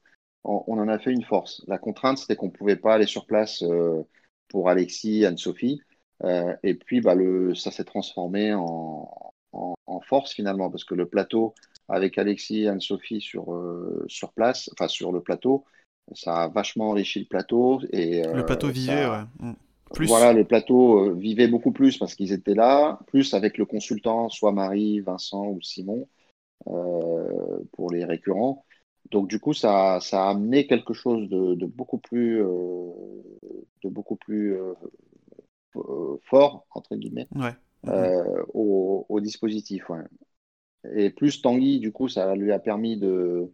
on, 0.43 0.77
en 0.77 0.87
a 0.87 0.99
fait 0.99 1.11
une 1.11 1.23
force. 1.23 1.63
La 1.67 1.79
contrainte, 1.79 2.19
c'était 2.19 2.35
qu'on 2.35 2.47
ne 2.47 2.51
pouvait 2.51 2.75
pas 2.75 2.93
aller 2.93 3.07
sur 3.07 3.25
place 3.25 3.63
pour 4.47 4.69
Alexis, 4.69 5.25
Anne-Sophie. 5.25 5.81
Et 6.23 6.73
puis, 6.75 7.01
bah, 7.01 7.15
le, 7.15 7.55
ça 7.55 7.71
s'est 7.71 7.83
transformé 7.83 8.53
en, 8.53 9.33
en, 9.51 9.99
force 10.01 10.33
finalement, 10.33 10.69
parce 10.69 10.83
que 10.83 10.95
le 10.95 11.07
plateau 11.07 11.53
avec 11.87 12.17
Alexis 12.17 12.63
et 12.63 12.67
Anne-Sophie 12.67 13.21
sur, 13.21 13.45
sur 14.07 14.33
place, 14.33 14.69
enfin 14.73 14.87
sur 14.87 15.11
le 15.11 15.21
plateau, 15.21 15.65
ça 16.13 16.43
a 16.43 16.47
vachement 16.47 16.89
enrichi 16.89 17.19
le 17.19 17.25
plateau. 17.25 17.81
Et, 17.91 18.23
le 18.23 18.45
plateau 18.45 18.69
vivait, 18.69 19.07
ouais. 19.07 19.23
Mm. 19.39 19.53
Voilà, 20.07 20.33
les 20.33 20.43
plateaux 20.43 21.09
euh, 21.09 21.13
vivaient 21.13 21.47
beaucoup 21.47 21.71
plus 21.71 21.97
parce 21.97 22.15
qu'ils 22.15 22.33
étaient 22.33 22.55
là, 22.55 22.99
plus 23.07 23.33
avec 23.33 23.57
le 23.57 23.65
consultant, 23.65 24.29
soit 24.29 24.51
Marie, 24.51 24.99
Vincent 24.99 25.47
ou 25.47 25.61
Simon, 25.61 26.07
euh, 26.67 27.59
pour 27.73 27.91
les 27.91 28.03
récurrents. 28.03 28.65
Donc 29.11 29.27
du 29.27 29.39
coup, 29.39 29.53
ça, 29.53 29.99
ça 30.01 30.25
a 30.25 30.31
amené 30.31 30.65
quelque 30.65 30.93
chose 30.93 31.29
de, 31.29 31.65
beaucoup 31.65 31.99
plus, 31.99 32.41
euh, 32.41 32.89
de 33.83 33.89
beaucoup 33.89 34.15
plus 34.15 34.57
entre 36.71 36.95
guillemets 36.95 37.27
au, 38.53 39.19
dispositif. 39.21 39.89
Et 40.93 41.09
plus 41.09 41.41
Tanguy, 41.41 41.79
du 41.79 41.91
coup, 41.91 42.07
ça 42.07 42.35
lui 42.35 42.51
a 42.51 42.59
permis 42.59 42.97
de 42.97 43.51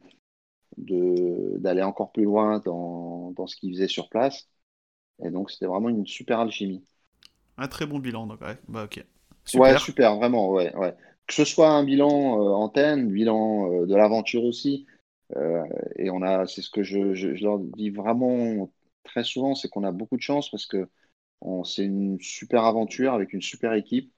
d'aller 0.78 1.84
encore 1.84 2.12
plus 2.12 2.24
loin 2.24 2.60
dans, 2.60 3.32
dans 3.32 3.46
ce 3.46 3.56
qu'il 3.56 3.74
faisait 3.74 3.88
sur 3.88 4.10
place. 4.10 4.48
Et 5.24 5.30
donc, 5.30 5.52
c'était 5.52 5.65
vraiment 5.65 5.89
une 5.89 6.08
super 6.08 6.39
alchimie. 6.39 6.84
Un 7.58 7.67
très 7.67 7.86
bon 7.86 8.00
bilan, 8.00 8.26
donc, 8.26 8.41
ouais. 8.41 8.58
Bah, 8.67 8.86
ok. 8.86 9.06
Super. 9.46 9.62
Ouais, 9.62 9.78
super, 9.78 10.15
vraiment, 10.17 10.50
ouais, 10.50 10.76
ouais. 10.76 10.96
Que 11.28 11.34
ce 11.34 11.46
soit 11.46 11.70
un 11.70 11.84
bilan 11.84 12.41
euh, 12.41 12.50
antenne, 12.54 13.12
bilan 13.12 13.72
euh, 13.72 13.86
de 13.86 13.96
l'aventure 13.96 14.44
aussi. 14.44 14.86
Euh, 15.36 15.63
et 15.96 16.10
on 16.10 16.22
a, 16.22 16.46
c'est 16.48 16.62
ce 16.62 16.70
que 16.70 16.84
je, 16.84 17.13
je, 17.13 17.30
leur 17.44 17.60
dis 17.60 17.89
vraiment 17.89 18.70
très 19.04 19.24
souvent, 19.24 19.56
c'est 19.56 19.70
qu'on 19.70 19.84
a 19.84 19.91
beaucoup 19.91 20.17
de 20.17 20.22
chance 20.22 20.50
parce 20.50 20.65
que 20.65 20.88
c'est 21.63 21.86
une 21.86 22.19
super 22.21 22.65
aventure 22.65 23.13
avec 23.13 23.34
une 23.34 23.41
super 23.41 23.73
équipe, 23.73 24.12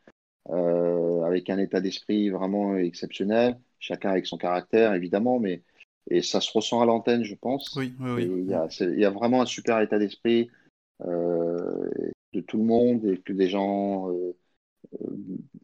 avec 0.49 1.49
un 1.49 1.57
état 1.57 1.81
d'esprit 1.81 2.29
vraiment 2.29 2.75
exceptionnel, 2.75 3.57
chacun 3.79 4.11
avec 4.11 4.25
son 4.25 4.37
caractère 4.37 4.93
évidemment, 4.93 5.39
mais 5.39 5.63
et 6.09 6.21
ça 6.21 6.41
se 6.41 6.51
ressent 6.51 6.81
à 6.81 6.85
l'antenne, 6.85 7.23
je 7.23 7.35
pense. 7.35 7.73
Oui, 7.75 7.93
oui, 7.99 8.11
oui. 8.11 8.45
Il 8.45 8.95
y, 8.97 8.99
y, 8.99 9.05
a 9.05 9.09
vraiment 9.09 9.41
un 9.41 9.45
super 9.45 9.79
état 9.79 9.97
d'esprit, 9.97 10.49
euh, 11.05 11.89
de 12.33 12.41
tout 12.41 12.57
le 12.57 12.63
monde 12.63 13.05
et 13.05 13.19
que 13.19 13.33
des 13.33 13.47
gens 13.47 14.09
euh, 14.09 14.35
euh, 15.01 15.15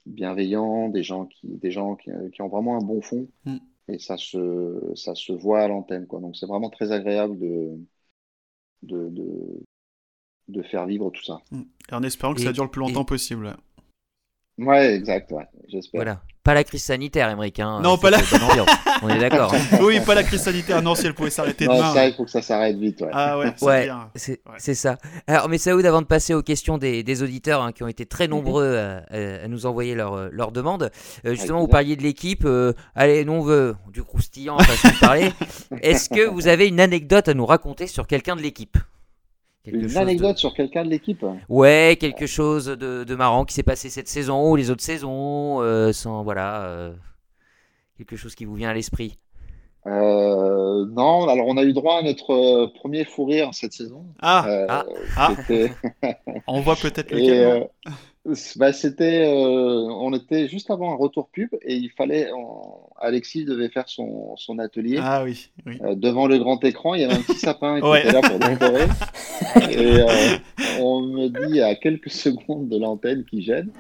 bienveillants, 0.06 0.90
des 0.90 1.04
gens 1.04 1.26
qui, 1.26 1.48
des 1.48 1.72
gens 1.72 1.96
qui, 1.96 2.12
ont 2.42 2.48
vraiment 2.48 2.78
un 2.78 2.86
bon 2.86 3.02
fond. 3.02 3.28
Mm. 3.46 3.58
Et 3.88 4.00
ça 4.00 4.18
se, 4.18 4.92
ça 4.96 5.16
se 5.16 5.34
voit 5.34 5.62
à 5.62 5.68
l'antenne. 5.68 6.06
Quoi. 6.06 6.20
Donc 6.20 6.36
c'est 6.36 6.46
vraiment 6.46 6.70
très 6.70 6.92
agréable 6.92 7.40
de, 7.40 7.72
de, 8.84 9.10
de, 9.10 9.64
faire 10.64 10.86
vivre 10.86 11.10
tout 11.12 11.24
ça. 11.24 11.40
Mm. 11.52 11.62
Et 11.92 11.96
en 11.96 12.04
espérant 12.04 12.34
que 12.34 12.42
ça 12.42 12.52
dure 12.52 12.64
le 12.64 12.70
plus 12.70 12.82
longtemps 12.82 13.06
possible. 13.06 13.56
Ouais, 14.60 14.96
exact, 14.96 15.34
j'espère. 15.70 16.00
Voilà. 16.00 16.22
Pas 16.44 16.54
la 16.54 16.64
crise 16.64 16.84
sanitaire, 16.84 17.30
Émeric. 17.30 17.60
Hein, 17.60 17.80
non, 17.84 17.98
pas 17.98 18.10
la. 18.10 18.18
On 19.04 19.10
est 19.10 19.20
d'accord. 19.20 19.54
oui, 19.82 20.00
pas 20.00 20.16
la 20.16 20.24
crise 20.24 20.42
sanitaire. 20.42 20.82
Non, 20.82 20.96
si 20.96 21.06
elle 21.06 21.14
pouvait 21.14 21.30
s'arrêter 21.30 21.66
demain. 21.66 21.94
ça, 21.94 22.08
il 22.08 22.14
faut 22.14 22.26
que 22.26 22.32
ça 22.32 22.42
s'arrête 22.42 22.78
vite. 22.78 23.02
Ouais. 23.02 23.10
Ah 23.12 23.38
ouais, 23.38 23.54
c'est 24.16 24.42
C'est 24.58 24.74
ça. 24.74 24.98
Alors, 25.28 25.48
mais 25.48 25.58
Saoud, 25.58 25.86
avant 25.86 26.02
de 26.02 26.08
passer 26.08 26.34
aux 26.34 26.42
questions 26.42 26.78
des, 26.78 27.24
auditeurs 27.24 27.62
hein, 27.62 27.72
qui 27.72 27.84
ont 27.84 27.88
été 27.88 28.06
très 28.06 28.28
mhm. 28.28 28.32
nombreux 28.32 28.78
à, 28.78 29.48
nous 29.48 29.66
envoyer 29.66 29.96
leurs 29.96 30.30
leur 30.32 30.52
demandes, 30.52 30.92
euh, 31.26 31.32
justement, 31.32 31.60
vous 31.60 31.68
parliez 31.68 31.96
de 31.96 32.04
l'équipe. 32.04 32.44
Euh, 32.46 32.74
allez, 32.96 33.26
nous, 33.26 33.34
on 33.34 33.42
veut 33.42 33.76
du 33.92 34.04
croustillant, 34.04 34.58
façon 34.60 34.88
de 34.88 35.00
parler. 35.00 35.32
Est-ce 35.82 36.10
que 36.10 36.28
vous 36.28 36.48
avez 36.48 36.68
une 36.68 36.80
anecdote 36.80 37.28
à 37.28 37.34
nous 37.34 37.46
raconter 37.46 37.88
sur 37.88 38.08
quelqu'un 38.08 38.36
de 38.36 38.42
l'équipe? 38.42 38.78
Une 39.66 39.98
anecdote 39.98 40.38
sur 40.38 40.54
quelqu'un 40.54 40.84
de 40.84 40.90
l'équipe 40.90 41.26
Ouais, 41.48 41.98
quelque 42.00 42.28
chose 42.28 42.66
de, 42.66 43.16
marrant 43.16 43.46
qui 43.46 43.54
s'est 43.54 43.64
passé 43.64 43.90
cette 43.90 44.08
saison 44.08 44.52
ou 44.52 44.56
les 44.56 44.72
autres 44.72 44.84
saisons, 44.84 45.62
euh, 45.62 45.92
sans 45.92 46.24
voilà, 46.24 46.64
euh, 46.64 46.94
quelque 47.98 48.16
chose 48.16 48.36
qui 48.36 48.46
vous 48.46 48.56
vient 48.56 48.70
à 48.70 48.74
l'esprit. 48.74 49.18
Euh, 49.86 50.86
non, 50.92 51.28
alors 51.28 51.48
on 51.48 51.58
a 51.58 51.64
eu 51.64 51.74
droit 51.74 52.00
à 52.00 52.02
notre 52.02 52.68
premier 52.80 53.06
fou 53.06 53.26
rire 53.26 53.50
cette 53.54 53.74
saison. 53.74 54.06
Ah, 54.22 54.46
ah, 54.68 54.86
ah. 55.18 55.34
on 56.48 56.62
voit 56.62 56.76
peut-être 56.76 57.12
lequel. 57.12 57.68
Bah, 58.58 58.74
c'était, 58.74 59.26
euh, 59.26 59.88
on 59.90 60.14
était 60.14 60.48
juste 60.48 60.70
avant 60.70 60.94
un 60.94 60.96
retour 60.96 61.30
pub 61.30 61.50
et 61.62 61.76
il 61.76 61.90
fallait, 61.90 62.30
Alexis 63.00 63.46
devait 63.46 63.70
faire 63.70 63.88
son, 63.88 64.36
son 64.38 64.60
atelier. 64.60 65.00
Ah 65.02 65.24
oui, 65.24 65.50
euh, 65.82 65.96
devant 65.96 66.28
le 66.28 66.38
grand 66.38 66.64
écran, 66.64 66.94
il 66.94 67.02
y 67.02 67.04
avait 67.04 67.16
un 67.16 67.22
petit 67.22 67.40
sapin 67.40 67.80
qui 67.80 67.88
était 68.00 68.12
là 68.12 68.22
pour 68.22 68.40
décorer. 68.40 68.86
et 69.72 70.02
euh, 70.02 70.38
on 70.80 71.02
me 71.02 71.28
dit 71.28 71.62
à 71.62 71.76
quelques 71.76 72.10
secondes 72.12 72.70
de 72.70 72.78
l'antenne 72.78 73.24
qui 73.26 73.42
gêne. 73.42 73.72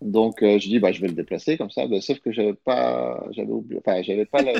Donc 0.00 0.38
je 0.40 0.68
dis, 0.68 0.78
bah, 0.78 0.92
je 0.92 1.00
vais 1.00 1.08
le 1.08 1.14
déplacer 1.14 1.58
comme 1.58 1.70
ça. 1.70 1.86
Bah, 1.86 2.00
sauf 2.00 2.18
que 2.20 2.32
j'avais 2.32 2.54
pas, 2.54 3.24
j'avais 3.32 3.52
oublié, 3.52 3.80
enfin, 3.84 4.02
j'avais 4.02 4.24
pas 4.24 4.42
le, 4.42 4.52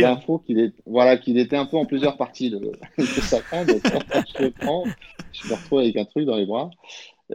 l'info 0.00 0.38
qu'il 0.46 0.58
est, 0.58 0.72
voilà, 0.86 1.16
qu'il 1.16 1.38
était 1.38 1.56
un 1.56 1.66
peu 1.66 1.76
en 1.76 1.86
plusieurs 1.86 2.16
parties 2.16 2.50
le, 2.50 2.72
le 2.96 3.04
sapin. 3.04 3.64
Donc 3.64 3.80
je 3.84 4.42
le 4.44 4.50
prends, 4.50 4.84
je 5.32 5.48
me 5.48 5.54
retrouve 5.54 5.80
avec 5.80 5.96
un 5.96 6.04
truc 6.04 6.24
dans 6.24 6.36
les 6.36 6.46
bras. 6.46 6.70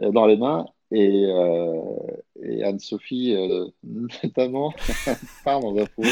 Euh, 0.00 0.10
dans 0.10 0.26
les 0.26 0.36
mains. 0.36 0.66
Et, 0.90 1.26
euh, 1.26 1.80
et 2.42 2.64
Anne-Sophie, 2.64 3.34
euh, 3.34 3.66
notamment, 4.22 4.72
part 5.44 5.60
dans 5.60 5.76
un 5.76 5.86
four 5.86 6.04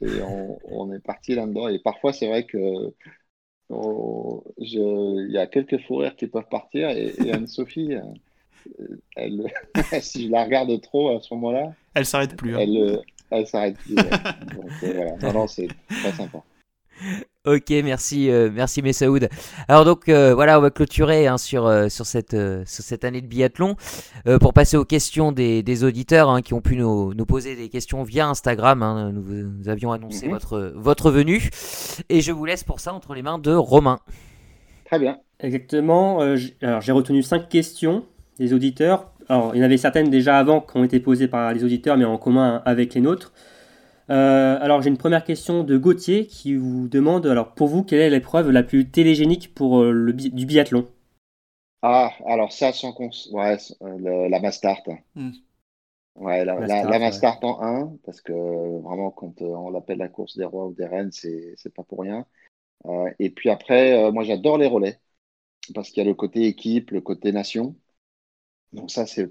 et 0.00 0.22
on, 0.70 0.92
est 0.92 1.00
parti 1.00 1.34
là-dedans. 1.34 1.68
Et 1.68 1.78
parfois, 1.78 2.12
c'est 2.12 2.28
vrai 2.28 2.44
que 2.44 2.92
il 3.70 5.30
y 5.30 5.38
a 5.38 5.46
quelques 5.46 5.78
fous 5.82 5.96
rires 5.96 6.16
qui 6.16 6.26
peuvent 6.26 6.48
partir. 6.48 6.90
Et, 6.90 7.12
Anne-Sophie, 7.32 7.94
elle, 9.16 9.50
si 10.00 10.26
je 10.26 10.30
la 10.30 10.44
regarde 10.44 10.80
trop 10.80 11.16
à 11.16 11.20
ce 11.20 11.34
moment-là, 11.34 11.72
elle 11.94 12.06
s'arrête 12.06 12.36
plus. 12.36 12.54
Hein. 12.54 12.60
Elle, 12.60 13.02
elle 13.30 13.46
s'arrête 13.46 13.76
plus. 13.78 13.96
Donc 13.96 14.70
voilà, 14.80 15.16
non, 15.16 15.32
non, 15.32 15.46
c'est 15.48 15.68
très 15.88 16.12
sympa. 16.12 16.42
Ok, 17.48 17.70
merci, 17.82 18.30
euh, 18.30 18.50
merci 18.52 18.82
Messaoud. 18.82 19.26
Alors 19.68 19.86
donc 19.86 20.10
euh, 20.10 20.34
voilà, 20.34 20.58
on 20.58 20.60
va 20.60 20.70
clôturer 20.70 21.26
hein, 21.26 21.38
sur, 21.38 21.66
euh, 21.66 21.88
sur, 21.88 22.04
cette, 22.04 22.36
sur 22.66 22.84
cette 22.84 23.04
année 23.04 23.22
de 23.22 23.26
biathlon 23.26 23.74
pour 24.40 24.52
passer 24.52 24.76
aux 24.76 24.84
questions 24.84 25.32
des, 25.32 25.84
auditeurs 25.84 26.28
hein, 26.28 26.42
qui 26.42 26.52
ont 26.52 26.60
pu 26.60 26.76
nous, 26.76 27.14
poser 27.26 27.56
des 27.56 27.70
questions 27.70 28.02
via 28.02 28.28
Instagram. 28.28 28.82
Hein. 28.82 29.12
Nous, 29.12 29.68
avions 29.70 29.92
annoncé 29.92 30.26
mhm. 30.26 30.32
votre, 30.34 30.72
votre 30.76 31.10
venue 31.10 31.48
et 32.10 32.20
je 32.20 32.32
vous 32.32 32.44
laisse 32.44 32.64
pour 32.64 32.80
ça 32.80 32.92
entre 32.92 33.14
les 33.14 33.22
mains 33.22 33.38
de 33.38 33.54
Romain. 33.54 33.98
Très 34.84 34.98
bien. 34.98 35.18
Exactement. 35.40 36.20
alors 36.20 36.80
j'ai 36.82 36.92
retenu 36.92 37.22
cinq 37.22 37.48
questions 37.48 38.04
des 38.38 38.52
auditeurs. 38.52 39.10
Alors 39.30 39.52
il 39.54 39.58
y 39.58 39.62
en 39.62 39.64
avait 39.64 39.78
certaines 39.78 40.10
déjà 40.10 40.38
avant 40.38 40.60
qui 40.60 40.76
ont 40.76 40.84
été 40.84 41.00
posées 41.00 41.28
par 41.28 41.54
les 41.54 41.64
auditeurs, 41.64 41.96
mais 41.96 42.04
en 42.04 42.18
commun 42.18 42.60
avec 42.66 42.92
les 42.92 43.00
nôtres. 43.00 43.32
Euh, 44.10 44.58
alors 44.60 44.80
j'ai 44.80 44.88
une 44.88 44.96
première 44.96 45.24
question 45.24 45.64
de 45.64 45.76
Gauthier 45.76 46.26
qui 46.26 46.54
vous 46.54 46.88
demande 46.88 47.26
alors 47.26 47.52
pour 47.52 47.68
vous 47.68 47.82
quelle 47.82 48.00
est 48.00 48.08
l'épreuve 48.10 48.50
la 48.50 48.62
plus 48.62 48.88
télégénique 48.88 49.54
pour 49.54 49.80
euh, 49.80 49.92
le 49.92 50.14
du 50.14 50.46
biathlon? 50.46 50.88
Ah 51.82 52.10
alors 52.26 52.50
ça 52.52 52.72
sans 52.72 52.92
cons 52.92 53.10
ouais, 53.32 53.58
la 53.80 54.40
Mastart. 54.40 54.82
Hmm. 55.14 55.30
Ouais, 56.16 56.44
la, 56.44 56.58
Mastart 56.98 57.38
en 57.42 57.62
1 57.62 57.96
parce 58.04 58.22
que 58.22 58.32
vraiment 58.80 59.10
quand 59.10 59.42
euh, 59.42 59.46
on 59.46 59.70
l'appelle 59.70 59.98
la 59.98 60.08
course 60.08 60.38
des 60.38 60.44
rois 60.46 60.66
ou 60.66 60.74
des 60.74 60.86
reines 60.86 61.12
c'est 61.12 61.52
c'est 61.56 61.72
pas 61.72 61.84
pour 61.84 62.00
rien. 62.00 62.24
et 63.18 63.28
puis 63.30 63.50
après 63.50 64.10
moi 64.10 64.24
j'adore 64.24 64.56
les 64.56 64.66
relais 64.66 64.98
parce 65.74 65.90
qu'il 65.90 66.02
y 66.02 66.06
a 66.06 66.08
le 66.08 66.14
côté 66.14 66.44
équipe, 66.44 66.92
le 66.92 67.02
côté 67.02 67.30
nation. 67.30 67.76
Donc 68.72 68.90
ça 68.90 69.06
c'est 69.06 69.30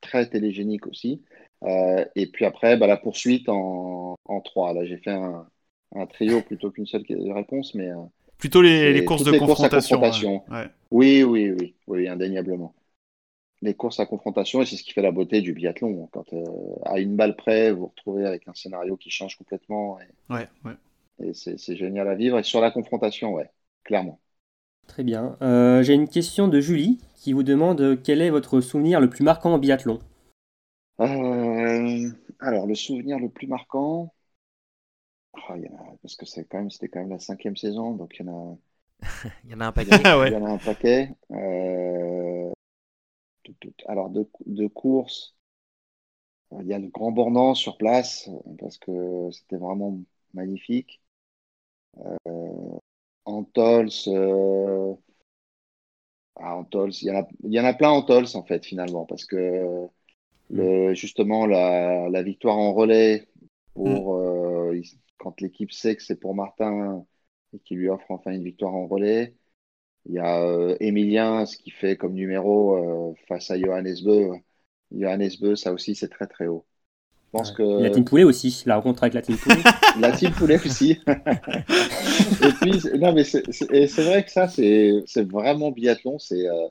très 0.00 0.28
télégénique 0.28 0.88
aussi. 0.88 1.22
Euh, 1.64 2.04
et 2.14 2.26
puis 2.26 2.44
après, 2.44 2.76
bah, 2.76 2.86
la 2.86 2.96
poursuite 2.96 3.48
en, 3.48 4.16
en 4.24 4.40
3. 4.40 4.74
Là, 4.74 4.84
j'ai 4.84 4.98
fait 4.98 5.10
un, 5.10 5.46
un, 5.94 6.06
trio 6.06 6.40
plutôt 6.42 6.70
qu'une 6.70 6.86
seule 6.86 7.04
réponse, 7.32 7.74
mais. 7.74 7.90
Euh, 7.90 8.02
plutôt 8.38 8.62
les, 8.62 8.92
les 8.92 9.04
courses 9.04 9.24
de 9.24 9.36
confrontation. 9.38 10.44
Oui, 10.90 11.22
oui, 11.22 11.50
oui, 11.50 11.74
oui, 11.86 12.08
indéniablement. 12.08 12.74
Les 13.60 13.74
courses 13.74 13.98
à 13.98 14.06
confrontation, 14.06 14.62
et 14.62 14.66
c'est 14.66 14.76
ce 14.76 14.84
qui 14.84 14.92
fait 14.92 15.02
la 15.02 15.10
beauté 15.10 15.40
du 15.40 15.52
biathlon. 15.52 16.08
Quand 16.12 16.32
euh, 16.32 16.44
à 16.84 17.00
une 17.00 17.16
balle 17.16 17.34
près, 17.34 17.72
vous 17.72 17.80
vous 17.80 17.86
retrouvez 17.88 18.24
avec 18.24 18.46
un 18.46 18.54
scénario 18.54 18.96
qui 18.96 19.10
change 19.10 19.36
complètement. 19.36 19.98
Et, 19.98 20.32
ouais, 20.32 20.48
ouais. 20.64 21.26
et 21.26 21.34
c'est 21.34 21.76
génial 21.76 22.08
à 22.08 22.14
vivre. 22.14 22.38
Et 22.38 22.44
sur 22.44 22.60
la 22.60 22.70
confrontation, 22.70 23.34
ouais, 23.34 23.50
clairement. 23.82 24.20
Très 24.86 25.02
bien. 25.02 25.36
J'ai 25.82 25.94
une 25.94 26.08
question 26.08 26.46
de 26.46 26.60
Julie 26.60 27.00
qui 27.16 27.32
vous 27.32 27.42
demande 27.42 27.98
quel 28.04 28.22
est 28.22 28.30
votre 28.30 28.60
souvenir 28.60 29.00
le 29.00 29.10
plus 29.10 29.24
marquant 29.24 29.54
en 29.54 29.58
biathlon? 29.58 29.98
Euh, 31.00 32.10
alors, 32.40 32.66
le 32.66 32.74
souvenir 32.74 33.18
le 33.18 33.28
plus 33.28 33.46
marquant, 33.46 34.12
oh, 35.34 35.98
parce 36.02 36.16
que 36.16 36.26
c'est 36.26 36.44
quand 36.44 36.58
même, 36.58 36.70
c'était 36.70 36.88
quand 36.88 37.00
même 37.00 37.10
la 37.10 37.18
cinquième 37.18 37.56
saison, 37.56 37.92
donc 37.94 38.16
il 38.18 38.26
y 38.26 38.28
en 38.28 38.52
a, 38.52 38.58
il 39.44 39.50
y 39.50 39.54
en 39.54 39.60
a 39.60 39.66
un 39.66 39.72
paquet. 39.72 39.90
Il 40.26 40.32
y 40.32 40.36
en 40.36 40.44
a 40.46 40.50
un 40.50 40.58
paquet. 40.58 41.14
Euh, 41.30 42.50
alors, 43.86 44.10
de, 44.10 44.28
de 44.46 44.66
courses, 44.66 45.36
il 46.52 46.66
y 46.66 46.74
a 46.74 46.78
le 46.78 46.88
Grand 46.88 47.12
Bornand 47.12 47.54
sur 47.54 47.76
place, 47.76 48.28
parce 48.58 48.78
que 48.78 49.30
c'était 49.32 49.56
vraiment 49.56 49.98
magnifique. 50.34 51.00
Euh, 52.26 52.78
Antols, 53.24 53.90
euh, 54.08 54.94
ah, 56.36 56.62
il 56.72 57.04
y, 57.04 57.10
en 57.10 57.16
a, 57.20 57.28
il 57.44 57.52
y 57.52 57.60
en 57.60 57.64
a 57.64 57.74
plein 57.74 57.90
Antols 57.90 58.26
en 58.34 58.44
fait 58.44 58.64
finalement, 58.64 59.04
parce 59.06 59.24
que 59.24 59.88
le, 60.50 60.94
justement 60.94 61.46
la, 61.46 62.08
la, 62.08 62.22
victoire 62.22 62.56
en 62.56 62.72
relais 62.72 63.28
pour 63.74 64.14
mm. 64.14 64.76
euh, 64.76 64.82
quand 65.18 65.40
l'équipe 65.40 65.72
sait 65.72 65.96
que 65.96 66.02
c'est 66.02 66.18
pour 66.18 66.34
Martin 66.34 67.04
et 67.52 67.58
qui 67.60 67.74
lui 67.74 67.88
offre 67.88 68.10
enfin 68.10 68.32
une 68.32 68.44
victoire 68.44 68.74
en 68.74 68.86
relais. 68.86 69.34
Il 70.06 70.14
y 70.14 70.18
a 70.18 70.42
euh, 70.42 70.76
Emilien, 70.80 71.44
ce 71.44 71.56
qui 71.56 71.70
fait 71.70 71.96
comme 71.96 72.14
numéro 72.14 72.76
euh, 72.76 73.14
face 73.28 73.50
à 73.50 73.58
Johannes 73.58 73.96
Beu. 74.04 74.30
Johannes 74.90 75.30
Beu, 75.40 75.54
ça 75.54 75.72
aussi, 75.72 75.94
c'est 75.94 76.08
très 76.08 76.26
très 76.26 76.46
haut. 76.46 76.64
Je 77.26 77.38
pense 77.38 77.52
que... 77.52 77.82
La 77.82 77.90
Team 77.90 78.06
Poulet 78.06 78.24
aussi, 78.24 78.62
la 78.64 78.76
rencontre 78.76 79.02
avec 79.02 79.12
la 79.12 79.20
Team 79.20 79.36
Poulet. 79.36 79.60
la 80.00 80.12
Team 80.12 80.30
Poulet 80.32 80.56
aussi. 80.64 80.92
et 81.08 82.52
puis, 82.60 82.80
non, 82.98 83.12
mais 83.12 83.24
c'est 83.24 84.02
vrai 84.02 84.24
que 84.24 84.30
ça, 84.30 84.48
c'est 84.48 85.04
vraiment 85.30 85.70
biathlon. 85.70 86.18
C'est 86.18 86.48
euh, 86.48 86.68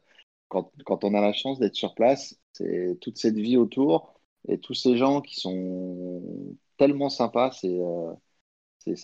quand, 0.49 0.71
quand, 0.85 1.03
on 1.03 1.13
a 1.13 1.21
la 1.21 1.33
chance 1.33 1.59
d'être 1.59 1.75
sur 1.75 1.95
place, 1.95 2.35
c'est 2.53 2.97
toute 3.01 3.17
cette 3.17 3.35
vie 3.37 3.57
autour 3.57 4.19
et 4.47 4.59
tous 4.59 4.73
ces 4.73 4.97
gens 4.97 5.21
qui 5.21 5.35
sont 5.39 6.21
tellement 6.77 7.09
sympas. 7.09 7.51
C'est 7.51 7.79
euh, 7.79 8.13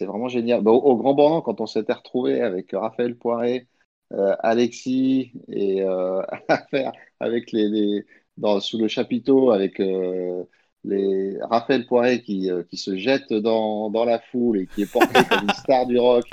vraiment 0.02 0.30
génial. 0.30 0.62
Bah, 0.62 0.72
au, 0.72 0.96
Grand 0.98 1.14
Bornand, 1.14 1.42
quand 1.42 1.62
on 1.62 1.68
s'était 1.68 1.94
retrouvé 1.94 2.42
avec 2.42 2.72
Raphaël 2.74 3.18
Poiré, 3.18 3.68
euh, 4.14 4.36
Alexis 4.40 5.34
et 5.50 5.82
euh, 5.84 6.22
avec 7.20 7.52
les, 7.52 8.06
dans, 8.38 8.60
sous 8.60 8.78
le 8.78 8.88
chapiteau 8.88 9.52
avec 9.52 9.80
euh, 9.80 10.44
les 10.86 11.38
Raphaël 11.50 11.86
Poiré 11.86 12.22
qui, 12.22 12.50
qui 12.70 12.78
se 12.78 12.98
jette 12.98 13.32
dans, 13.32 13.90
dans, 13.90 14.06
la 14.06 14.20
foule 14.20 14.60
et 14.60 14.68
qui 14.68 14.84
est 14.84 14.92
porté 14.92 15.14
comme 15.30 15.44
une 15.44 15.54
star 15.56 15.86
du 15.86 15.98
rock. 15.98 16.26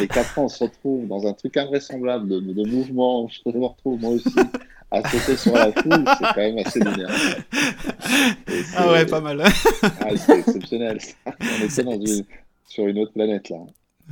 Et 0.00 0.08
qu'après 0.08 0.40
on 0.40 0.48
se 0.48 0.64
retrouve 0.64 1.06
dans 1.06 1.26
un 1.26 1.32
truc 1.32 1.56
invraisemblable 1.56 2.28
de, 2.28 2.40
de 2.40 2.68
mouvement. 2.68 3.28
Je 3.28 3.50
me 3.50 3.66
retrouve 3.66 4.00
moi 4.00 4.10
aussi 4.12 4.34
à 4.90 5.08
sauter 5.08 5.36
sur 5.36 5.54
la 5.54 5.72
foule, 5.72 6.04
c'est 6.18 6.24
quand 6.34 6.36
même 6.36 6.58
assez 6.58 6.80
lunaire. 6.80 7.10
Ah 8.76 8.90
ouais, 8.90 9.06
pas 9.06 9.20
mal. 9.20 9.42
ah, 9.82 10.16
c'est 10.16 10.38
exceptionnel. 10.40 10.98
On 11.26 11.64
était 11.64 11.84
dans 11.84 12.00
une, 12.00 12.24
sur 12.66 12.86
une 12.86 12.98
autre 12.98 13.12
planète 13.12 13.48
là. 13.50 13.58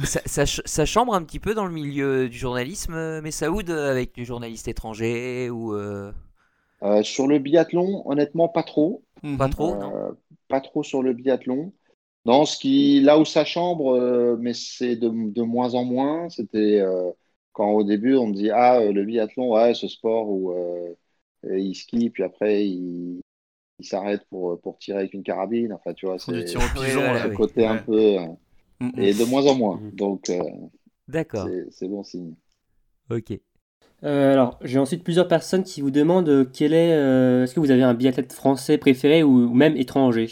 Ça, 0.05 0.45
ça, 0.45 0.85
chambre 0.85 1.15
un 1.15 1.23
petit 1.23 1.39
peu 1.39 1.55
dans 1.55 1.65
le 1.65 1.73
milieu 1.73 2.29
du 2.29 2.37
journalisme, 2.37 2.93
euh, 2.95 3.23
Messaoud, 3.23 3.71
avec 3.71 4.15
du 4.15 4.27
journaliste 4.27 4.69
étranger 4.69 5.49
ou 5.49 5.75
euh... 5.75 6.13
Euh, 6.83 7.03
Sur 7.03 7.27
le 7.27 7.39
biathlon, 7.39 8.03
honnêtement, 8.05 8.49
pas 8.49 8.63
trop. 8.63 9.03
Pas 9.39 9.49
trop, 9.49 9.75
euh, 9.75 10.13
Pas 10.49 10.61
trop 10.61 10.83
sur 10.83 11.03
le 11.03 11.13
biathlon. 11.13 11.73
Non, 12.25 12.45
ce 12.45 12.59
qui, 12.59 13.01
là 13.01 13.19
où 13.19 13.25
ça 13.25 13.45
chambre, 13.45 13.95
euh, 13.95 14.37
mais 14.41 14.53
c'est 14.53 14.97
de, 14.97 15.09
de, 15.09 15.43
moins 15.43 15.75
en 15.75 15.85
moins, 15.85 16.29
c'était 16.29 16.83
quand 17.57 17.71
au 17.71 17.85
début 17.85 18.17
on 18.17 18.27
me 18.27 18.35
dit 18.35 18.51
ah 18.51 18.81
euh, 18.81 18.93
le 18.93 19.03
biathlon 19.03 19.55
ouais 19.55 19.73
ce 19.73 19.89
sport 19.89 20.29
où 20.29 20.53
euh, 20.53 20.95
il 21.43 21.75
skie 21.75 22.11
puis 22.11 22.23
après 22.23 22.67
il, 22.67 23.23
il 23.79 23.87
s'arrête 23.87 24.23
pour, 24.29 24.61
pour 24.61 24.77
tirer 24.79 24.99
avec 24.99 25.15
une 25.15 25.23
carabine. 25.23 25.73
Enfin 25.73 25.95
tu 25.95 26.05
vois 26.05 26.19
c'est 26.19 26.33
le 26.33 27.35
côté 27.35 27.65
un 27.65 27.79
peu 27.79 28.19
euh, 28.19 28.27
mm, 28.81 28.87
mm. 28.89 29.01
et 29.01 29.15
de 29.15 29.25
moins 29.25 29.47
en 29.47 29.55
moins. 29.55 29.81
Donc 29.95 30.31
d'accord. 31.09 31.49
c'est 31.71 31.89
bon 31.89 32.05
signe. 32.05 32.35
Ok 33.11 33.33
alors, 34.03 34.59
j'ai 34.63 34.79
ensuite 34.79 35.03
plusieurs 35.03 35.29
personnes 35.29 35.65
qui 35.65 35.81
vous 35.81 35.91
demandent 35.91 36.51
quel 36.53 36.75
est, 36.75 36.91
est-ce 37.43 37.55
que 37.55 37.61
vous 37.61 37.71
avez 37.71 37.83
un 37.83 37.95
biathlète 37.95 38.33
français 38.33 38.79
préféré 38.79 39.23
ou, 39.23 39.53
même 39.53 39.77
étranger? 39.77 40.29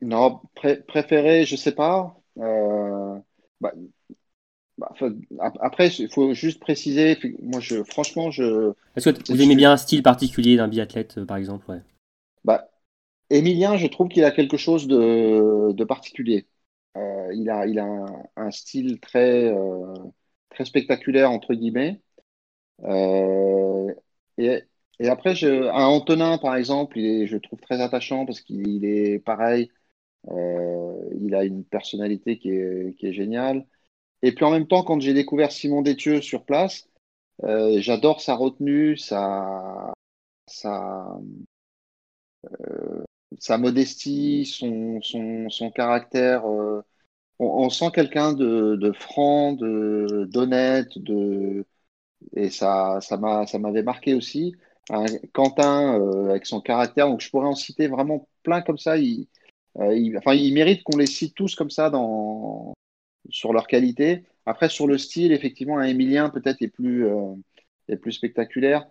Non, 0.00 0.40
préféré, 0.88 1.44
je 1.44 1.56
sais 1.56 1.72
pas. 1.72 2.16
Bah, 2.36 3.72
bah, 4.78 4.92
après, 5.60 5.88
il 5.88 6.08
faut 6.08 6.34
juste 6.34 6.60
préciser. 6.60 7.16
Moi, 7.40 7.60
je, 7.60 7.84
franchement, 7.84 8.30
je. 8.30 8.72
Est-ce 8.96 9.10
que 9.10 9.32
vous 9.32 9.40
aimez 9.40 9.54
bien 9.54 9.72
un 9.72 9.76
style 9.76 10.02
particulier 10.02 10.56
d'un 10.56 10.68
biathlète, 10.68 11.18
euh, 11.18 11.24
par 11.24 11.36
exemple? 11.36 11.70
Ouais. 11.70 11.80
bah, 12.44 12.68
Emilien, 13.30 13.76
je 13.76 13.86
trouve 13.86 14.08
qu'il 14.08 14.24
a 14.24 14.32
quelque 14.32 14.56
chose 14.56 14.88
de, 14.88 15.72
de 15.72 15.84
particulier. 15.84 16.46
Euh, 16.96 17.32
il 17.34 17.50
a, 17.50 17.66
il 17.66 17.78
a 17.78 18.06
un, 18.36 18.50
style 18.50 19.00
très, 19.00 19.44
euh, 19.44 19.94
très 20.54 20.64
spectaculaire, 20.64 21.30
entre 21.30 21.54
guillemets. 21.54 22.00
et, 24.38 24.62
et, 25.00 25.08
après, 25.08 25.34
je, 25.34 25.48
un 25.48 25.86
Antonin, 25.86 26.38
par 26.38 26.56
exemple, 26.56 26.98
il 26.98 27.06
est, 27.06 27.26
je 27.26 27.36
trouve 27.36 27.60
très 27.60 27.80
attachant 27.80 28.26
parce 28.26 28.40
qu'il 28.40 28.84
est 28.84 29.18
pareil. 29.18 29.70
il 31.20 31.34
a 31.34 31.44
une 31.44 31.64
personnalité 31.64 32.38
qui 32.38 32.50
est, 32.50 32.96
qui 32.98 33.06
est 33.06 33.12
géniale. 33.12 33.66
Et 34.22 34.32
puis 34.34 34.44
en 34.46 34.52
même 34.52 34.68
temps, 34.68 34.84
quand 34.84 35.00
j'ai 35.00 35.14
découvert 35.14 35.52
Simon 35.52 35.82
Détieux 35.82 36.20
sur 36.22 36.44
place, 36.46 36.88
euh, 37.44 37.80
j'adore 37.80 38.20
sa 38.22 38.34
retenue, 38.36 38.96
sa, 38.96 39.92
sa, 40.46 41.18
euh, 42.44 43.04
sa 43.38 43.58
modestie, 43.58 44.46
son, 44.46 45.00
son, 45.02 45.48
son 45.50 45.70
caractère. 45.70 46.44
Euh, 47.44 47.64
on, 47.64 47.70
sent 47.70 47.90
quelqu'un 47.94 48.32
de, 48.32 48.92
franc, 48.92 49.52
de, 49.52 50.28
d'honnête, 50.30 50.98
de, 50.98 51.64
et 52.34 52.50
ça, 52.50 53.00
ça, 53.00 53.16
m'a, 53.16 53.46
ça 53.46 53.58
m'avait 53.58 53.82
marqué 53.82 54.14
aussi. 54.14 54.54
Quentin, 55.32 56.28
avec 56.28 56.46
son 56.46 56.60
caractère, 56.60 57.08
donc 57.08 57.20
je 57.20 57.30
pourrais 57.30 57.46
en 57.46 57.54
citer 57.54 57.88
vraiment 57.88 58.28
plein 58.42 58.60
comme 58.62 58.78
ça. 58.78 58.98
Il, 58.98 59.28
ils, 59.78 60.16
enfin, 60.18 60.34
ils 60.34 60.52
méritent 60.52 60.82
qu'on 60.84 60.98
les 60.98 61.06
cite 61.06 61.34
tous 61.34 61.54
comme 61.56 61.70
ça 61.70 61.90
dans, 61.90 62.74
sur 63.30 63.52
leur 63.52 63.66
qualité. 63.66 64.24
Après, 64.46 64.68
sur 64.68 64.86
le 64.86 64.98
style, 64.98 65.32
effectivement, 65.32 65.78
un 65.78 65.84
Emilien 65.84 66.28
peut-être 66.30 66.60
est 66.62 66.68
plus, 66.68 67.06
est 67.88 67.96
plus 67.96 68.12
spectaculaire. 68.12 68.86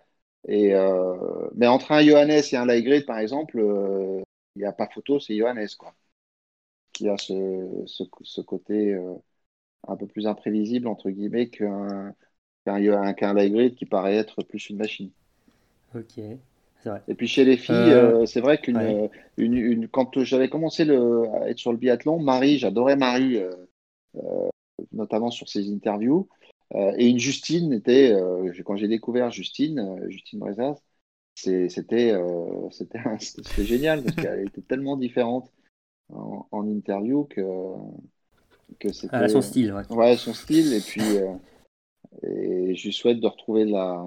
Et, 0.48 0.74
mais 1.54 1.68
entre 1.68 1.92
un 1.92 2.02
Johannes 2.02 2.42
et 2.52 2.56
un 2.56 2.66
Laigrid, 2.66 3.06
par 3.06 3.18
exemple, 3.18 3.58
il 4.56 4.60
n'y 4.60 4.64
a 4.66 4.72
pas 4.72 4.88
photo, 4.88 5.20
c'est 5.20 5.36
Johannes, 5.36 5.68
quoi. 5.78 5.94
Qui 6.94 7.08
a 7.08 7.18
ce, 7.18 7.82
ce, 7.86 8.04
ce 8.22 8.40
côté 8.40 8.96
un 9.86 9.96
peu 9.96 10.06
plus 10.06 10.26
imprévisible, 10.26 10.88
entre 10.88 11.10
guillemets, 11.10 11.48
qu'un 11.48 12.14
qu'un 12.64 13.12
qu 13.12 13.74
qui 13.76 13.84
paraît 13.84 14.16
être 14.16 14.42
plus 14.42 14.70
une 14.70 14.78
machine. 14.78 15.10
Ok. 15.94 16.18
Vrai. 16.84 17.00
Et 17.08 17.14
puis 17.14 17.28
chez 17.28 17.44
les 17.44 17.56
filles, 17.56 17.74
euh, 17.74 18.20
euh, 18.20 18.26
c'est 18.26 18.40
vrai 18.40 18.58
qu'une 18.58 19.08
une, 19.38 19.54
une, 19.54 19.88
quand 19.88 20.22
j'avais 20.22 20.48
commencé 20.48 20.84
le, 20.84 21.24
à 21.40 21.48
être 21.48 21.58
sur 21.58 21.72
le 21.72 21.78
biathlon, 21.78 22.18
Marie, 22.18 22.58
j'adorais 22.58 22.96
Marie, 22.96 23.38
euh, 23.38 23.50
notamment 24.92 25.30
sur 25.30 25.48
ses 25.48 25.72
interviews. 25.72 26.28
et 26.74 27.08
une 27.08 27.18
Justine 27.18 27.72
était, 27.72 28.14
quand 28.64 28.76
j'ai 28.76 28.88
découvert 28.88 29.30
Justine, 29.30 29.98
Justine 30.08 30.40
Brezaz, 30.40 30.76
c'était 31.34 32.14
génial 33.58 34.02
parce 34.02 34.16
qu'elle 34.16 34.46
était 34.46 34.62
tellement 34.62 34.96
différente 34.96 35.50
en, 36.14 36.46
en 36.50 36.68
interview 36.68 37.24
que 37.24 37.42
que 38.78 38.92
c'était. 38.92 39.16
Ah, 39.16 39.28
son 39.28 39.42
style, 39.42 39.72
ouais. 39.72 39.82
Ouais, 39.90 40.16
son 40.16 40.34
style. 40.34 40.72
Et 40.72 40.80
puis, 40.80 41.02
euh, 41.02 41.34
et 42.22 42.74
je 42.74 42.86
lui 42.86 42.92
souhaite 42.92 43.20
de 43.20 43.26
retrouver 43.26 43.64
de 43.66 43.72
la, 43.72 44.04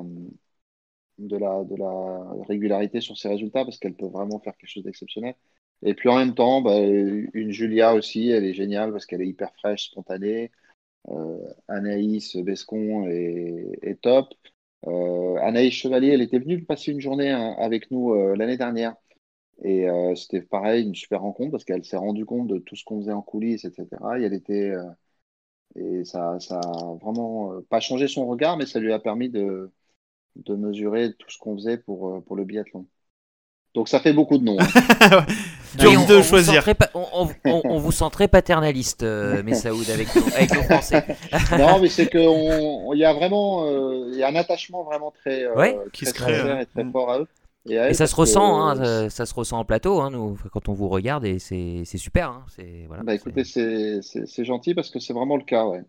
de 1.20 1.38
la, 1.38 1.64
de 1.64 1.76
la 1.76 2.44
régularité 2.48 3.02
sur 3.02 3.18
ses 3.18 3.30
résultats 3.30 3.66
parce 3.66 3.80
qu'elle 3.80 3.96
peut 3.96 4.08
vraiment 4.08 4.40
faire 4.40 4.56
quelque 4.58 4.70
chose 4.70 4.84
d'exceptionnel. 4.84 5.36
Et 5.84 5.94
puis 5.94 6.10
en 6.10 6.18
même 6.18 6.34
temps, 6.34 6.62
bah, 6.62 6.80
une 6.80 7.52
Julia 7.52 7.94
aussi, 7.94 8.30
elle 8.30 8.46
est 8.46 8.54
géniale 8.54 8.92
parce 8.92 9.06
qu'elle 9.06 9.22
est 9.22 9.28
hyper 9.28 9.54
fraîche, 9.56 9.86
spontanée. 9.92 10.52
Euh, 11.10 11.38
Anaïs 11.68 12.36
Bescon 12.38 13.08
est, 13.08 13.80
est 13.82 14.02
top. 14.02 14.34
Euh, 14.88 15.36
Anaïs 15.42 15.74
Chevalier, 15.74 16.10
elle 16.10 16.22
était 16.22 16.40
venue 16.40 16.64
passer 16.64 16.92
une 16.92 17.02
journée 17.02 17.30
hein, 17.32 17.56
avec 17.60 17.92
nous 17.92 18.14
l'année 18.36 18.58
dernière. 18.58 18.96
Et 19.64 19.90
euh, 19.90 20.16
c'était 20.16 20.42
pareil, 20.42 20.86
une 20.86 20.96
super 20.96 21.22
rencontre 21.22 21.52
parce 21.52 21.64
qu'elle 21.64 21.84
s'est 21.84 21.98
rendue 21.98 22.26
compte 22.26 22.48
de 22.48 22.60
tout 22.60 22.76
ce 22.76 22.84
qu'on 22.84 23.00
faisait 23.00 23.14
en 23.14 23.22
coulisses, 23.22 23.66
etc. 23.66 23.88
Et 24.20 24.24
elle 24.24 24.34
était. 24.34 24.70
Euh, 24.70 24.84
et 25.76 26.06
ça, 26.06 26.40
ça 26.40 26.60
a 26.60 26.96
vraiment 27.02 27.54
euh, 27.54 27.66
pas 27.70 27.80
changé 27.80 28.08
son 28.08 28.26
regard, 28.28 28.58
mais 28.58 28.66
ça 28.66 28.80
lui 28.80 28.94
a 28.94 29.00
permis 29.00 29.30
de, 29.30 29.72
de 30.36 30.56
mesurer 30.56 31.14
tout 31.14 31.30
ce 31.30 31.38
qu'on 31.38 31.56
faisait 31.56 31.78
pour, 31.78 32.24
pour 32.24 32.36
le 32.36 32.46
biathlon. 32.46 32.88
Donc 33.74 33.90
ça 33.90 34.00
fait 34.00 34.14
beaucoup 34.14 34.38
de 34.38 34.44
noms. 34.44 34.58
Hein. 34.60 35.26
Dur 35.78 36.06
de 36.08 36.22
choisir. 36.22 36.64
on, 36.96 37.28
on, 37.46 37.78
vous 37.78 37.92
sent 37.92 38.10
très 38.12 38.28
paternaliste, 38.28 39.04
euh, 39.04 39.44
Messaoud, 39.46 39.88
avec, 39.90 40.08
avec 40.16 40.56
nos 40.56 40.64
Français. 40.64 41.06
non, 41.58 41.80
mais 41.80 41.90
c'est 41.90 42.10
qu'il 42.10 42.98
y 42.98 43.06
a 43.06 43.14
vraiment 43.14 43.68
il 44.08 44.16
y 44.16 44.24
a 44.24 44.30
un 44.30 44.36
attachement 44.36 44.84
vraiment 44.84 45.12
très, 45.12 45.46
qui 45.94 46.06
se 46.06 46.14
crée, 46.14 46.62
et 46.62 46.66
très 46.66 46.84
mm. 46.84 46.92
fort 46.92 47.12
à 47.12 47.20
eux. 47.20 47.28
Et, 47.70 47.94
ça 47.94 48.08
se 48.08 48.16
ressent, 48.16 48.68
hein, 48.68 49.10
ça, 49.10 49.26
se 49.26 49.34
ressent 49.34 49.60
en 49.60 49.66
plateau, 49.66 50.02
hein, 50.02 50.12
nous, 50.12 50.38
quand 50.52 50.70
on 50.70 50.74
vous 50.74 50.90
regarde, 50.90 51.26
et 51.26 51.40
c'est 51.40 51.86
super. 51.86 52.30
Hein, 52.30 52.46
voilà, 52.88 53.04
bah 53.04 53.16
écoutez, 53.16 53.44
c'est 53.44 54.44
gentil 54.44 54.74
parce 54.74 54.90
que 54.90 55.00
c'est 55.00 55.14
vraiment 55.14 55.38
le 55.38 55.44
cas, 55.44 55.66
ouais. 55.66 55.84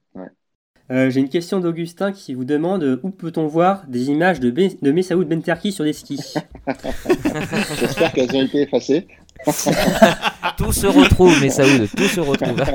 Euh, 0.91 1.11
j'ai 1.11 1.21
une 1.21 1.29
question 1.29 1.61
d'Augustin 1.61 2.13
qui 2.13 2.33
vous 2.33 2.47
demande 2.47 2.83
euh, 2.83 2.99
où 3.03 3.11
peut-on 3.11 3.47
voir 3.47 3.87
des 3.89 4.09
images 4.09 4.41
de, 4.41 4.49
de 4.49 4.91
Messaoud 4.91 5.29
Benterki 5.29 5.71
sur 5.71 5.85
des 5.85 5.93
skis? 5.93 6.35
J'espère 7.79 8.13
qu'elles 8.13 8.35
ont 8.35 8.43
été 8.43 8.63
effacées. 8.63 9.07
tout 10.57 10.73
se 10.73 10.87
retrouve, 10.87 11.39
Messaoud, 11.43 11.89
tout 11.95 12.05
se 12.05 12.21
retrouve. 12.21 12.63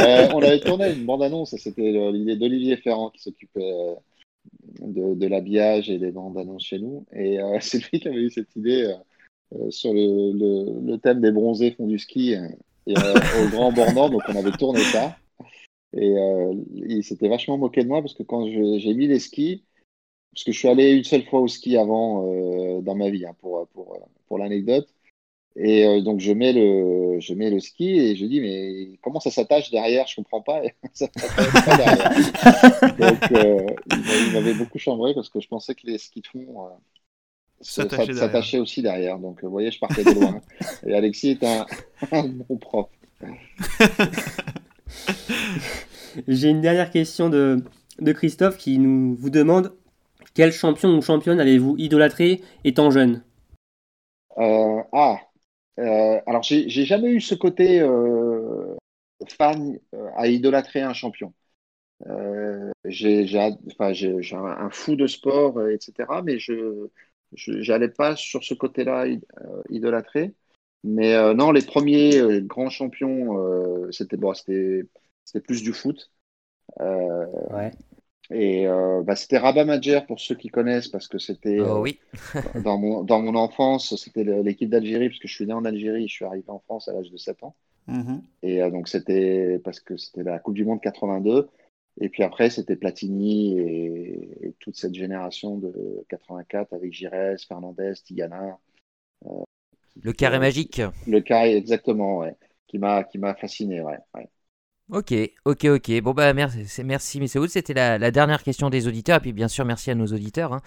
Euh, 0.00 0.28
on 0.34 0.42
avait 0.42 0.60
tourné 0.60 0.92
une 0.92 1.04
bande-annonce, 1.04 1.54
c'était 1.56 1.92
l'idée 2.12 2.36
d'Olivier 2.36 2.76
Ferrand 2.76 3.10
qui 3.10 3.22
s'occupait 3.22 3.60
de, 4.80 5.26
l'habillage 5.26 5.90
et 5.90 5.98
des 5.98 6.10
bandes 6.10 6.38
annonces 6.38 6.64
chez 6.64 6.78
nous. 6.78 7.06
Et 7.12 7.40
euh, 7.40 7.58
c'est 7.60 7.78
lui 7.90 8.00
qui 8.00 8.08
avait 8.08 8.22
eu 8.22 8.30
cette 8.30 8.54
idée 8.56 8.84
euh, 8.84 9.58
euh, 9.58 9.70
sur 9.70 9.92
le, 9.92 10.96
thème 10.96 11.20
des 11.20 11.32
bronzés 11.32 11.72
font 11.72 11.86
du 11.86 11.98
ski 11.98 12.36
au 12.86 13.48
Grand 13.50 13.72
Bornand. 13.72 14.10
Donc 14.10 14.22
on 14.28 14.36
avait 14.36 14.52
tourné 14.52 14.80
ça. 14.80 15.16
Et 15.92 16.14
il 16.76 17.02
s'était 17.02 17.28
vachement 17.28 17.58
moqué 17.58 17.82
de 17.82 17.88
moi 17.88 18.00
parce 18.00 18.14
que 18.14 18.22
quand 18.22 18.46
j'ai 18.46 18.94
mis 18.94 19.08
les 19.08 19.18
skis, 19.18 19.64
parce 20.32 20.44
que 20.44 20.52
je 20.52 20.58
suis 20.58 20.68
allé 20.68 20.92
une 20.92 21.02
seule 21.02 21.24
fois 21.24 21.40
au 21.40 21.48
ski 21.48 21.76
avant 21.76 22.80
dans 22.80 22.94
ma 22.94 23.10
vie, 23.10 23.26
hein, 23.26 23.34
pour, 23.40 23.66
pour, 23.68 23.98
pour 24.26 24.38
l'anecdote. 24.38 24.86
Et 25.56 25.84
euh, 25.84 26.00
donc 26.00 26.20
je 26.20 26.32
mets 26.32 26.52
le 26.52 27.18
je 27.18 27.34
mets 27.34 27.50
le 27.50 27.58
ski 27.58 27.98
et 27.98 28.14
je 28.14 28.24
dis 28.24 28.40
mais 28.40 28.98
comment 29.02 29.18
ça 29.18 29.30
s'attache 29.30 29.70
derrière? 29.70 30.06
Je 30.06 30.16
comprends 30.16 30.42
pas. 30.42 30.62
ça 30.94 31.08
pas 31.08 31.76
derrière. 31.76 32.10
donc 32.98 33.32
euh, 33.32 33.66
il 33.90 34.32
m'avait 34.32 34.54
beaucoup 34.54 34.78
chambré 34.78 35.12
parce 35.12 35.28
que 35.28 35.40
je 35.40 35.48
pensais 35.48 35.74
que 35.74 35.86
les 35.86 35.98
skis 35.98 36.20
de 36.20 36.26
fond 36.28 36.66
euh, 36.66 36.68
s'attachaient 37.60 38.60
aussi 38.60 38.80
derrière. 38.80 39.18
Donc 39.18 39.42
vous 39.42 39.50
voyez, 39.50 39.72
je 39.72 39.80
partais 39.80 40.04
de 40.04 40.10
loin. 40.10 40.40
et 40.86 40.94
Alexis 40.94 41.30
est 41.30 41.44
un, 41.44 41.66
bon 42.28 42.56
prof. 42.56 42.88
J'ai 46.28 46.48
une 46.48 46.60
dernière 46.60 46.90
question 46.90 47.28
de, 47.28 47.62
de 48.00 48.12
Christophe 48.12 48.56
qui 48.56 48.78
nous 48.78 49.16
vous 49.16 49.30
demande 49.30 49.74
quel 50.34 50.52
champion 50.52 50.96
ou 50.96 51.02
championne 51.02 51.40
avez-vous 51.40 51.74
idolâtré 51.76 52.40
étant 52.64 52.90
jeune? 52.92 53.24
Ah, 54.92 55.20
euh, 55.80 56.20
alors, 56.26 56.42
j'ai 56.42 56.68
jamais 56.68 57.10
eu 57.10 57.20
ce 57.20 57.34
côté 57.34 57.80
euh, 57.80 58.76
fan 59.28 59.78
euh, 59.94 60.08
à 60.16 60.28
idolâtrer 60.28 60.82
un 60.82 60.92
champion. 60.92 61.32
j'ai 62.84 63.38
un, 63.38 64.70
fou 64.70 64.96
de 64.96 65.06
sport, 65.06 65.66
etc. 65.68 66.22
Mais 66.22 66.38
je 66.38 66.88
n'allais 67.68 67.88
pas 67.88 68.16
sur 68.16 68.44
ce 68.44 68.54
côté-là 68.54 69.06
idolâtrer. 69.70 70.34
Mais 70.84 71.34
non, 71.34 71.52
les 71.52 71.62
premiers 71.62 72.40
grands 72.42 72.70
champions, 72.70 73.90
c'était 73.90 74.16
bon, 74.16 74.32
plus 75.44 75.62
du 75.62 75.72
foot. 75.72 76.10
ouais. 76.78 77.70
Et 78.32 78.66
euh, 78.68 79.02
bah, 79.02 79.16
c'était 79.16 79.38
Rabat 79.38 79.64
Madjer 79.64 80.00
pour 80.06 80.20
ceux 80.20 80.36
qui 80.36 80.48
connaissent, 80.48 80.88
parce 80.88 81.08
que 81.08 81.18
c'était 81.18 81.58
oh, 81.60 81.64
euh, 81.64 81.80
oui. 81.80 81.98
dans, 82.64 82.78
mon, 82.78 83.02
dans 83.02 83.20
mon 83.20 83.34
enfance, 83.34 83.96
c'était 83.96 84.24
l'équipe 84.24 84.70
d'Algérie, 84.70 85.08
parce 85.08 85.18
que 85.18 85.28
je 85.28 85.34
suis 85.34 85.46
né 85.46 85.52
en 85.52 85.64
Algérie, 85.64 86.08
je 86.08 86.14
suis 86.14 86.24
arrivé 86.24 86.48
en 86.48 86.60
France 86.60 86.88
à 86.88 86.92
l'âge 86.92 87.10
de 87.10 87.16
7 87.16 87.42
ans. 87.42 87.56
Mm-hmm. 87.88 88.20
Et 88.44 88.62
euh, 88.62 88.70
donc 88.70 88.88
c'était 88.88 89.58
parce 89.64 89.80
que 89.80 89.96
c'était 89.96 90.22
la 90.22 90.38
Coupe 90.38 90.54
du 90.54 90.64
Monde 90.64 90.80
82. 90.80 91.48
Et 92.00 92.08
puis 92.08 92.22
après, 92.22 92.50
c'était 92.50 92.76
Platini 92.76 93.58
et, 93.58 94.54
toute 94.60 94.76
cette 94.76 94.94
génération 94.94 95.56
de 95.58 96.04
84 96.08 96.72
avec 96.72 96.92
Giresse, 96.92 97.44
Fernandez, 97.44 97.94
Tigana. 98.04 98.58
le 100.00 100.12
carré 100.12 100.38
magique. 100.38 100.80
Le 101.06 101.20
carré, 101.20 101.56
exactement, 101.56 102.18
ouais, 102.18 102.36
qui 102.68 102.78
m'a 102.78 103.34
fasciné, 103.34 103.80
ouais. 103.80 103.98
ouais. 104.14 104.28
Ok, 104.92 105.14
ok, 105.44 105.64
ok. 105.66 106.00
Bon 106.00 106.12
bah 106.12 106.32
merci, 106.32 106.82
merci 106.82 107.20
Messeoud. 107.20 107.48
C'était 107.48 107.74
la, 107.74 108.10
dernière 108.10 108.42
question 108.42 108.70
des 108.70 108.88
auditeurs. 108.88 109.18
Et 109.18 109.20
puis 109.20 109.32
bien 109.32 109.46
sûr 109.46 109.64
merci 109.64 109.90
à 109.90 109.94
nos 109.94 110.06
auditeurs 110.06 110.52
hein, 110.52 110.62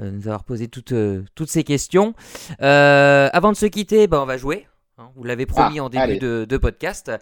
euh, 0.00 0.10
de 0.10 0.16
nous 0.16 0.26
avoir 0.26 0.42
posé 0.42 0.66
toutes, 0.66 0.92
euh, 0.92 1.24
toutes 1.36 1.50
ces 1.50 1.62
questions. 1.62 2.14
Euh, 2.62 3.28
avant 3.32 3.52
de 3.52 3.56
se 3.56 3.66
quitter, 3.66 4.08
bah, 4.08 4.20
on 4.22 4.26
va 4.26 4.36
jouer. 4.36 4.66
Hein. 4.98 5.10
vous 5.14 5.22
l'avez 5.22 5.46
promis 5.46 5.78
ah, 5.78 5.84
en 5.84 5.88
début 5.88 6.18
de, 6.18 6.56
podcast. 6.56 7.12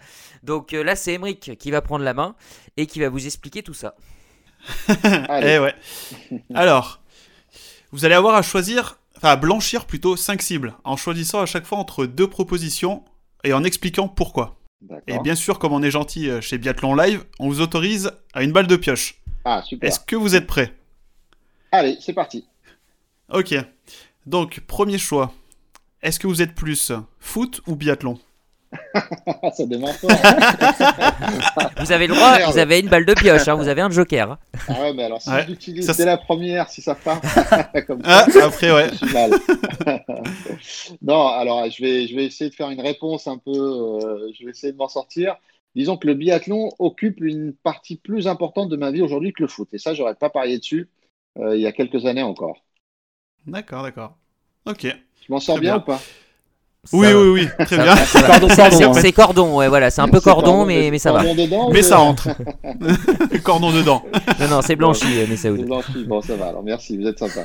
Donc 0.41 0.71
là 0.71 0.95
c'est 0.95 1.13
Emric 1.13 1.55
qui 1.57 1.69
va 1.69 1.81
prendre 1.81 2.03
la 2.03 2.15
main 2.15 2.35
et 2.77 2.87
qui 2.87 2.99
va 2.99 3.09
vous 3.09 3.25
expliquer 3.25 3.61
tout 3.61 3.75
ça. 3.75 3.95
eh 5.41 5.59
ouais. 5.59 5.75
Alors, 6.53 7.01
vous 7.91 8.05
allez 8.05 8.15
avoir 8.15 8.35
à 8.35 8.41
choisir, 8.41 8.99
enfin 9.17 9.29
à 9.29 9.35
blanchir 9.35 9.85
plutôt 9.85 10.17
5 10.17 10.41
cibles 10.41 10.75
en 10.83 10.97
choisissant 10.97 11.41
à 11.41 11.45
chaque 11.45 11.65
fois 11.65 11.77
entre 11.77 12.05
deux 12.05 12.27
propositions 12.27 13.05
et 13.43 13.53
en 13.53 13.63
expliquant 13.63 14.07
pourquoi. 14.07 14.58
Et 15.07 15.19
bien 15.19 15.35
sûr, 15.35 15.59
comme 15.59 15.73
on 15.73 15.83
est 15.83 15.91
gentil 15.91 16.29
euh, 16.29 16.41
chez 16.41 16.57
Biathlon 16.57 16.95
Live, 16.95 17.25
on 17.39 17.49
vous 17.49 17.61
autorise 17.61 18.11
à 18.33 18.43
une 18.43 18.51
balle 18.51 18.67
de 18.67 18.75
pioche. 18.75 19.21
Ah, 19.43 19.61
super. 19.61 19.87
Est-ce 19.87 19.99
que 19.99 20.15
vous 20.15 20.35
êtes 20.35 20.47
prêts 20.47 20.73
Allez, 21.71 21.97
c'est 21.99 22.13
parti. 22.13 22.47
Ok. 23.29 23.55
Donc, 24.25 24.61
premier 24.61 24.97
choix. 24.97 25.33
Est-ce 26.01 26.19
que 26.19 26.27
vous 26.27 26.41
êtes 26.41 26.55
plus 26.55 26.91
foot 27.19 27.61
ou 27.67 27.75
biathlon? 27.75 28.19
ça 29.53 29.65
démarre 29.65 29.95
vous 31.79 31.91
avez 31.91 32.07
le 32.07 32.13
droit, 32.13 32.37
vous 32.51 32.57
avez 32.57 32.79
une 32.79 32.87
balle 32.87 33.05
de 33.05 33.13
pioche, 33.13 33.47
hein, 33.47 33.55
vous 33.55 33.67
avez 33.67 33.81
un 33.81 33.89
joker. 33.89 34.37
Ah 34.67 34.81
ouais, 34.81 34.93
mais 34.93 35.03
alors 35.03 35.21
si 35.21 35.31
j'utilise 35.47 35.87
dès 35.97 36.05
la 36.05 36.17
première, 36.17 36.69
si 36.69 36.81
ça 36.81 36.95
part 36.95 37.19
comme 37.87 38.03
ça, 38.03 38.25
ah, 38.27 38.45
après 38.45 38.71
ouais. 38.71 38.89
Mal. 39.11 39.31
non, 41.01 41.27
alors 41.27 41.69
je 41.69 41.81
vais, 41.81 42.07
je 42.07 42.15
vais 42.15 42.25
essayer 42.25 42.49
de 42.49 42.55
faire 42.55 42.69
une 42.69 42.81
réponse 42.81 43.27
un 43.27 43.37
peu, 43.37 43.51
euh, 43.51 44.31
je 44.37 44.45
vais 44.45 44.51
essayer 44.51 44.71
de 44.71 44.77
m'en 44.77 44.87
sortir. 44.87 45.35
Disons 45.75 45.97
que 45.97 46.07
le 46.07 46.13
biathlon 46.13 46.69
occupe 46.79 47.21
une 47.21 47.53
partie 47.53 47.95
plus 47.95 48.27
importante 48.27 48.69
de 48.69 48.75
ma 48.75 48.91
vie 48.91 49.01
aujourd'hui 49.01 49.33
que 49.33 49.43
le 49.43 49.47
foot. 49.47 49.69
Et 49.73 49.77
ça, 49.77 49.93
j'aurais 49.93 50.15
pas 50.15 50.29
parié 50.29 50.57
dessus 50.57 50.89
euh, 51.37 51.55
il 51.55 51.61
y 51.61 51.67
a 51.67 51.71
quelques 51.71 52.05
années 52.05 52.23
encore. 52.23 52.63
D'accord, 53.45 53.83
d'accord. 53.83 54.17
Ok. 54.65 54.83
Je 54.83 55.31
m'en 55.31 55.39
sors 55.39 55.59
bien, 55.59 55.77
ou 55.77 55.81
pas? 55.81 56.01
Oui, 56.91 57.07
oui, 57.13 57.29
oui, 57.29 57.65
très 57.65 57.77
bien. 57.77 57.95
C'est 58.93 59.11
cordon, 59.13 59.57
ouais, 59.57 59.67
voilà, 59.67 59.91
c'est 59.91 60.01
un 60.01 60.07
peu 60.07 60.19
cordon, 60.19 60.65
mais, 60.65 60.89
mais 60.89 60.97
ça 60.97 61.11
va. 61.13 61.23
mais 61.71 61.81
ça 61.83 61.97
rentre. 61.97 62.29
cordon 63.43 63.71
dedans. 63.71 64.03
Non, 64.39 64.47
non, 64.47 64.61
c'est 64.61 64.75
blanchi, 64.75 65.05
mais 65.29 65.35
ça 65.35 65.49
C'est 65.55 65.63
blanchi, 65.63 66.03
bon, 66.05 66.21
ça 66.21 66.35
va, 66.35 66.47
alors 66.47 66.63
merci, 66.63 66.97
vous 66.97 67.05
êtes 67.05 67.19
sympa. 67.19 67.41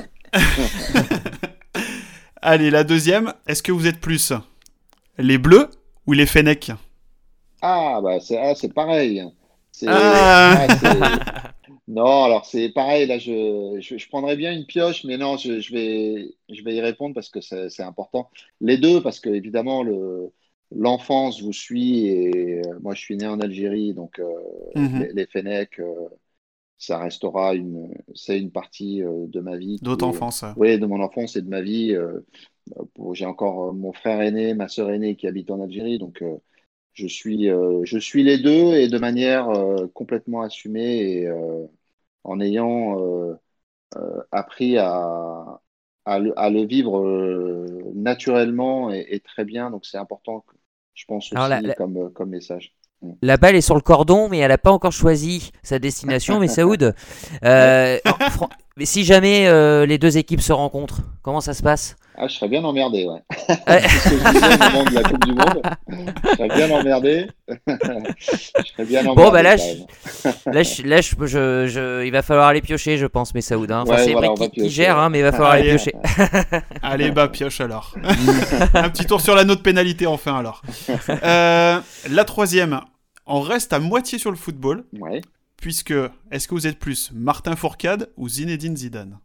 Allez, 2.41 2.71
la 2.71 2.83
deuxième, 2.83 3.33
est-ce 3.47 3.61
que 3.61 3.71
vous 3.71 3.87
êtes 3.87 3.99
plus 3.99 4.33
les 5.17 5.37
bleus 5.37 5.69
ou 6.07 6.13
les 6.13 6.25
fennecs? 6.25 6.71
Ah, 7.61 7.99
bah 8.03 8.17
c'est 8.19 8.37
ah, 8.37 8.53
pareil. 8.73 9.21
Ah. 9.21 9.29
Ah, 9.87 10.67
non, 11.87 12.23
alors 12.23 12.45
c'est 12.45 12.69
pareil, 12.69 13.05
là 13.05 13.19
je, 13.19 13.77
je, 13.79 14.07
prendrais 14.07 14.35
bien 14.35 14.51
une 14.51 14.65
pioche, 14.65 15.03
mais 15.03 15.17
non, 15.17 15.37
je, 15.37 15.59
je, 15.59 15.71
vais, 15.71 16.35
je 16.49 16.63
vais 16.63 16.75
y 16.75 16.81
répondre 16.81 17.13
parce 17.13 17.29
que 17.29 17.41
c'est 17.41 17.83
important. 17.83 18.29
Les 18.59 18.77
deux, 18.77 19.03
parce 19.03 19.19
que 19.19 19.29
évidemment, 19.29 19.83
le, 19.83 20.31
l'enfance 20.71 21.41
vous 21.41 21.53
suit 21.53 22.07
et 22.07 22.61
euh, 22.65 22.79
moi 22.81 22.95
je 22.95 23.01
suis 23.01 23.17
né 23.17 23.27
en 23.27 23.39
Algérie, 23.39 23.93
donc 23.93 24.19
euh, 24.19 24.25
mhm. 24.75 25.07
les, 25.13 25.27
les 25.35 25.79
euh, 25.79 26.09
ça 26.77 26.97
restera 26.97 27.53
une, 27.53 27.93
c'est 28.15 28.39
une 28.39 28.51
partie 28.51 29.01
de 29.01 29.39
ma 29.39 29.55
vie. 29.55 29.77
D'autres 29.81 30.05
enfance. 30.05 30.43
Oui, 30.57 30.77
de 30.77 30.85
mon 30.85 31.01
enfance 31.01 31.35
et 31.35 31.41
de 31.41 31.47
ma 31.47 31.61
vie. 31.61 31.95
j'ai 33.13 33.25
encore 33.25 33.73
mon 33.73 33.93
frère 33.93 34.21
aîné, 34.21 34.53
ma 34.53 34.67
sœur 34.67 34.89
aînée 34.89 35.15
qui 35.15 35.27
habite 35.27 35.51
en 35.51 35.61
Algérie, 35.61 35.99
donc 35.99 36.21
je 36.95 37.07
suis, 37.07 37.49
euh, 37.49 37.81
je 37.83 37.99
suis 37.99 38.23
les 38.23 38.37
deux 38.37 38.73
et 38.73 38.87
de 38.87 38.97
manière 38.97 39.49
euh, 39.49 39.87
complètement 39.93 40.41
assumée 40.41 41.01
et 41.01 41.27
euh, 41.27 41.65
en 42.23 42.39
ayant 42.39 42.97
appris 44.31 44.77
à, 44.77 45.61
à, 46.05 46.19
le, 46.19 46.65
vivre 46.65 47.93
naturellement 47.93 48.91
et, 48.91 49.21
très 49.23 49.45
bien. 49.45 49.69
Donc 49.69 49.85
c'est 49.85 49.97
important, 49.97 50.43
je 50.93 51.05
pense 51.05 51.31
aussi, 51.31 51.73
Comme, 51.77 52.11
comme 52.11 52.29
message. 52.29 52.73
Mm. 53.01 53.11
La 53.21 53.37
balle 53.37 53.55
est 53.55 53.61
sur 53.61 53.75
le 53.75 53.81
cordon, 53.81 54.27
mais 54.27 54.39
elle 54.39 54.49
n'a 54.49 54.57
pas 54.57 54.71
encore 54.71 54.91
choisi 54.91 55.51
sa 55.63 55.79
destination. 55.79 56.39
mais 56.39 56.47
Saoud, 56.47 56.95
mais 57.43 58.85
si 58.85 59.03
jamais 59.03 59.85
les 59.85 59.97
deux 59.97 60.17
équipes 60.17 60.41
se 60.41 60.53
rencontrent, 60.53 61.01
comment 61.21 61.41
ça 61.41 61.53
se 61.53 61.61
passe? 61.61 61.95
Ah, 62.17 62.27
je 62.27 62.35
serais 62.35 62.47
bien 62.47 62.63
emmerdé, 62.63 63.05
ouais. 63.05 63.21
c'est 63.47 63.89
ce 63.89 64.09
que 64.09 64.17
je 64.17 64.31
disais 64.31 64.55
au 64.55 64.71
moment 64.71 64.83
de 64.85 64.95
la 64.95 65.03
Coupe 65.03 65.25
du 65.25 65.33
Monde. 65.33 65.61
Je 66.23 66.29
serais 66.29 66.47
bien 66.47 66.71
emmerdé. 66.71 67.27
je 67.67 68.67
serais 68.67 68.85
bien 68.85 69.01
emmerdé. 69.01 69.21
Bon, 69.21 69.31
bah 69.31 69.43
là, 69.43 69.57
je, 69.57 70.51
là, 70.51 70.63
je, 70.63 70.83
là 70.83 71.01
je, 71.01 71.67
je, 71.67 72.05
il 72.05 72.11
va 72.11 72.21
falloir 72.21 72.47
aller 72.47 72.61
piocher, 72.61 72.97
je 72.97 73.05
pense, 73.05 73.33
mais 73.33 73.41
Saoud. 73.41 73.71
Hein. 73.71 73.83
C'est 73.97 74.13
vrai 74.13 74.29
qu'il 74.49 74.69
gère, 74.69 74.97
hein, 74.97 75.09
mais 75.09 75.19
il 75.19 75.23
va 75.23 75.31
falloir 75.31 75.51
aller 75.51 75.69
piocher. 75.69 75.93
Allez, 76.81 77.11
bah, 77.11 77.27
pioche 77.27 77.59
alors. 77.61 77.95
Un 78.73 78.89
petit 78.89 79.05
tour 79.05 79.21
sur 79.21 79.35
la 79.35 79.43
note 79.43 79.61
pénalité, 79.61 80.07
enfin, 80.07 80.37
alors. 80.37 80.61
Euh, 81.09 81.79
la 82.09 82.23
troisième, 82.23 82.79
on 83.25 83.41
reste 83.41 83.73
à 83.73 83.79
moitié 83.79 84.19
sur 84.19 84.31
le 84.31 84.37
football. 84.37 84.85
Ouais. 84.99 85.21
Puisque, 85.57 85.93
est-ce 86.31 86.47
que 86.47 86.53
vous 86.53 86.67
êtes 86.67 86.79
plus 86.79 87.11
Martin 87.13 87.55
Fourcade 87.55 88.09
ou 88.17 88.29
Zinedine 88.29 88.77
Zidane? 88.77 89.17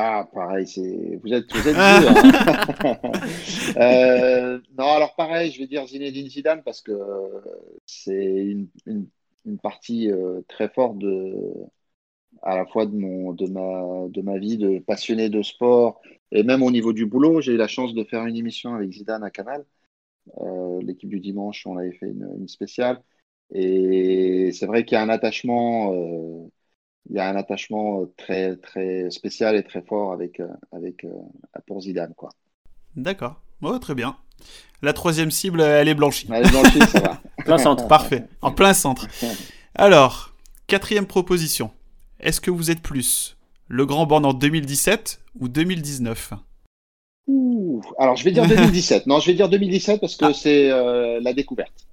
Ah, 0.00 0.28
pareil, 0.32 0.64
c'est 0.68 1.16
vous 1.16 1.32
êtes, 1.32 1.52
vous 1.52 1.68
êtes 1.68 1.76
hein. 1.76 2.00
euh, 3.76 4.60
non, 4.78 4.92
alors 4.92 5.16
pareil, 5.16 5.50
je 5.50 5.58
vais 5.58 5.66
dire 5.66 5.84
Zinedine 5.88 6.28
Zidane 6.30 6.62
parce 6.62 6.80
que 6.80 6.92
c'est 7.84 8.14
une, 8.14 8.68
une, 8.86 9.58
partie 9.58 10.08
euh, 10.12 10.42
très 10.46 10.68
forte 10.68 10.98
de, 10.98 11.34
à 12.42 12.56
la 12.56 12.64
fois 12.66 12.86
de, 12.86 12.94
mon, 12.94 13.32
de, 13.32 13.46
ma, 13.48 14.08
de 14.08 14.22
ma 14.22 14.38
vie 14.38 14.56
de 14.56 14.78
passionné 14.78 15.30
de 15.30 15.42
sport 15.42 16.00
et 16.30 16.44
même 16.44 16.62
au 16.62 16.70
niveau 16.70 16.92
du 16.92 17.04
boulot. 17.04 17.40
J'ai 17.40 17.54
eu 17.54 17.56
la 17.56 17.66
chance 17.66 17.92
de 17.92 18.04
faire 18.04 18.24
une 18.26 18.36
émission 18.36 18.74
avec 18.74 18.92
Zidane 18.92 19.24
à 19.24 19.30
Canal. 19.30 19.64
Euh, 20.40 20.80
l'équipe 20.82 21.08
du 21.08 21.18
dimanche, 21.18 21.66
on 21.66 21.76
avait 21.76 21.92
fait 21.92 22.06
une, 22.06 22.30
une 22.38 22.48
spéciale. 22.48 23.02
Et 23.52 24.50
c'est 24.52 24.66
vrai 24.66 24.84
qu'il 24.84 24.94
y 24.94 24.98
a 24.98 25.02
un 25.02 25.08
attachement 25.08 25.92
il 27.08 27.16
y 27.16 27.20
a 27.20 27.28
un 27.28 27.36
attachement 27.36 28.02
euh, 28.02 28.12
très, 28.16 28.56
très 28.56 29.10
spécial 29.10 29.56
et 29.56 29.62
très 29.62 29.82
fort 29.82 30.12
avec, 30.12 30.40
euh, 30.40 30.48
avec, 30.72 31.04
euh, 31.04 31.10
pour 31.66 31.80
Zidane. 31.80 32.14
Quoi. 32.14 32.30
D'accord, 32.96 33.40
très 33.80 33.94
bien. 33.94 34.16
La 34.82 34.92
troisième 34.92 35.30
cible, 35.30 35.60
elle 35.60 35.88
est 35.88 35.94
blanchie. 35.94 36.28
Elle 36.32 36.46
est 36.46 36.50
blanchie, 36.50 36.80
ça 36.80 37.00
va. 37.00 37.22
plein 37.44 37.58
centre. 37.58 37.88
Parfait, 37.88 38.24
en 38.42 38.52
plein 38.52 38.74
centre. 38.74 39.06
Alors, 39.74 40.34
quatrième 40.66 41.06
proposition. 41.06 41.70
Est-ce 42.20 42.40
que 42.40 42.50
vous 42.50 42.70
êtes 42.70 42.82
plus 42.82 43.36
le 43.68 43.86
Grand 43.86 44.06
Born 44.06 44.24
en 44.24 44.32
2017 44.32 45.20
ou 45.40 45.48
2019 45.48 46.32
Ouh, 47.26 47.82
alors 47.98 48.16
je 48.16 48.24
vais 48.24 48.32
dire 48.32 48.46
2017. 48.46 49.06
non, 49.06 49.20
je 49.20 49.26
vais 49.26 49.34
dire 49.34 49.50
2017 49.50 50.00
parce 50.00 50.16
que 50.16 50.24
ah. 50.24 50.32
c'est 50.32 50.68
la 51.20 51.34
découverte. 51.34 51.86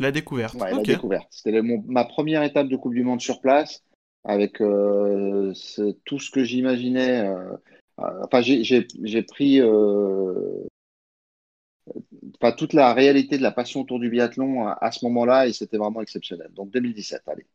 La 0.00 0.10
découverte. 0.10 0.54
Ouais, 0.54 0.72
la 0.72 0.82
découverte. 0.82 1.28
C'était 1.30 1.62
ma 1.62 2.04
première 2.04 2.42
étape 2.42 2.66
de 2.66 2.76
Coupe 2.76 2.92
du 2.92 3.04
Monde 3.04 3.20
sur 3.20 3.40
place 3.40 3.84
avec 4.26 4.60
euh, 4.60 5.52
tout 6.04 6.18
ce 6.18 6.30
que 6.30 6.44
j'imaginais. 6.44 7.20
Euh, 7.20 7.52
euh, 8.00 8.24
enfin, 8.24 8.42
j'ai 8.42 9.22
pris 9.22 9.60
pas 12.40 12.52
toute 12.52 12.72
la 12.72 12.92
réalité 12.92 13.38
de 13.38 13.42
la 13.42 13.52
passion 13.52 13.80
autour 13.80 14.00
du 14.00 14.10
biathlon 14.10 14.66
à, 14.68 14.90
ce 14.90 15.04
moment-là 15.06 15.46
et 15.46 15.52
c'était 15.52 15.78
vraiment 15.78 16.02
exceptionnel. 16.02 16.50
Donc 16.54 16.70
2017, 16.72 17.22
allez. 17.28 17.46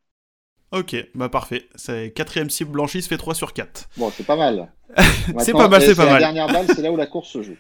Ok, 0.72 0.96
bah 1.14 1.28
parfait. 1.28 1.68
C'est 1.76 2.12
quatrième 2.12 2.50
cible 2.50 2.72
blanchie, 2.72 3.02
se 3.02 3.10
fait 3.10 3.18
3 3.18 3.36
sur 3.36 3.52
4. 3.52 3.90
Bon, 3.98 4.10
c'est 4.10 4.26
pas 4.26 4.38
mal. 4.38 4.72
c'est 5.40 5.52
pas 5.52 5.68
mal, 5.68 5.82
c'est 5.82 5.96
pas 5.96 6.06
mal. 6.06 6.14
La 6.14 6.20
dernière 6.20 6.48
balle, 6.48 6.66
c'est 6.74 6.82
là 6.82 6.92
où 6.92 6.96
la 6.96 7.08
course 7.08 7.30
se 7.30 7.42
joue. 7.42 7.58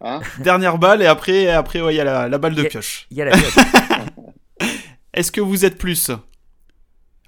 Hein 0.00 0.20
dernière 0.38 0.78
balle 0.78 1.02
et 1.02 1.06
après, 1.06 1.48
après 1.48 1.80
il 1.80 1.96
y 1.96 2.00
a 2.00 2.04
la, 2.04 2.28
la 2.28 2.38
balle 2.38 2.54
de 2.54 2.62
pioche. 2.62 3.08
Il 3.10 3.16
y 3.16 3.22
a 3.22 3.24
la 3.24 3.32
pioche. 3.32 3.56
Est-ce 5.12 5.32
que 5.32 5.40
vous 5.40 5.64
êtes 5.64 5.76
plus 5.76 6.12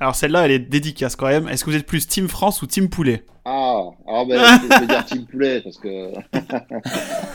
alors 0.04 0.16
celle-là, 0.16 0.44
elle 0.44 0.50
est 0.50 0.58
dédicace 0.58 1.16
quand 1.16 1.28
même. 1.28 1.48
Est-ce 1.48 1.64
que 1.64 1.70
vous 1.70 1.76
êtes 1.76 1.86
plus 1.86 2.06
Team 2.06 2.28
France 2.28 2.60
ou 2.60 2.66
Team 2.66 2.90
Poulet 2.90 3.24
Ah, 3.46 3.84
ah 4.06 4.22
ben, 4.28 4.38
je 4.70 4.80
vais 4.80 4.86
dire 4.86 5.04
Team 5.06 5.24
Poulet 5.24 5.62
parce 5.62 5.78
que. 5.78 6.12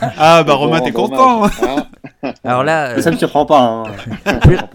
ah 0.00 0.44
bah 0.44 0.54
Romain, 0.54 0.80
t'es 0.80 0.92
content. 0.92 1.46
Hein 1.46 1.88
Alors 2.44 2.62
là, 2.62 3.02
ça 3.02 3.10
ne 3.10 3.16
me 3.16 3.18
surprend 3.18 3.44
pas. 3.44 3.60
Hein. 3.60 3.82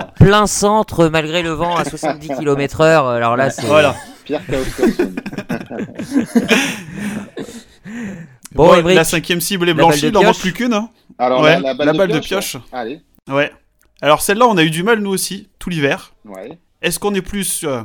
plein 0.20 0.46
centre 0.46 1.08
malgré 1.08 1.41
le 1.41 1.52
vent 1.52 1.78
à 1.78 1.86
70 1.86 2.28
km/h. 2.38 3.16
Alors 3.16 3.38
là, 3.38 3.50
c'est. 3.50 3.66
Voilà. 3.66 3.96
Pierre 4.26 4.41
Bon, 8.52 8.74
la 8.74 9.06
cinquième 9.06 9.39
cible 9.39 9.70
est 9.70 9.74
blanchie, 9.74 10.08
il 10.08 10.12
n'en 10.12 10.22
manque 10.22 10.39
plus 10.39 10.52
qu'une. 10.52 10.74
Hein. 10.74 10.89
Alors 11.18 11.43
ouais, 11.43 11.62
la, 11.62 11.74
balle, 11.74 12.12
de 12.12 12.20
pioche. 12.20 12.58
Allez. 12.74 13.00
Ouais. 13.30 13.54
Alors 14.02 14.22
celle-là, 14.22 14.48
on 14.48 14.58
a 14.58 14.64
eu 14.64 14.70
du 14.70 14.84
mal 14.84 15.00
nous 15.00 15.12
aussi, 15.12 15.48
tout 15.60 15.70
l'hiver. 15.70 16.12
Ouais. 16.26 16.60
Est-ce 16.86 17.00
qu'on 17.00 17.16
est 17.16 17.24
plus 17.24 17.64
euh, 17.64 17.82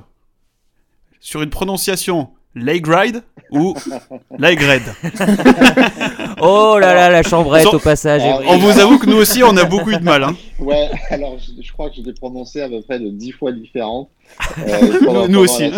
sur 1.20 1.40
une 1.40 1.48
prononciation 1.48 2.28
Ride 2.54 3.22
ou 3.50 3.72
Red 4.30 4.82
Oh 6.42 6.76
là 6.78 6.92
là, 6.92 7.08
la 7.08 7.22
chambrette 7.22 7.64
au 7.68 7.78
passage. 7.78 8.20
on 8.46 8.58
vous 8.58 8.78
avoue 8.78 8.98
que 8.98 9.06
nous 9.06 9.16
aussi, 9.16 9.42
on 9.42 9.56
a 9.56 9.64
beaucoup 9.64 9.90
eu 9.90 9.96
de 9.96 10.04
mal. 10.04 10.22
Hein. 10.22 10.36
Ouais, 10.58 10.90
alors 11.08 11.38
je, 11.38 11.72
crois 11.72 11.88
que 11.88 11.96
je 11.96 12.02
l'ai 12.02 12.12
prononcé 12.12 12.60
à 12.60 12.68
peu 12.68 12.82
près 12.82 13.00
de 13.00 13.08
10 13.08 13.32
fois 13.32 13.52
différentes. 13.52 14.10
Euh, 14.58 15.28
nous 15.28 15.38
aussi. 15.40 15.72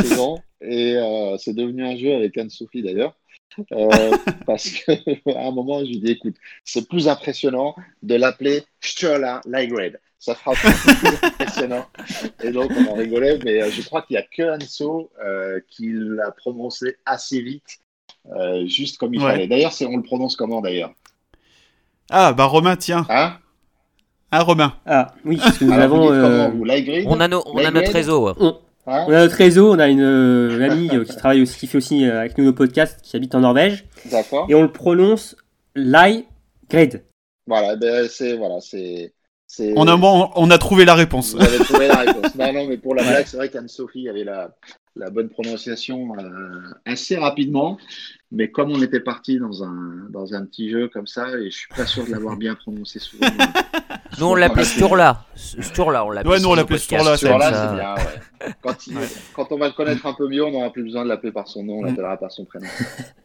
et 0.60 0.96
euh, 0.96 1.36
c'est 1.38 1.54
devenu 1.54 1.86
un 1.86 1.96
jeu 1.96 2.12
avec 2.16 2.36
Anne-Sophie 2.36 2.82
d'ailleurs. 2.82 3.14
Euh, 3.70 4.16
parce 4.46 4.68
qu'à 4.68 4.94
un 5.36 5.52
moment, 5.52 5.84
je 5.84 5.90
lui 5.90 6.00
dis 6.00 6.10
écoute, 6.10 6.34
c'est 6.64 6.88
plus 6.88 7.06
impressionnant 7.06 7.76
de 8.02 8.16
l'appeler 8.16 8.64
Stola 8.80 9.40
Red 9.46 10.00
ça 10.22 10.36
fera 10.36 10.52
plus 10.52 10.70
impressionnant. 11.22 11.84
Et 12.42 12.52
donc, 12.52 12.70
on 12.70 12.92
en 12.92 12.94
rigolait, 12.94 13.38
mais 13.44 13.60
euh, 13.60 13.70
je 13.70 13.82
crois 13.82 14.02
qu'il 14.02 14.16
n'y 14.16 14.22
a 14.22 14.26
que 14.26 14.56
Anso 14.56 15.10
euh, 15.22 15.58
qui 15.68 15.90
l'a 15.92 16.30
prononcé 16.30 16.96
assez 17.04 17.40
vite, 17.40 17.80
euh, 18.30 18.64
juste 18.66 18.98
comme 18.98 19.12
il 19.12 19.20
fallait. 19.20 19.48
D'ailleurs, 19.48 19.72
on 19.82 19.96
le 19.96 20.02
prononce 20.02 20.36
comment 20.36 20.60
d'ailleurs? 20.60 20.92
Ah, 22.08 22.32
bah 22.32 22.44
Romain, 22.44 22.76
tiens. 22.76 23.04
Hein? 23.08 23.38
Ah, 24.30 24.42
Romain. 24.44 24.74
Ah, 24.86 25.12
oui, 25.24 25.38
parce 25.38 25.58
que 25.58 25.64
nous 25.64 25.72
avons. 25.72 26.06
on 26.06 27.20
a, 27.20 27.28
on 27.28 27.64
a 27.64 27.70
notre 27.72 27.92
réseau. 27.92 28.32
On... 28.38 28.60
Hein? 28.86 29.04
on 29.08 29.12
a 29.12 29.22
notre 29.22 29.36
réseau, 29.36 29.74
on 29.74 29.78
a 29.80 29.88
une, 29.88 30.62
amie 30.62 30.88
qui 30.88 31.16
travaille 31.16 31.42
aussi, 31.42 31.58
qui 31.58 31.66
fait 31.66 31.78
aussi 31.78 32.04
avec 32.04 32.38
nous 32.38 32.44
nos 32.44 32.52
podcasts, 32.52 33.02
qui 33.02 33.16
habite 33.16 33.34
en 33.34 33.40
Norvège. 33.40 33.86
D'accord. 34.08 34.46
Et 34.48 34.54
on 34.54 34.62
le 34.62 34.70
prononce 34.70 35.36
Lai 35.74 36.26
Gred. 36.70 37.02
Voilà, 37.48 37.74
ben 37.74 38.06
c'est 38.08 38.36
voilà, 38.36 38.60
c'est 38.60 39.12
on 39.58 39.86
a, 39.86 39.96
on 40.34 40.50
a 40.50 40.58
trouvé 40.58 40.84
la 40.84 40.94
réponse. 40.94 41.34
Vous 41.34 41.42
avez 41.42 41.58
trouvé 41.58 41.88
la 41.88 41.96
réponse. 41.98 42.34
non, 42.38 42.52
non, 42.52 42.66
mais 42.66 42.78
pour 42.78 42.94
la 42.94 43.02
blague, 43.02 43.26
c'est 43.26 43.36
vrai 43.36 43.48
qu'Anne-Sophie 43.48 44.08
avait 44.08 44.24
la, 44.24 44.56
la 44.96 45.10
bonne 45.10 45.28
prononciation 45.28 46.12
assez 46.84 47.16
rapidement. 47.16 47.78
Mais 48.30 48.50
comme 48.50 48.70
on 48.70 48.82
était 48.82 49.00
parti 49.00 49.38
dans 49.38 49.62
un, 49.62 50.08
dans 50.10 50.34
un 50.34 50.46
petit 50.46 50.70
jeu 50.70 50.88
comme 50.88 51.06
ça, 51.06 51.28
et 51.38 51.50
je 51.50 51.56
suis 51.56 51.68
pas 51.68 51.86
sûr 51.86 52.06
de 52.06 52.10
l'avoir 52.10 52.36
bien 52.36 52.54
prononcé 52.54 52.98
souvent. 52.98 53.26
nous, 54.22 54.28
on 54.28 54.34
l'appelait 54.36 54.64
Sturla. 54.64 55.24
Sturla, 55.34 56.04
on 56.04 56.10
l'appelle. 56.10 56.30
Ouais, 56.30 56.40
nous, 56.40 56.48
on 56.48 56.54
l'appelle 56.54 56.78
Sturla. 56.78 57.16
Sturla, 57.16 57.46
c'est 57.46 57.74
bien, 57.76 57.94
ouais. 57.94 58.02
Quand, 58.60 58.74
quand, 59.34 59.52
on 59.52 59.56
va 59.56 59.68
le 59.68 59.72
connaître 59.72 60.04
un 60.04 60.14
peu 60.14 60.26
mieux, 60.26 60.44
on 60.44 60.50
n'aura 60.50 60.70
plus 60.70 60.82
besoin 60.82 61.04
de 61.04 61.08
l'appeler 61.08 61.30
par 61.30 61.46
son 61.46 61.62
nom, 61.62 61.78
on 61.78 61.82
l'appellera 61.84 62.16
par 62.16 62.32
son 62.32 62.44
prénom. 62.44 62.66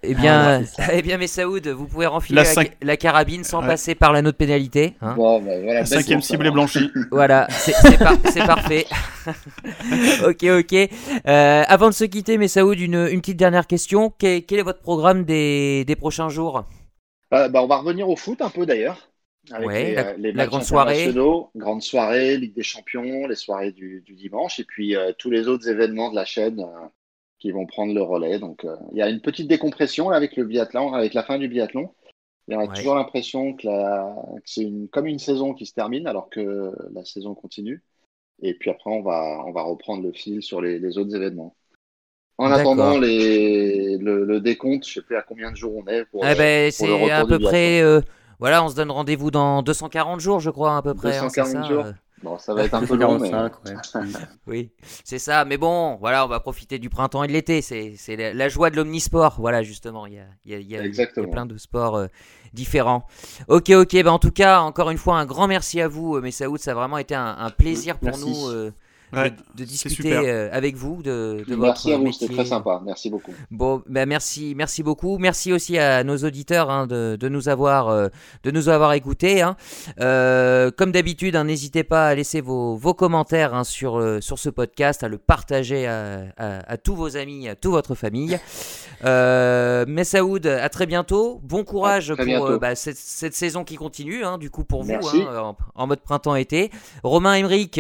Eh 0.04 0.14
bien, 0.14 0.62
ah, 0.78 0.84
eh 0.94 1.02
bien, 1.02 1.18
mais 1.18 1.26
Saoud, 1.26 1.68
vous 1.68 1.88
pouvez 1.88 2.06
renfiler 2.06 2.44
la, 2.84 2.98
carabine 2.98 3.44
sans 3.44 3.64
passer 3.64 3.96
par 3.96 4.14
l'anneau 4.14 4.30
de 4.30 4.36
pénalité. 4.36 4.94
Hein. 5.02 5.16
Bon, 5.16 5.42
ben, 5.42 5.64
voilà, 5.64 5.86
cinquième 5.86 6.22
cible 6.22 6.46
est 6.46 6.52
blanchie. 6.52 6.92
voilà, 7.12 7.48
c'est 7.50 8.46
parfait. 8.46 8.86
ok, 10.24 10.46
ok. 10.60 10.90
Euh, 11.28 11.64
avant 11.68 11.88
de 11.88 11.96
se 11.96 12.04
quitter, 12.04 12.38
mais 12.38 12.48
Saoud, 12.48 12.80
une, 12.80 13.08
une 13.12 13.22
petite 13.22 13.38
dernière 13.38 13.66
question. 13.66 14.14
quel 14.20 14.44
est 14.48 14.62
votre 14.62 14.82
programme 14.82 15.24
des, 15.24 15.84
des 15.86 15.96
prochains 15.96 16.30
jours? 16.30 16.64
Euh, 17.34 17.50
bah, 17.50 17.62
On 17.64 17.68
va 17.68 17.78
revenir 17.78 18.08
au 18.08 18.16
foot 18.16 18.42
un 18.42 18.50
peu 18.50 18.66
d'ailleurs. 18.66 19.07
Avec 19.52 19.70
les, 19.70 19.98
euh, 19.98 20.34
la, 20.34 20.48
grande 20.48 20.64
soirée. 20.64 21.14
Grande 21.56 21.82
soirée, 21.82 22.38
Ligue 22.38 22.54
des 22.54 22.64
Champions, 22.64 23.28
les 23.28 23.36
soirées 23.36 23.72
du, 23.72 24.04
dimanche, 24.10 24.60
et 24.60 24.64
puis 24.64 24.96
euh, 24.96 25.14
tous 25.18 25.30
les 25.30 25.48
autres 25.48 25.70
événements 25.70 26.10
de 26.10 26.16
la 26.16 26.26
chaîne 26.26 26.66
qui 27.40 27.52
vont 27.52 27.66
prendre 27.66 27.94
le 27.94 28.02
relais. 28.02 28.40
Donc 28.40 28.66
il 28.92 28.98
y 28.98 29.02
a 29.02 29.10
une 29.10 29.22
petite 29.22 29.48
décompression 29.48 30.10
avec 30.10 30.36
le 30.36 30.46
biathlon, 30.46 30.94
avec 30.94 31.14
la 31.14 31.24
fin 31.24 31.38
du 31.38 31.48
biathlon. 31.48 31.94
Il 32.48 32.54
y 32.54 32.58
a 32.58 32.68
toujours 32.68 32.96
l'impression 32.96 33.54
que, 33.54 33.68
c'est 34.46 34.64
une, 34.64 34.88
comme 34.88 35.06
une 35.06 35.20
saison 35.20 35.54
qui 35.54 35.66
se 35.66 35.74
termine 35.74 36.08
alors 36.08 36.30
que 36.30 36.72
la 36.94 37.04
saison 37.04 37.36
continue. 37.36 37.84
Et 38.42 38.54
puis 38.54 38.70
après, 38.70 38.90
on 38.90 39.02
va, 39.02 39.44
on 39.46 39.52
va 39.52 39.64
reprendre 39.64 40.04
le 40.04 40.14
fil 40.14 40.42
sur 40.42 40.62
les 40.62 40.98
autres 40.98 41.16
événements. 41.16 41.56
En 42.40 42.52
attendant 42.52 43.00
les, 43.00 43.98
le, 43.98 44.40
décompte, 44.40 44.88
je 44.88 44.94
sais 44.94 45.02
plus 45.02 45.16
à 45.16 45.24
combien 45.24 45.52
de 45.52 45.56
jours 45.56 45.76
on 45.76 45.88
est 45.88 46.06
pour, 46.06 46.26
eh 46.26 46.36
ben, 46.36 46.72
c'est 46.72 47.12
à 47.12 47.26
peu 47.26 47.40
près. 47.40 47.82
Euh, 47.82 48.02
voilà, 48.40 48.64
on 48.64 48.70
se 48.70 48.76
donne 48.76 48.92
rendez-vous 48.92 49.32
dans 49.32 49.64
240 49.64 50.20
jours, 50.20 50.40
je 50.40 50.50
crois, 50.50 50.78
à 50.78 50.82
peu 50.82 50.94
près. 50.94 51.20
240 51.20 51.56
hein, 51.56 51.68
jours. 51.68 51.86
Euh. 51.86 51.92
Bon, 52.24 52.40
ça 52.40 52.56
va 52.56 52.64
être 52.64 52.74
un 52.74 52.84
peu 52.84 52.96
long, 52.96 53.20
mais... 53.20 53.32
oui, 54.48 54.72
c'est 55.04 55.20
ça. 55.20 55.46
Mais 55.46 55.58
bon, 55.58 55.98
voilà, 55.98 56.26
on 56.26 56.28
va 56.28 56.40
profiter 56.40 56.80
du 56.80 56.90
printemps 56.90 57.24
et 57.24 57.28
de 57.28 57.32
l'été. 57.32 57.62
C'est 57.62 58.16
la, 58.16 58.50
joie 58.50 58.72
de 58.72 58.76
l'omnisport. 58.76 59.36
Voilà, 59.38 59.62
justement, 59.62 60.08
il 60.08 60.14
y 60.14 60.20
a, 60.20 60.26
il 60.46 60.52
y 60.52 60.56
a, 60.76 60.84
il 60.84 60.96
y 60.96 61.02
a 61.02 61.28
plein 61.28 61.46
de 61.46 61.58
sports 61.58 61.96
euh, 61.96 62.08
différents. 62.54 63.06
Ok, 63.48 63.70
ok. 63.70 63.94
Ben, 63.94 64.08
en 64.08 64.20
tout 64.20 64.32
cas, 64.32 64.62
encore 64.62 64.90
une 64.90 64.98
fois, 64.98 65.18
un 65.18 65.28
grand 65.28 65.48
merci 65.48 65.80
à 65.80 65.88
vous, 65.88 66.20
Messaoud. 66.20 66.58
Ça 66.60 66.72
a 66.72 66.74
vraiment 66.74 66.98
été 66.98 67.14
un, 67.14 67.52
plaisir 67.52 68.00
pour 68.00 68.18
nous 68.18 68.72
de, 69.14 69.64
discuter 69.64 70.14
euh, 70.14 70.50
avec 70.52 70.76
vous 70.76 71.02
de, 71.02 71.46
de 71.48 71.56
merci 71.56 71.94
à 71.94 71.98
vous, 71.98 72.12
c'était 72.12 72.34
très 72.34 72.46
sympa. 72.46 72.82
Merci 72.86 73.10
beaucoup. 73.10 73.32
Bon, 73.52 73.82
ben 73.88 74.08
merci, 74.08 74.54
merci 74.56 74.84
beaucoup. 74.84 75.18
Merci 75.18 75.54
aussi 75.54 75.78
à 75.78 76.04
nos 76.04 76.18
auditeurs 76.18 76.70
hein, 76.70 76.88
de, 76.88 77.18
de, 77.18 77.30
nous 77.30 77.48
avoir, 77.48 77.88
euh, 77.88 78.10
de 78.44 78.52
nous 78.52 78.68
avoir 78.68 78.92
écoutés. 78.94 79.42
Hein. 79.42 79.56
Euh, 80.02 80.72
comme 80.72 80.92
d'habitude, 80.92 81.38
hein, 81.38 81.46
n'hésitez 81.46 81.86
pas 81.86 82.08
à 82.08 82.16
laisser 82.16 82.42
vos, 82.42 82.76
vos 82.76 82.94
commentaires 82.94 83.54
hein, 83.54 83.64
sur, 83.64 84.22
sur 84.22 84.40
ce 84.40 84.50
podcast, 84.50 85.04
à 85.04 85.08
le 85.08 85.18
partager 85.18 85.88
à, 85.88 86.26
à, 86.38 86.78
tous 86.78 86.96
vos 86.96 87.16
amis, 87.16 87.48
à 87.48 87.56
toute 87.56 87.72
votre 87.72 87.96
famille. 87.96 88.38
Euh, 89.06 89.86
Messaoud, 89.88 90.46
à 90.48 90.68
très 90.68 90.86
bientôt. 90.86 91.40
Bon 91.44 91.64
courage 91.64 92.14
pour 92.14 92.60
bah, 92.60 92.76
cette, 92.76 92.98
cette, 92.98 93.36
saison 93.36 93.64
qui 93.64 93.76
continue, 93.76 94.24
du 94.40 94.50
coup 94.50 94.66
pour 94.66 94.84
vous, 94.84 94.94
en, 94.94 95.56
en, 95.76 95.88
mode 95.88 96.02
printemps-été. 96.02 96.72
Romain 97.04 97.36
Emeric, 97.36 97.80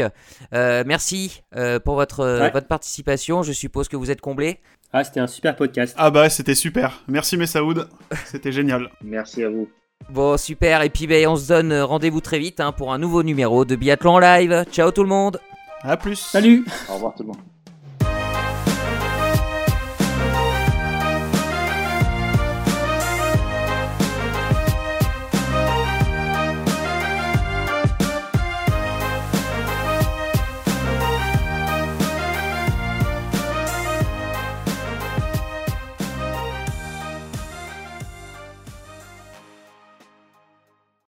merci 0.53 1.16
euh, 1.55 1.79
pour 1.79 1.95
votre, 1.95 2.21
euh, 2.21 2.49
votre 2.49 2.67
participation. 2.67 3.43
Je 3.43 3.51
suppose 3.51 3.87
que 3.87 3.95
vous 3.95 4.11
êtes 4.11 4.21
comblé. 4.21 4.59
Ah, 4.93 5.03
c'était 5.03 5.19
un 5.19 5.27
super 5.27 5.55
podcast. 5.55 5.95
Ah 5.97 6.11
bah 6.11 6.29
c'était 6.29 6.55
super. 6.55 7.03
Merci 7.07 7.37
Messaoud. 7.37 7.89
C'était 8.25 8.53
génial. 8.53 8.89
Merci 9.03 9.43
à 9.43 9.49
vous. 9.49 9.67
Bon, 10.09 10.37
super. 10.37 10.81
Et 10.81 10.89
puis 10.89 11.07
ben, 11.07 11.27
on 11.27 11.35
se 11.35 11.49
donne 11.49 11.73
rendez-vous 11.73 12.21
très 12.21 12.39
vite 12.39 12.61
hein, 12.61 12.71
pour 12.71 12.93
un 12.93 12.97
nouveau 12.97 13.21
numéro 13.23 13.65
de 13.65 13.75
Biathlon 13.75 14.17
Live. 14.19 14.65
Ciao 14.71 14.91
tout 14.91 15.03
le 15.03 15.09
monde. 15.09 15.39
À 15.81 15.97
plus. 15.97 16.15
Salut. 16.15 16.65
Au 16.89 16.93
revoir 16.95 17.13
tout 17.15 17.23
le 17.23 17.27
monde. 17.27 17.56